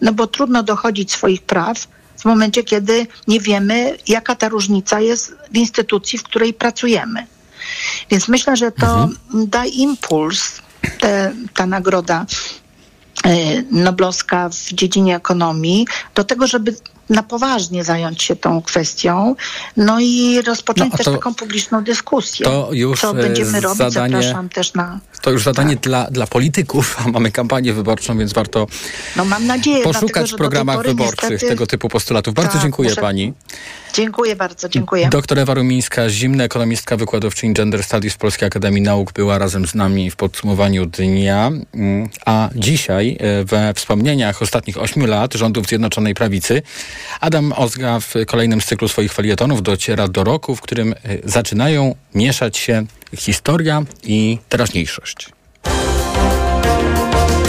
No 0.02 0.14
bo 0.14 0.28
trudno 0.28 0.64
dochodzić 0.64 1.12
swoich 1.12 1.42
praw 1.42 1.88
w 2.18 2.26
momencie, 2.26 2.64
kiedy 2.64 3.08
nie 3.28 3.40
wiemy, 3.40 3.98
jaka 4.08 4.36
ta 4.36 4.50
różnica 4.50 5.00
jest 5.00 5.36
w 5.52 5.58
instytucji, 5.58 6.20
w 6.20 6.24
której 6.24 6.54
pracujemy. 6.54 7.28
Więc 8.10 8.28
myślę, 8.28 8.58
że 8.58 8.72
to 8.72 9.04
mhm. 9.04 9.50
da 9.50 9.66
impuls, 9.66 10.62
te, 11.00 11.34
ta 11.56 11.66
nagroda 11.66 12.26
y, 13.26 13.66
Noblowska 13.72 14.50
w 14.50 14.74
dziedzinie 14.74 15.16
ekonomii, 15.16 15.88
do 16.16 16.24
tego, 16.24 16.48
żeby 16.48 16.76
na 17.10 17.24
poważnie 17.24 17.84
zająć 17.84 18.24
się 18.24 18.36
tą 18.36 18.62
kwestią, 18.62 19.36
no 19.78 20.00
i 20.00 20.42
rozpocząć 20.42 20.92
no, 20.92 20.98
też 20.98 21.06
taką 21.06 21.36
publiczną 21.36 21.84
dyskusję. 21.84 22.46
To 22.46 22.70
już 22.72 23.02
co 23.02 23.14
będziemy 23.14 23.58
e, 23.58 23.62
robić, 23.62 23.78
zadanie, 23.78 24.22
zapraszam 24.22 24.50
też 24.50 24.74
na... 24.74 25.00
To 25.22 25.32
już 25.32 25.44
zadanie 25.44 25.74
tak. 25.74 25.84
dla, 25.84 26.12
dla 26.12 26.28
polityków, 26.28 26.98
a 27.06 27.08
mamy 27.08 27.32
kampanię 27.32 27.74
wyborczą, 27.74 28.18
więc 28.18 28.34
warto 28.34 28.68
no, 29.16 29.26
mam 29.26 29.48
nadzieję, 29.48 29.84
poszukać 29.84 30.12
dlatego, 30.12 30.36
w 30.36 30.38
programach 30.38 30.86
wyborczych 30.86 31.30
niestety... 31.30 31.52
tego 31.52 31.68
typu 31.68 31.90
postulatów. 31.90 32.34
Bardzo 32.34 32.54
tak, 32.54 32.62
dziękuję 32.62 32.90
muszę... 32.90 33.02
pani. 33.02 33.34
Dziękuję 33.94 34.36
bardzo, 34.36 34.70
dziękuję. 34.70 35.10
Doktor 35.10 35.40
Ewa 35.40 35.54
Rumińska, 35.54 36.10
zimna 36.10 36.44
ekonomistka, 36.44 36.98
wykładowczyni 36.98 37.54
Gender 37.54 37.84
Studies 37.84 38.18
Polskiej 38.18 38.48
Akademii 38.48 38.82
Nauk 38.82 39.14
była 39.14 39.38
razem 39.38 39.68
z 39.68 39.76
nami 39.76 40.12
w 40.12 40.16
podsumowaniu 40.16 40.86
dnia, 40.86 41.52
mm, 41.74 42.10
a 42.26 42.50
dzisiaj 42.56 43.18
e, 43.20 43.44
we 43.44 43.74
wspomnieniach 43.74 44.42
ostatnich 44.42 44.78
ośmiu 44.78 45.06
lat 45.06 45.34
rządów 45.34 45.68
Zjednoczonej 45.68 46.14
Prawicy 46.14 46.62
Adam 47.20 47.54
Ozga 47.56 48.00
w 48.00 48.14
kolejnym 48.28 48.62
z 48.62 48.66
cyklu 48.66 48.88
swoich 48.88 49.14
felietonów 49.14 49.64
dociera 49.64 50.08
do 50.08 50.24
roku, 50.24 50.56
w 50.56 50.62
którym 50.62 50.94
e, 50.94 50.96
zaczynają 51.24 51.96
mieszać 52.16 52.58
się 52.58 52.86
historia 53.18 53.84
i 54.04 54.38
teraźniejszość. 54.50 55.30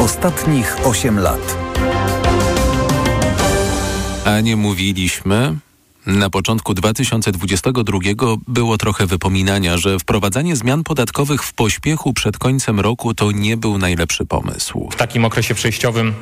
Ostatnich 0.01 0.77
osiem 0.87 1.19
lat. 1.19 1.57
A 4.25 4.41
nie 4.41 4.57
mówiliśmy, 4.57 5.57
na 6.07 6.31
początku 6.31 6.75
2022 6.75 7.99
było 8.49 8.79
trochę 8.79 9.07
wypominania, 9.07 9.79
że 9.79 9.99
wprowadzanie 9.99 10.57
zmian 10.57 10.85
podatkowych 10.85 11.43
w 11.43 11.53
pośpiechu 11.53 12.13
przed 12.13 12.39
końcem 12.39 12.81
roku 12.81 13.15
to 13.15 13.33
nie 13.33 13.57
był 13.57 13.79
najlepszy 13.79 14.27
pomysł. 14.27 14.89
W 14.93 14.97
takim 14.97 15.25
okresie 15.25 15.55
przejściowym 15.55 16.15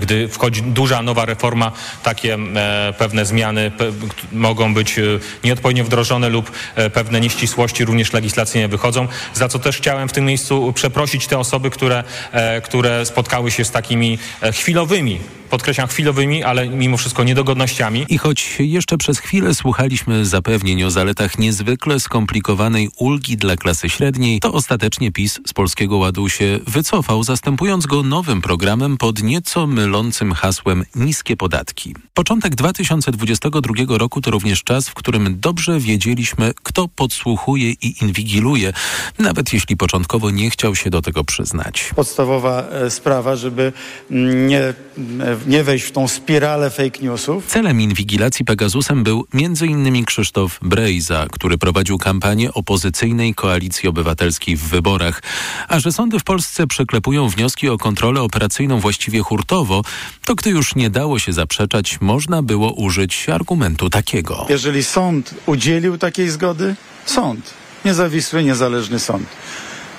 gdy 0.00 0.28
wchodzi 0.28 0.62
duża 0.62 1.02
nowa 1.02 1.24
reforma, 1.24 1.72
takie 2.02 2.34
e, 2.34 2.94
pewne 2.98 3.26
zmiany 3.26 3.70
pe, 3.70 3.84
mogą 4.32 4.74
być 4.74 4.98
e, 4.98 5.02
nieodpowiednio 5.44 5.84
wdrożone 5.84 6.28
lub 6.28 6.50
e, 6.74 6.90
pewne 6.90 7.20
nieścisłości 7.20 7.84
również 7.84 8.12
legislacyjnie 8.12 8.68
wychodzą, 8.68 9.08
za 9.34 9.48
co 9.48 9.58
też 9.58 9.76
chciałem 9.76 10.08
w 10.08 10.12
tym 10.12 10.24
miejscu 10.24 10.72
przeprosić 10.72 11.26
te 11.26 11.38
osoby, 11.38 11.70
które, 11.70 12.04
e, 12.32 12.60
które 12.60 13.06
spotkały 13.06 13.50
się 13.50 13.64
z 13.64 13.70
takimi 13.70 14.18
e, 14.42 14.52
chwilowymi 14.52 15.20
podkreślam 15.50 15.88
chwilowymi, 15.88 16.44
ale 16.44 16.68
mimo 16.68 16.96
wszystko 16.96 17.24
niedogodnościami. 17.24 18.06
I 18.08 18.18
choć 18.18 18.56
jeszcze 18.58 18.98
przez 18.98 19.18
chwilę 19.18 19.54
słuchaliśmy 19.54 20.26
zapewnień 20.26 20.82
o 20.82 20.90
zaletach 20.90 21.38
niezwykle 21.38 22.00
skomplikowanej 22.00 22.88
ulgi 22.96 23.36
dla 23.36 23.56
klasy 23.56 23.88
średniej, 23.88 24.40
to 24.40 24.52
ostatecznie 24.52 25.12
PiS 25.12 25.40
z 25.46 25.52
Polskiego 25.52 25.96
Ładu 25.96 26.28
się 26.28 26.58
wycofał, 26.66 27.24
zastępując 27.24 27.86
go 27.86 28.02
nowym 28.02 28.42
programem 28.42 28.96
pod 28.96 29.22
nieco 29.22 29.66
mylącym 29.70 30.32
hasłem 30.32 30.84
niskie 30.94 31.36
podatki. 31.36 31.94
Początek 32.14 32.54
2022 32.54 33.98
roku 33.98 34.20
to 34.20 34.30
również 34.30 34.62
czas, 34.62 34.88
w 34.88 34.94
którym 34.94 35.40
dobrze 35.40 35.80
wiedzieliśmy, 35.80 36.52
kto 36.62 36.88
podsłuchuje 36.88 37.70
i 37.70 37.94
inwigiluje, 38.02 38.72
nawet 39.18 39.52
jeśli 39.52 39.76
początkowo 39.76 40.30
nie 40.30 40.50
chciał 40.50 40.76
się 40.76 40.90
do 40.90 41.02
tego 41.02 41.24
przyznać. 41.24 41.90
Podstawowa 41.96 42.68
e, 42.68 42.90
sprawa, 42.90 43.36
żeby 43.36 43.72
nie 44.10 44.60
e, 44.60 44.74
nie 45.46 45.64
wejść 45.64 45.84
w 45.84 45.92
tą 45.92 46.08
spiralę 46.08 46.70
fake 46.70 46.98
newsów. 47.02 47.46
Celem 47.46 47.80
inwigilacji 47.80 48.44
Pegasusem 48.44 49.04
był 49.04 49.26
m.in. 49.34 50.04
Krzysztof 50.04 50.58
Brejza, 50.62 51.26
który 51.32 51.58
prowadził 51.58 51.98
kampanię 51.98 52.52
opozycyjnej 52.52 53.34
Koalicji 53.34 53.88
Obywatelskiej 53.88 54.56
w 54.56 54.68
wyborach. 54.68 55.22
A 55.68 55.78
że 55.78 55.92
sądy 55.92 56.18
w 56.18 56.24
Polsce 56.24 56.66
przeklepują 56.66 57.28
wnioski 57.28 57.68
o 57.68 57.78
kontrolę 57.78 58.22
operacyjną 58.22 58.80
właściwie 58.80 59.20
hurtowo, 59.20 59.59
to 60.24 60.34
gdy 60.34 60.50
już 60.50 60.74
nie 60.74 60.90
dało 60.90 61.18
się 61.18 61.32
zaprzeczać, 61.32 62.00
można 62.00 62.42
było 62.42 62.72
użyć 62.72 63.28
argumentu 63.28 63.90
takiego. 63.90 64.46
Jeżeli 64.48 64.84
sąd 64.84 65.34
udzielił 65.46 65.98
takiej 65.98 66.30
zgody, 66.30 66.74
sąd, 67.04 67.54
niezawisły, 67.84 68.44
niezależny 68.44 68.98
sąd 68.98 69.26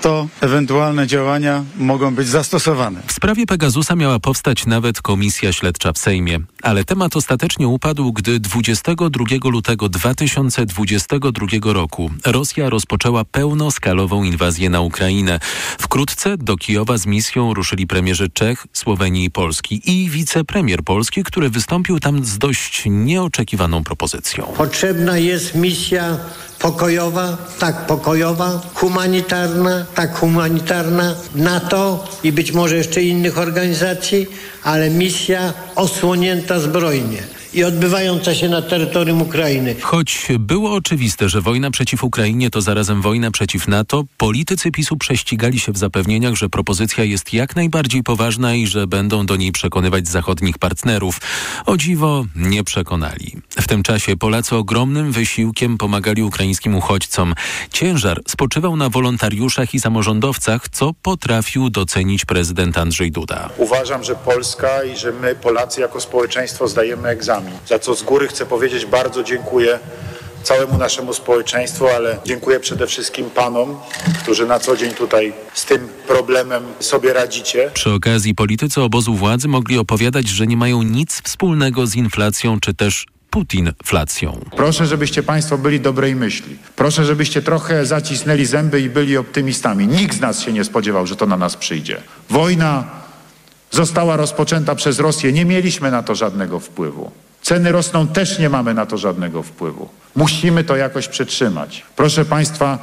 to 0.01 0.27
ewentualne 0.41 1.07
działania 1.07 1.63
mogą 1.77 2.15
być 2.15 2.27
zastosowane. 2.27 3.01
W 3.07 3.11
sprawie 3.11 3.45
Pegasusa 3.45 3.95
miała 3.95 4.19
powstać 4.19 4.65
nawet 4.65 5.01
komisja 5.01 5.53
śledcza 5.53 5.93
w 5.93 5.97
Sejmie, 5.97 6.39
ale 6.61 6.83
temat 6.83 7.15
ostatecznie 7.15 7.67
upadł, 7.67 8.13
gdy 8.13 8.39
22 8.39 9.25
lutego 9.43 9.89
2022 9.89 11.73
roku 11.73 12.11
Rosja 12.25 12.69
rozpoczęła 12.69 13.25
pełnoskalową 13.25 14.23
inwazję 14.23 14.69
na 14.69 14.81
Ukrainę. 14.81 15.39
Wkrótce 15.79 16.37
do 16.37 16.57
Kijowa 16.57 16.97
z 16.97 17.05
misją 17.05 17.53
ruszyli 17.53 17.87
premierzy 17.87 18.29
Czech, 18.29 18.67
Słowenii 18.73 19.25
i 19.25 19.31
Polski 19.31 19.81
i 19.85 20.09
wicepremier 20.09 20.83
Polski, 20.83 21.23
który 21.23 21.49
wystąpił 21.49 21.99
tam 21.99 22.25
z 22.25 22.37
dość 22.37 22.83
nieoczekiwaną 22.85 23.83
propozycją. 23.83 24.43
Potrzebna 24.57 25.17
jest 25.17 25.55
misja 25.55 26.17
pokojowa, 26.61 27.37
tak 27.59 27.87
pokojowa, 27.87 28.61
humanitarna, 28.73 29.85
tak 29.95 30.15
humanitarna, 30.15 31.15
NATO 31.35 32.07
i 32.23 32.31
być 32.31 32.51
może 32.51 32.77
jeszcze 32.77 33.01
innych 33.01 33.37
organizacji, 33.37 34.27
ale 34.63 34.89
misja 34.89 35.53
osłonięta 35.75 36.59
zbrojnie 36.59 37.23
i 37.53 37.63
odbywająca 37.63 38.35
się 38.35 38.49
na 38.49 38.61
terytorium 38.61 39.21
Ukrainy. 39.21 39.75
Choć 39.81 40.27
było 40.39 40.73
oczywiste, 40.73 41.29
że 41.29 41.41
wojna 41.41 41.71
przeciw 41.71 42.03
Ukrainie 42.03 42.49
to 42.49 42.61
zarazem 42.61 43.01
wojna 43.01 43.31
przeciw 43.31 43.67
NATO, 43.67 44.03
politycy 44.17 44.71
PiSu 44.71 44.97
prześcigali 44.97 45.59
się 45.59 45.71
w 45.71 45.77
zapewnieniach, 45.77 46.35
że 46.35 46.49
propozycja 46.49 47.03
jest 47.03 47.33
jak 47.33 47.55
najbardziej 47.55 48.03
poważna 48.03 48.55
i 48.55 48.67
że 48.67 48.87
będą 48.87 49.25
do 49.25 49.35
niej 49.35 49.51
przekonywać 49.51 50.07
zachodnich 50.07 50.57
partnerów. 50.57 51.21
O 51.65 51.77
dziwo 51.77 52.25
nie 52.35 52.63
przekonali. 52.63 53.37
W 53.49 53.67
tym 53.67 53.83
czasie 53.83 54.17
Polacy 54.17 54.55
ogromnym 54.55 55.11
wysiłkiem 55.11 55.77
pomagali 55.77 56.23
ukraińskim 56.23 56.75
uchodźcom. 56.75 57.33
Ciężar 57.71 58.21
spoczywał 58.27 58.75
na 58.75 58.89
wolontariuszach 58.89 59.73
i 59.73 59.79
samorządowcach, 59.79 60.69
co 60.69 60.91
potrafił 61.01 61.69
docenić 61.69 62.25
prezydent 62.25 62.77
Andrzej 62.77 63.11
Duda. 63.11 63.49
Uważam, 63.57 64.03
że 64.03 64.15
Polska 64.15 64.83
i 64.83 64.97
że 64.97 65.11
my 65.11 65.35
Polacy 65.35 65.81
jako 65.81 66.01
społeczeństwo 66.01 66.67
zdajemy 66.67 67.09
egzamin 67.09 67.40
za 67.67 67.79
co 67.79 67.95
z 67.95 68.03
góry 68.03 68.27
chcę 68.27 68.45
powiedzieć 68.45 68.85
bardzo 68.85 69.23
dziękuję 69.23 69.79
całemu 70.43 70.77
naszemu 70.77 71.13
społeczeństwu, 71.13 71.87
ale 71.87 72.17
dziękuję 72.25 72.59
przede 72.59 72.87
wszystkim 72.87 73.29
panom, 73.29 73.77
którzy 74.23 74.45
na 74.45 74.59
co 74.59 74.77
dzień 74.77 74.93
tutaj 74.93 75.33
z 75.53 75.65
tym 75.65 75.87
problemem 76.07 76.63
sobie 76.79 77.13
radzicie. 77.13 77.71
Przy 77.73 77.91
okazji 77.91 78.35
politycy 78.35 78.81
obozu 78.81 79.15
władzy 79.15 79.47
mogli 79.47 79.77
opowiadać, 79.77 80.27
że 80.27 80.47
nie 80.47 80.57
mają 80.57 80.83
nic 80.83 81.21
wspólnego 81.21 81.87
z 81.87 81.95
inflacją 81.95 82.59
czy 82.59 82.73
też 82.73 83.05
Putinflacją. 83.29 84.39
Proszę, 84.55 84.85
żebyście 84.85 85.23
Państwo 85.23 85.57
byli 85.57 85.79
dobrej 85.79 86.15
myśli. 86.15 86.57
Proszę, 86.75 87.05
żebyście 87.05 87.41
trochę 87.41 87.85
zacisnęli 87.85 88.45
zęby 88.45 88.81
i 88.81 88.89
byli 88.89 89.17
optymistami. 89.17 89.87
Nikt 89.87 90.17
z 90.17 90.21
nas 90.21 90.39
się 90.39 90.53
nie 90.53 90.63
spodziewał, 90.63 91.07
że 91.07 91.15
to 91.15 91.25
na 91.25 91.37
nas 91.37 91.57
przyjdzie. 91.57 92.01
Wojna 92.29 92.83
została 93.71 94.17
rozpoczęta 94.17 94.75
przez 94.75 94.99
Rosję. 94.99 95.31
Nie 95.31 95.45
mieliśmy 95.45 95.91
na 95.91 96.03
to 96.03 96.15
żadnego 96.15 96.59
wpływu. 96.59 97.11
Ceny 97.51 97.71
rosną, 97.71 98.07
też 98.07 98.39
nie 98.39 98.49
mamy 98.49 98.73
na 98.73 98.85
to 98.85 98.97
żadnego 98.97 99.43
wpływu. 99.43 99.89
Musimy 100.15 100.63
to 100.63 100.75
jakoś 100.75 101.07
przetrzymać. 101.07 101.85
Proszę 101.95 102.25
Państwa, 102.25 102.77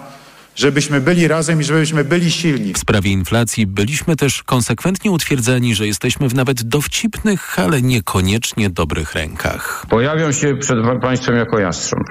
żebyśmy 0.57 1.01
byli 1.01 1.29
razem 1.29 1.61
i 1.61 1.65
żebyśmy 1.65 2.05
byli 2.05 2.31
silni. 2.31 2.73
W 2.73 2.79
sprawie 2.79 3.11
inflacji 3.11 3.67
byliśmy 3.67 4.17
też 4.17 4.43
konsekwentnie 4.43 5.11
utwierdzeni, 5.11 5.75
że 5.75 5.87
jesteśmy 5.87 6.29
w 6.29 6.35
nawet 6.35 6.63
dowcipnych, 6.63 7.59
ale 7.59 7.83
niekoniecznie 7.83 8.71
dobrych 8.71 9.15
rękach. 9.15 9.87
Pojawią 9.89 10.33
się 10.33 10.55
przed 10.61 10.79
Państwem 11.03 11.37
jako 11.37 11.59
jastrząb. 11.59 12.07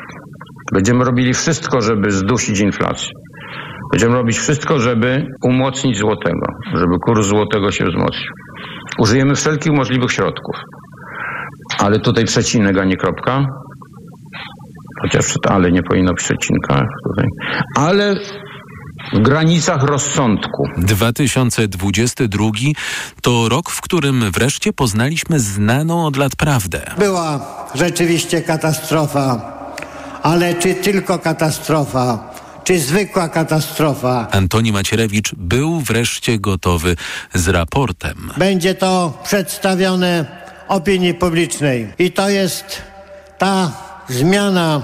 Będziemy 0.73 1.05
robili 1.05 1.33
wszystko, 1.33 1.81
żeby 1.81 2.11
zdusić 2.11 2.59
inflację. 2.59 3.09
Będziemy 3.91 4.13
robić 4.13 4.37
wszystko, 4.37 4.79
żeby 4.79 5.25
umocnić 5.43 5.97
złotego, 5.97 6.47
żeby 6.75 6.95
kurs 7.05 7.27
złotego 7.27 7.71
się 7.71 7.85
wzmocnił. 7.85 8.31
Użyjemy 8.99 9.35
wszelkich 9.35 9.73
możliwych 9.73 10.11
środków. 10.11 10.55
Ale 11.77 11.99
tutaj 11.99 12.25
przecinek, 12.25 12.77
a 12.77 12.83
nie 12.83 12.97
kropka. 12.97 13.45
Chociaż 15.01 15.25
ale 15.49 15.71
nie 15.71 15.83
powinno 15.83 16.13
być 16.13 16.23
przecinka. 16.23 16.85
Tutaj. 17.03 17.27
Ale 17.75 18.15
w 19.13 19.19
granicach 19.19 19.83
rozsądku. 19.83 20.67
2022 20.77 22.49
to 23.21 23.49
rok, 23.49 23.69
w 23.69 23.81
którym 23.81 24.31
wreszcie 24.31 24.73
poznaliśmy 24.73 25.39
znaną 25.39 26.05
od 26.05 26.17
lat 26.17 26.35
prawdę. 26.35 26.81
Była 26.97 27.39
rzeczywiście 27.75 28.41
katastrofa, 28.41 29.41
ale 30.23 30.53
czy 30.55 30.75
tylko 30.75 31.19
katastrofa? 31.19 32.33
Czy 32.63 32.79
zwykła 32.79 33.29
katastrofa? 33.29 34.27
Antoni 34.31 34.71
Macierewicz 34.71 35.35
był 35.35 35.79
wreszcie 35.79 36.39
gotowy 36.39 36.95
z 37.33 37.47
raportem. 37.47 38.31
Będzie 38.37 38.75
to 38.75 39.21
przedstawione 39.23 40.25
opinii 40.67 41.13
publicznej. 41.13 41.93
I 41.99 42.11
to 42.11 42.29
jest 42.29 42.81
ta 43.37 43.71
zmiana, 44.09 44.81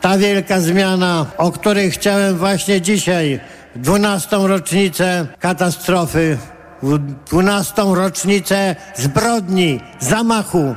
ta 0.00 0.18
wielka 0.18 0.60
zmiana, 0.60 1.26
o 1.38 1.52
której 1.52 1.90
chciałem 1.90 2.36
właśnie 2.36 2.80
dzisiaj, 2.80 3.40
w 3.76 3.80
12. 3.80 4.36
rocznicę 4.42 5.26
katastrofy, 5.38 6.38
w 6.82 6.98
12. 7.30 7.82
rocznicę 7.94 8.76
zbrodni, 8.96 9.80
zamachu, 10.00 10.74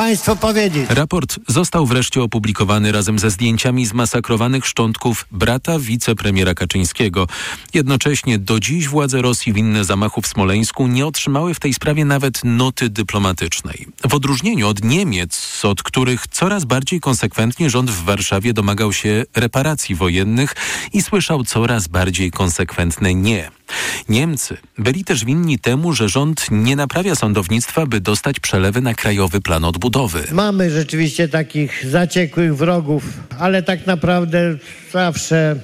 Państwu 0.00 0.36
powiedzieć. 0.36 0.90
Raport 0.90 1.38
został 1.48 1.86
wreszcie 1.86 2.22
opublikowany 2.22 2.92
razem 2.92 3.18
ze 3.18 3.30
zdjęciami 3.30 3.86
zmasakrowanych 3.86 4.66
szczątków 4.66 5.26
brata 5.30 5.78
wicepremiera 5.78 6.54
Kaczyńskiego. 6.54 7.26
Jednocześnie 7.74 8.38
do 8.38 8.60
dziś 8.60 8.88
władze 8.88 9.22
Rosji 9.22 9.52
winne 9.52 9.84
zamachu 9.84 10.22
w 10.22 10.26
Smoleńsku 10.26 10.86
nie 10.86 11.06
otrzymały 11.06 11.54
w 11.54 11.60
tej 11.60 11.74
sprawie 11.74 12.04
nawet 12.04 12.40
noty 12.44 12.88
dyplomatycznej. 12.88 13.86
W 14.08 14.14
odróżnieniu 14.14 14.68
od 14.68 14.84
Niemiec, 14.84 15.60
od 15.64 15.82
których 15.82 16.26
coraz 16.26 16.64
bardziej 16.64 17.00
konsekwentnie 17.00 17.70
rząd 17.70 17.90
w 17.90 18.04
Warszawie 18.04 18.52
domagał 18.52 18.92
się 18.92 19.24
reparacji 19.36 19.94
wojennych 19.94 20.54
i 20.92 21.02
słyszał 21.02 21.44
coraz 21.44 21.88
bardziej 21.88 22.30
konsekwentne 22.30 23.14
nie. 23.14 23.59
Niemcy 24.08 24.56
byli 24.78 25.04
też 25.04 25.24
winni 25.24 25.58
temu, 25.58 25.92
że 25.92 26.08
rząd 26.08 26.46
nie 26.50 26.76
naprawia 26.76 27.14
sądownictwa, 27.14 27.86
by 27.86 28.00
dostać 28.00 28.40
przelewy 28.40 28.80
na 28.80 28.94
krajowy 28.94 29.40
plan 29.40 29.64
odbudowy. 29.64 30.24
Mamy 30.32 30.70
rzeczywiście 30.70 31.28
takich 31.28 31.86
zaciekłych 31.86 32.56
wrogów, 32.56 33.04
ale 33.38 33.62
tak 33.62 33.86
naprawdę 33.86 34.56
zawsze 34.92 35.56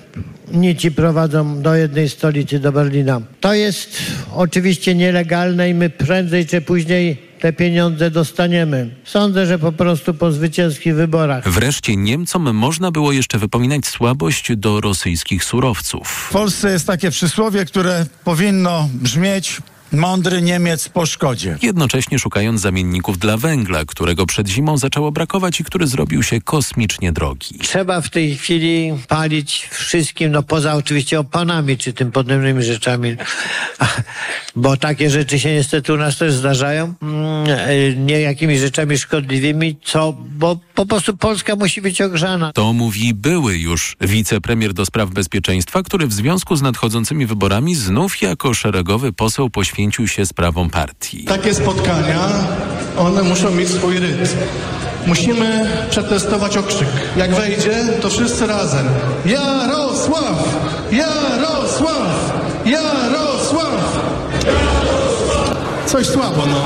nici 0.53 0.91
prowadzą 0.91 1.63
do 1.63 1.75
jednej 1.75 2.09
stolicy, 2.09 2.59
do 2.59 2.73
Berlina. 2.73 3.21
To 3.41 3.55
jest 3.55 4.03
oczywiście 4.35 4.95
nielegalne 4.95 5.71
i 5.71 5.75
my 5.75 5.91
prędzej 5.91 6.47
czy 6.47 6.61
później 6.61 7.26
te 7.41 7.53
pieniądze 7.53 8.11
dostaniemy. 8.11 8.95
Sądzę, 9.05 9.47
że 9.47 9.59
po 9.59 9.73
prostu 9.73 10.15
po 10.15 10.33
zwycięskich 10.33 10.95
wyborach. 10.95 11.49
Wreszcie 11.49 11.97
Niemcom 11.97 12.55
można 12.55 12.91
było 12.91 13.13
jeszcze 13.13 13.39
wypominać 13.39 13.87
słabość 13.87 14.57
do 14.57 14.81
rosyjskich 14.81 15.45
surowców. 15.45 16.09
W 16.09 16.33
Polsce 16.33 16.73
jest 16.73 16.87
takie 16.87 17.11
przysłowie, 17.11 17.65
które 17.65 18.07
powinno 18.25 18.89
brzmieć 18.93 19.61
Mądry 19.97 20.43
Niemiec 20.43 20.89
po 20.89 21.07
szkodzie. 21.07 21.59
Jednocześnie 21.63 22.19
szukając 22.19 22.61
zamienników 22.61 23.19
dla 23.19 23.37
węgla, 23.37 23.85
którego 23.85 24.27
przed 24.27 24.49
zimą 24.49 24.79
zaczęło 24.79 25.13
brakować 25.13 25.61
i 25.61 25.65
który 25.65 25.87
zrobił 25.87 26.23
się 26.23 26.41
kosmicznie 26.41 27.13
drogi. 27.13 27.59
Trzeba 27.59 28.01
w 28.01 28.11
tej 28.11 28.37
chwili 28.37 28.93
palić 29.09 29.69
wszystkim, 29.71 30.33
no 30.33 30.43
poza 30.43 30.75
oczywiście 30.75 31.21
opanami 31.21 31.79
czy 31.79 31.93
tym 31.93 32.13
podobnymi 32.13 32.63
rzeczami, 32.63 33.17
bo 34.57 34.77
takie 34.77 35.11
rzeczy 35.11 35.39
się 35.39 35.55
niestety 35.55 35.93
u 35.93 35.97
nas 35.97 36.19
też 36.19 36.35
zdarzają, 36.35 36.95
mm, 37.03 38.07
nie 38.07 38.21
jakimiś 38.21 38.61
rzeczami 38.61 38.99
szkodliwymi, 38.99 39.77
co, 39.85 40.13
bo 40.13 40.59
po 40.75 40.87
prostu 40.87 41.17
Polska 41.17 41.57
musi 41.57 41.83
być 41.83 42.01
ogrzana. 42.01 42.53
To 42.53 42.73
mówi 42.73 43.15
były 43.15 43.59
już 43.59 43.97
wicepremier 44.01 44.73
do 44.73 44.87
spraw 44.87 45.11
bezpieczeństwa, 45.11 45.83
który 45.83 46.07
w 46.07 46.13
związku 46.13 46.57
z 46.57 46.63
nadchodzącymi 46.63 47.27
wyborami 47.27 47.75
znów 47.75 48.23
jako 48.23 48.55
szeregowy 48.55 49.13
poseł 49.13 49.51
poświęcił 49.51 49.86
się 49.93 50.27
sprawom 50.27 50.71
partii. 50.71 51.25
Takie 51.25 51.55
spotkania, 51.55 52.29
one 52.99 53.23
muszą 53.23 53.51
mieć 53.51 53.69
swój 53.69 53.99
rytm. 53.99 54.37
Musimy 55.07 55.71
przetestować 55.91 56.57
okrzyk. 56.57 56.89
Jak 57.17 57.35
wejdzie, 57.35 57.75
to 58.01 58.09
wszyscy 58.11 58.47
razem. 58.47 58.87
Jarosław! 59.27 60.57
Jarosław! 60.93 62.33
Jarosław! 62.65 64.01
Coś 65.87 66.07
słabo, 66.07 66.43
no. 66.47 66.61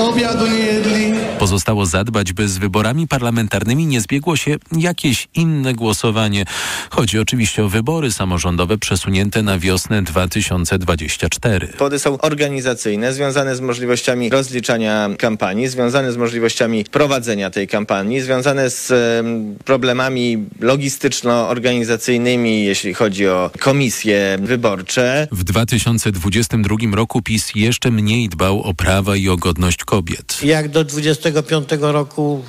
Obiadu 0.00 0.46
nie 0.46 0.58
jedli. 0.58 1.12
Pozostało 1.38 1.86
zadbać, 1.86 2.32
by 2.32 2.48
z 2.48 2.58
wyborami 2.58 3.08
parlamentarnymi 3.08 3.86
nie 3.86 4.00
zbiegło 4.00 4.36
się 4.36 4.56
jakieś 4.76 5.28
inne 5.34 5.74
głosowanie. 5.74 6.44
Chodzi 6.90 7.18
oczywiście 7.18 7.64
o 7.64 7.68
wybory 7.68 8.12
samorządowe 8.12 8.78
przesunięte 8.78 9.42
na 9.42 9.58
wiosnę 9.58 10.02
2024. 10.02 11.66
Powody 11.66 11.98
są 11.98 12.18
organizacyjne, 12.18 13.12
związane 13.12 13.56
z 13.56 13.60
możliwościami 13.60 14.30
rozliczania 14.30 15.10
kampanii, 15.18 15.68
związane 15.68 16.12
z 16.12 16.16
możliwościami 16.16 16.84
prowadzenia 16.84 17.50
tej 17.50 17.68
kampanii, 17.68 18.20
związane 18.20 18.70
z 18.70 18.92
problemami 19.64 20.46
logistyczno-organizacyjnymi, 20.60 22.64
jeśli 22.64 22.94
chodzi 22.94 23.28
o 23.28 23.50
komisje 23.58 24.38
wyborcze. 24.42 25.28
W 25.32 25.44
2022 25.44 26.76
roku 26.92 27.22
PiS 27.22 27.52
jeszcze 27.54 27.90
mniej 27.90 28.28
dbał 28.28 28.62
o 28.62 28.74
prawa 28.74 29.16
i 29.16 29.28
o 29.28 29.36
godność 29.36 29.84
kobiet. 29.90 30.38
Jak 30.42 30.68
do 30.68 30.84
25 30.84 31.72
roku 31.80 32.44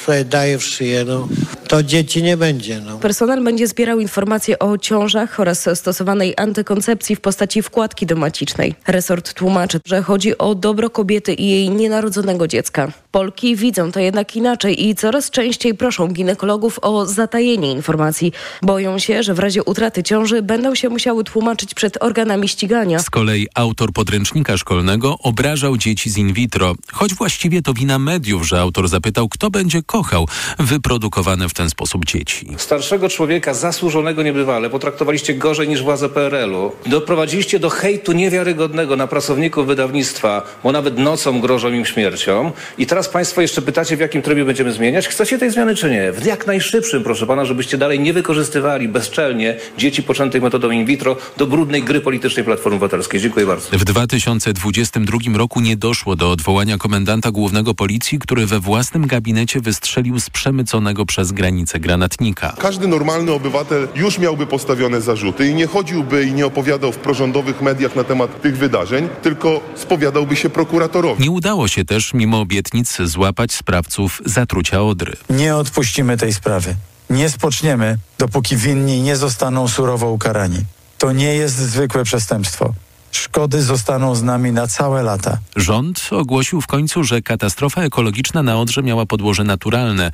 sobie 0.00 0.24
daje 0.24 0.58
w 0.58 0.64
szyję, 0.64 1.04
no, 1.04 1.28
to 1.68 1.82
dzieci 1.82 2.22
nie 2.22 2.36
będzie. 2.36 2.80
No. 2.80 2.98
Personel 2.98 3.44
będzie 3.44 3.66
zbierał 3.66 4.00
informacje 4.00 4.58
o 4.58 4.78
ciążach 4.78 5.40
oraz 5.40 5.68
stosowanej 5.74 6.34
antykoncepcji 6.36 7.16
w 7.16 7.20
postaci 7.20 7.62
wkładki 7.62 8.06
domacicznej. 8.06 8.74
Resort 8.86 9.34
tłumaczy, 9.34 9.80
że 9.84 10.02
chodzi 10.02 10.38
o 10.38 10.54
dobro 10.54 10.90
kobiety 10.90 11.34
i 11.34 11.48
jej 11.48 11.70
nienarodzonego 11.70 12.48
dziecka. 12.48 12.92
Polki 13.10 13.56
widzą 13.56 13.92
to 13.92 14.00
jednak 14.00 14.36
inaczej 14.36 14.86
i 14.86 14.94
coraz 14.94 15.30
częściej 15.30 15.74
proszą 15.74 16.08
ginekologów 16.08 16.78
o 16.82 17.06
zatajenie 17.06 17.72
informacji. 17.72 18.32
Boją 18.62 18.98
się, 18.98 19.22
że 19.22 19.34
w 19.34 19.38
razie 19.38 19.64
utraty 19.64 20.02
ciąży 20.02 20.42
będą 20.42 20.74
się 20.74 20.88
musiały 20.88 21.24
tłumaczyć 21.24 21.74
przed 21.74 22.02
organami 22.02 22.48
ścigania. 22.48 22.98
Z 22.98 23.10
kolei 23.10 23.46
autor 23.54 23.92
podręcznika 23.92 24.56
szkolnego 24.56 25.18
obrażał 25.18 25.76
dzieci 25.76 26.10
z 26.10 26.16
in 26.16 26.32
vitro, 26.32 26.74
choć 26.92 27.14
właściwie 27.14 27.62
to 27.62 27.74
wina 27.74 27.98
mediów, 27.98 28.48
że 28.48 28.60
autor 28.60 28.88
zapytał, 28.88 29.28
kto 29.28 29.50
będzie 29.50 29.82
kochał 29.86 30.28
wyprodukowane 30.58 31.48
w 31.48 31.54
ten 31.54 31.70
sposób 31.70 32.04
dzieci. 32.04 32.46
Starszego 32.56 33.08
człowieka, 33.08 33.54
zasłużonego 33.54 34.22
niebywale, 34.22 34.70
potraktowaliście 34.70 35.34
gorzej 35.34 35.68
niż 35.68 35.82
władze 35.82 36.08
PRL-u. 36.08 36.72
Doprowadziliście 36.86 37.58
do 37.58 37.70
hejtu 37.70 38.12
niewiarygodnego 38.12 38.96
na 38.96 39.06
pracowników 39.06 39.66
wydawnictwa, 39.66 40.42
bo 40.64 40.72
nawet 40.72 40.98
nocą 40.98 41.40
grożą 41.40 41.68
im 41.68 41.84
śmiercią. 41.84 42.52
I 42.78 42.86
teraz 42.86 43.08
Państwo 43.08 43.40
jeszcze 43.40 43.62
pytacie, 43.62 43.96
w 43.96 44.00
jakim 44.00 44.22
trybie 44.22 44.44
będziemy 44.44 44.72
zmieniać? 44.72 45.08
Chcecie 45.08 45.38
tej 45.38 45.50
zmiany 45.50 45.74
czy 45.74 45.90
nie? 45.90 46.12
W 46.12 46.26
jak 46.26 46.46
najszybszym, 46.46 47.02
proszę 47.02 47.26
Pana, 47.26 47.44
żebyście 47.44 47.78
dalej 47.78 48.00
nie 48.00 48.12
wykorzystywali 48.12 48.88
bezczelnie 48.88 49.56
dzieci 49.78 50.02
poczętych 50.02 50.42
metodą 50.42 50.70
in 50.70 50.84
vitro 50.84 51.16
do 51.36 51.46
brudnej 51.46 51.82
gry 51.82 52.00
politycznej 52.00 52.44
Platformy 52.44 52.76
Obywatelskiej. 52.76 53.20
Dziękuję 53.20 53.46
bardzo. 53.46 53.78
W 53.78 53.84
2022 53.84 55.18
roku 55.34 55.60
nie 55.60 55.76
doszło 55.76 56.16
do 56.16 56.30
odwołania 56.30 56.78
komendanta 56.78 57.30
głównego 57.30 57.74
policji, 57.74 58.18
który 58.18 58.46
we 58.46 58.60
własnym 58.60 59.06
gabinecie 59.06 59.60
wystrzelił 59.76 60.20
z 60.20 60.30
przemyconego 60.30 61.06
przez 61.06 61.32
granicę 61.32 61.80
granatnika. 61.80 62.54
Każdy 62.58 62.88
normalny 62.88 63.32
obywatel 63.32 63.88
już 63.94 64.18
miałby 64.18 64.46
postawione 64.46 65.00
zarzuty 65.00 65.48
i 65.48 65.54
nie 65.54 65.66
chodziłby 65.66 66.24
i 66.24 66.32
nie 66.32 66.46
opowiadał 66.46 66.92
w 66.92 66.96
prorządowych 66.96 67.62
mediach 67.62 67.96
na 67.96 68.04
temat 68.04 68.42
tych 68.42 68.56
wydarzeń, 68.58 69.08
tylko 69.22 69.60
spowiadałby 69.74 70.36
się 70.36 70.50
prokuratorowi. 70.50 71.22
Nie 71.22 71.30
udało 71.30 71.68
się 71.68 71.84
też, 71.84 72.14
mimo 72.14 72.40
obietnic, 72.40 72.96
złapać 73.04 73.52
sprawców 73.52 74.22
zatrucia 74.24 74.82
Odry. 74.82 75.16
Nie 75.30 75.56
odpuścimy 75.56 76.16
tej 76.16 76.34
sprawy. 76.34 76.76
Nie 77.10 77.30
spoczniemy, 77.30 77.98
dopóki 78.18 78.56
winni 78.56 79.02
nie 79.02 79.16
zostaną 79.16 79.68
surowo 79.68 80.10
ukarani. 80.10 80.58
To 80.98 81.12
nie 81.12 81.34
jest 81.34 81.56
zwykłe 81.56 82.04
przestępstwo. 82.04 82.74
Szkody 83.16 83.62
zostaną 83.62 84.14
z 84.14 84.22
nami 84.22 84.52
na 84.52 84.66
całe 84.66 85.02
lata. 85.02 85.38
Rząd 85.56 86.08
ogłosił 86.10 86.60
w 86.60 86.66
końcu, 86.66 87.04
że 87.04 87.22
katastrofa 87.22 87.82
ekologiczna 87.82 88.42
na 88.42 88.56
Odrze 88.56 88.82
miała 88.82 89.06
podłoże 89.06 89.44
naturalne. 89.44 90.10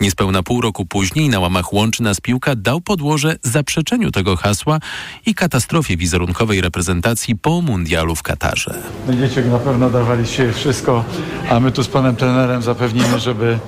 Niespełna 0.00 0.42
pół 0.42 0.60
roku 0.60 0.86
później 0.86 1.28
na 1.28 1.40
łamach 1.40 1.72
Łączy 1.72 2.02
nas 2.02 2.20
Piłka 2.20 2.54
dał 2.56 2.80
podłoże 2.80 3.36
zaprzeczeniu 3.42 4.10
tego 4.10 4.36
hasła 4.36 4.78
i 5.26 5.34
katastrofie 5.34 5.96
wizerunkowej 5.96 6.60
reprezentacji 6.60 7.36
po 7.36 7.60
mundialu 7.60 8.14
w 8.14 8.22
Katarze. 8.22 8.74
Będziecie 9.06 9.42
na 9.42 9.58
pewno 9.58 9.90
dawali 9.90 10.26
się 10.26 10.52
wszystko, 10.52 11.04
a 11.50 11.60
my 11.60 11.72
tu 11.72 11.82
z 11.82 11.88
panem 11.88 12.16
trenerem 12.16 12.62
zapewnimy, 12.62 13.20
żeby 13.20 13.58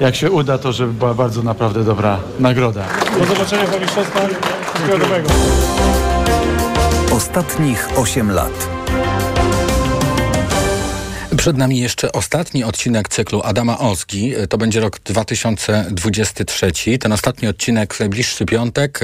jak 0.00 0.16
się 0.16 0.30
uda, 0.30 0.58
to 0.58 0.72
żeby 0.72 0.92
była 0.92 1.14
bardzo 1.14 1.42
naprawdę 1.42 1.84
dobra 1.84 2.18
nagroda. 2.38 2.84
Do 3.18 3.26
zobaczenia 3.26 3.66
w 3.66 3.80
mistrzostwach. 3.80 4.30
Wszystkiego 4.74 4.98
dobrego. 4.98 5.30
Ostatnich 7.20 7.88
8 7.98 8.30
lat. 8.30 8.68
Przed 11.36 11.56
nami 11.56 11.78
jeszcze 11.78 12.12
ostatni 12.12 12.64
odcinek 12.64 13.08
cyklu 13.08 13.42
Adama 13.44 13.78
Ozgi. 13.78 14.34
To 14.48 14.58
będzie 14.58 14.80
rok 14.80 14.98
2023. 14.98 16.72
Ten 16.98 17.12
ostatni 17.12 17.48
odcinek 17.48 17.94
w 17.94 18.00
najbliższy 18.00 18.46
piątek, 18.46 19.00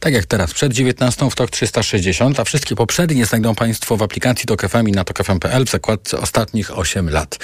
tak 0.00 0.12
jak 0.12 0.26
teraz, 0.26 0.54
przed 0.54 0.72
19 0.72 1.30
w 1.30 1.34
TOK 1.34 1.50
360, 1.50 2.40
a 2.40 2.44
wszystkie 2.44 2.76
poprzednie 2.76 3.26
znajdą 3.26 3.54
Państwo 3.54 3.96
w 3.96 4.02
aplikacji 4.02 4.46
TOK 4.46 4.62
FM 4.68 4.88
i 4.88 4.92
na 4.92 5.04
tokfm.pl 5.04 5.64
w 5.64 5.70
zakładce 5.70 6.18
ostatnich 6.18 6.78
8 6.78 7.10
lat. 7.10 7.38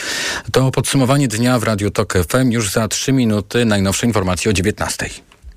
To 0.52 0.70
podsumowanie 0.70 1.28
dnia 1.28 1.58
w 1.58 1.62
Radiu 1.62 1.90
TOK 1.90 2.14
FM 2.28 2.50
już 2.50 2.70
za 2.70 2.88
3 2.88 3.12
minuty. 3.12 3.64
Najnowsze 3.64 4.06
informacje 4.06 4.50
o 4.50 4.52
19. 4.52 5.10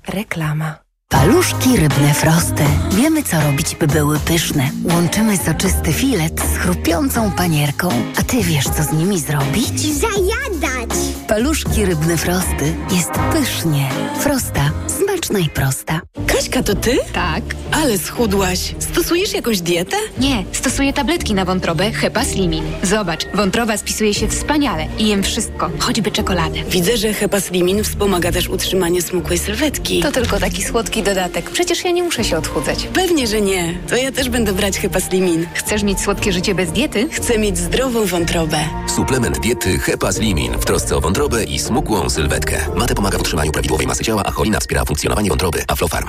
Reklama. 0.08 0.85
Paluszki 1.08 1.76
rybne 1.76 2.14
frosty. 2.14 2.64
Wiemy, 2.92 3.22
co 3.22 3.40
robić, 3.40 3.76
by 3.76 3.86
były 3.86 4.18
pyszne. 4.18 4.70
Łączymy 4.84 5.36
soczysty 5.36 5.92
filet 5.92 6.40
z 6.40 6.58
chrupiącą 6.58 7.30
panierką. 7.32 7.88
A 8.18 8.22
ty 8.22 8.42
wiesz, 8.42 8.64
co 8.64 8.82
z 8.82 8.92
nimi 8.92 9.20
zrobić? 9.20 9.80
Zajadać! 9.80 10.90
Paluszki 11.28 11.84
rybne 11.84 12.16
frosty. 12.16 12.74
Jest 12.90 13.10
pysznie. 13.32 13.88
Frosta. 14.20 14.70
Smaczna 14.86 15.38
i 15.38 15.48
prosta. 15.48 16.00
Kaśka, 16.26 16.62
to 16.62 16.74
ty? 16.74 16.98
Tak. 17.12 17.42
Ale 17.72 17.98
schudłaś. 17.98 18.74
Stosujesz 18.78 19.34
jakąś 19.34 19.60
dietę? 19.60 19.96
Nie, 20.18 20.44
stosuję 20.52 20.92
tabletki 20.92 21.34
na 21.34 21.44
wątrobę 21.44 21.90
Hepa 21.92 22.24
Slimin. 22.24 22.64
Zobacz, 22.82 23.26
wątroba 23.34 23.76
spisuje 23.76 24.14
się 24.14 24.28
wspaniale 24.28 24.86
i 24.98 25.08
jem 25.08 25.22
wszystko, 25.22 25.70
choćby 25.78 26.10
czekoladę. 26.10 26.58
Widzę, 26.70 26.96
że 26.96 27.12
Hepa 27.14 27.40
Slimin 27.40 27.84
wspomaga 27.84 28.32
też 28.32 28.48
utrzymanie 28.48 29.02
smukłej 29.02 29.38
sylwetki. 29.38 30.00
To 30.02 30.12
tylko 30.12 30.38
taki 30.40 30.64
słodki 30.64 31.02
dodatek. 31.02 31.50
Przecież 31.50 31.84
ja 31.84 31.90
nie 31.90 32.02
muszę 32.02 32.24
się 32.24 32.38
odchudzać. 32.38 32.88
Pewnie, 32.92 33.26
że 33.26 33.40
nie. 33.40 33.78
To 33.88 33.96
ja 33.96 34.12
też 34.12 34.28
będę 34.28 34.52
brać 34.52 34.78
Hepa 34.78 35.00
Slimin. 35.00 35.46
Chcesz 35.54 35.82
mieć 35.82 36.00
słodkie 36.00 36.32
życie 36.32 36.54
bez 36.54 36.72
diety? 36.72 37.08
Chcę 37.12 37.38
mieć 37.38 37.58
zdrową 37.58 38.04
wątrobę. 38.06 38.58
Suplement 38.96 39.38
diety 39.40 39.78
Hepa 39.78 40.12
Slimin 40.12 40.52
w 40.58 40.64
trosce 40.64 40.96
o 40.96 41.00
wątrobę 41.00 41.15
i 41.48 41.58
smukłą 41.58 42.10
sylwetkę. 42.10 42.56
Mate 42.74 42.94
pomaga 42.94 43.18
w 43.18 43.20
utrzymaniu 43.20 43.52
prawidłowej 43.52 43.86
masy 43.86 44.04
ciała, 44.04 44.22
a 44.24 44.30
cholina 44.30 44.60
wspiera 44.60 44.84
funkcjonowanie 44.84 45.30
wątroby. 45.30 45.64
Aflofarm. 45.68 46.08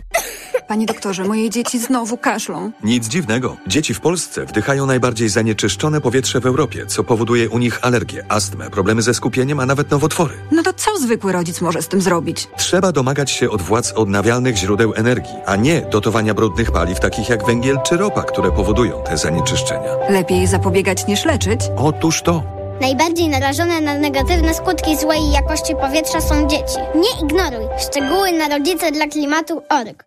Panie 0.68 0.86
doktorze, 0.86 1.24
moje 1.24 1.50
dzieci 1.50 1.80
znowu 1.80 2.18
kaszlą. 2.18 2.72
Nic 2.84 3.08
dziwnego. 3.08 3.58
Dzieci 3.68 3.94
w 3.94 4.00
Polsce 4.00 4.46
wdychają 4.46 4.86
najbardziej 4.86 5.30
zanieczyszczone 5.30 6.02
powietrze 6.02 6.40
w 6.40 6.46
Europie, 6.46 6.86
co 6.86 7.04
powoduje 7.04 7.50
u 7.50 7.58
nich 7.60 7.80
alergię, 7.82 8.26
astmę, 8.30 8.70
problemy 8.70 9.02
ze 9.02 9.14
skupieniem, 9.14 9.60
a 9.60 9.66
nawet 9.66 9.92
nowotwory. 9.92 10.34
No 10.52 10.64
to 10.64 10.74
co 10.74 10.98
zwykły 11.00 11.32
rodzic 11.32 11.62
może 11.62 11.82
z 11.82 11.88
tym 11.88 12.02
zrobić? 12.02 12.48
Trzeba 12.58 12.92
domagać 12.92 13.32
się 13.32 13.50
od 13.50 13.62
władz 13.62 13.92
odnawialnych 13.92 14.56
źródeł 14.58 14.94
energii, 14.96 15.36
a 15.46 15.56
nie 15.56 15.82
dotowania 15.82 16.34
brudnych 16.34 16.72
paliw 16.72 17.00
takich 17.00 17.30
jak 17.30 17.46
węgiel 17.46 17.78
czy 17.86 17.98
ropa, 17.98 18.24
które 18.24 18.52
powodują 18.52 19.04
te 19.04 19.18
zanieczyszczenia. 19.18 19.90
Lepiej 20.10 20.48
zapobiegać 20.48 21.08
niż 21.08 21.26
leczyć? 21.26 21.62
Otóż 21.78 22.22
to. 22.22 22.57
Najbardziej 22.82 23.30
narażone 23.30 23.82
na 23.82 23.94
negatywne 23.94 24.54
skutki 24.54 24.98
złej 24.98 25.32
jakości 25.32 25.76
powietrza 25.76 26.22
są 26.22 26.48
dzieci. 26.48 26.78
Nie 26.96 27.26
ignoruj. 27.26 27.68
Szczegóły 27.78 28.32
na 28.32 28.48
rodzice 28.48 28.92
dla 28.92 29.08
klimatu 29.08 29.62
org. 29.70 30.07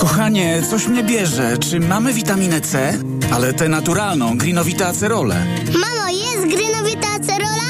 Kochanie, 0.00 0.62
coś 0.70 0.86
mnie 0.86 1.04
bierze. 1.04 1.58
Czy 1.58 1.80
mamy 1.80 2.12
witaminę 2.12 2.60
C? 2.60 2.98
Ale 3.32 3.52
tę 3.52 3.68
naturalną, 3.68 4.38
grinowita 4.38 4.86
acerolę. 4.86 5.46
Mamo, 5.72 6.08
jest 6.08 6.56
grynowita 6.56 7.08
acerola? 7.20 7.60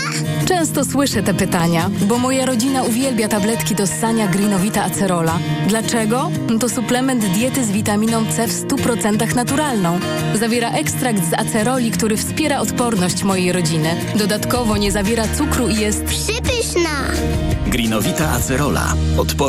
Często 0.47 0.85
słyszę 0.85 1.23
te 1.23 1.35
pytania, 1.35 1.91
bo 2.09 2.19
moja 2.19 2.47
rodzina 2.47 2.83
uwielbia 2.83 3.29
tabletki 3.29 3.75
do 3.75 3.87
ssania 3.87 4.29
Greenowita 4.29 4.85
Acerola. 4.85 5.39
Dlaczego? 5.69 6.31
To 6.61 6.69
suplement 6.69 7.25
diety 7.25 7.65
z 7.65 7.71
witaminą 7.71 8.25
C 8.27 8.47
w 8.49 8.69
100% 8.69 9.35
naturalną. 9.35 10.01
Zawiera 10.35 10.71
ekstrakt 10.71 11.31
z 11.31 11.35
aceroli, 11.35 11.91
który 11.91 12.17
wspiera 12.17 12.61
odporność 12.61 13.23
mojej 13.23 13.53
rodziny. 13.53 13.89
Dodatkowo 14.17 14.77
nie 14.77 14.93
zawiera 14.93 15.25
cukru 15.39 15.69
i 15.69 15.77
jest 15.77 16.05
przypyszna. 16.05 16.91
Greenowita 17.67 18.31
Acerola. 18.31 18.95
Odporność 19.19 19.41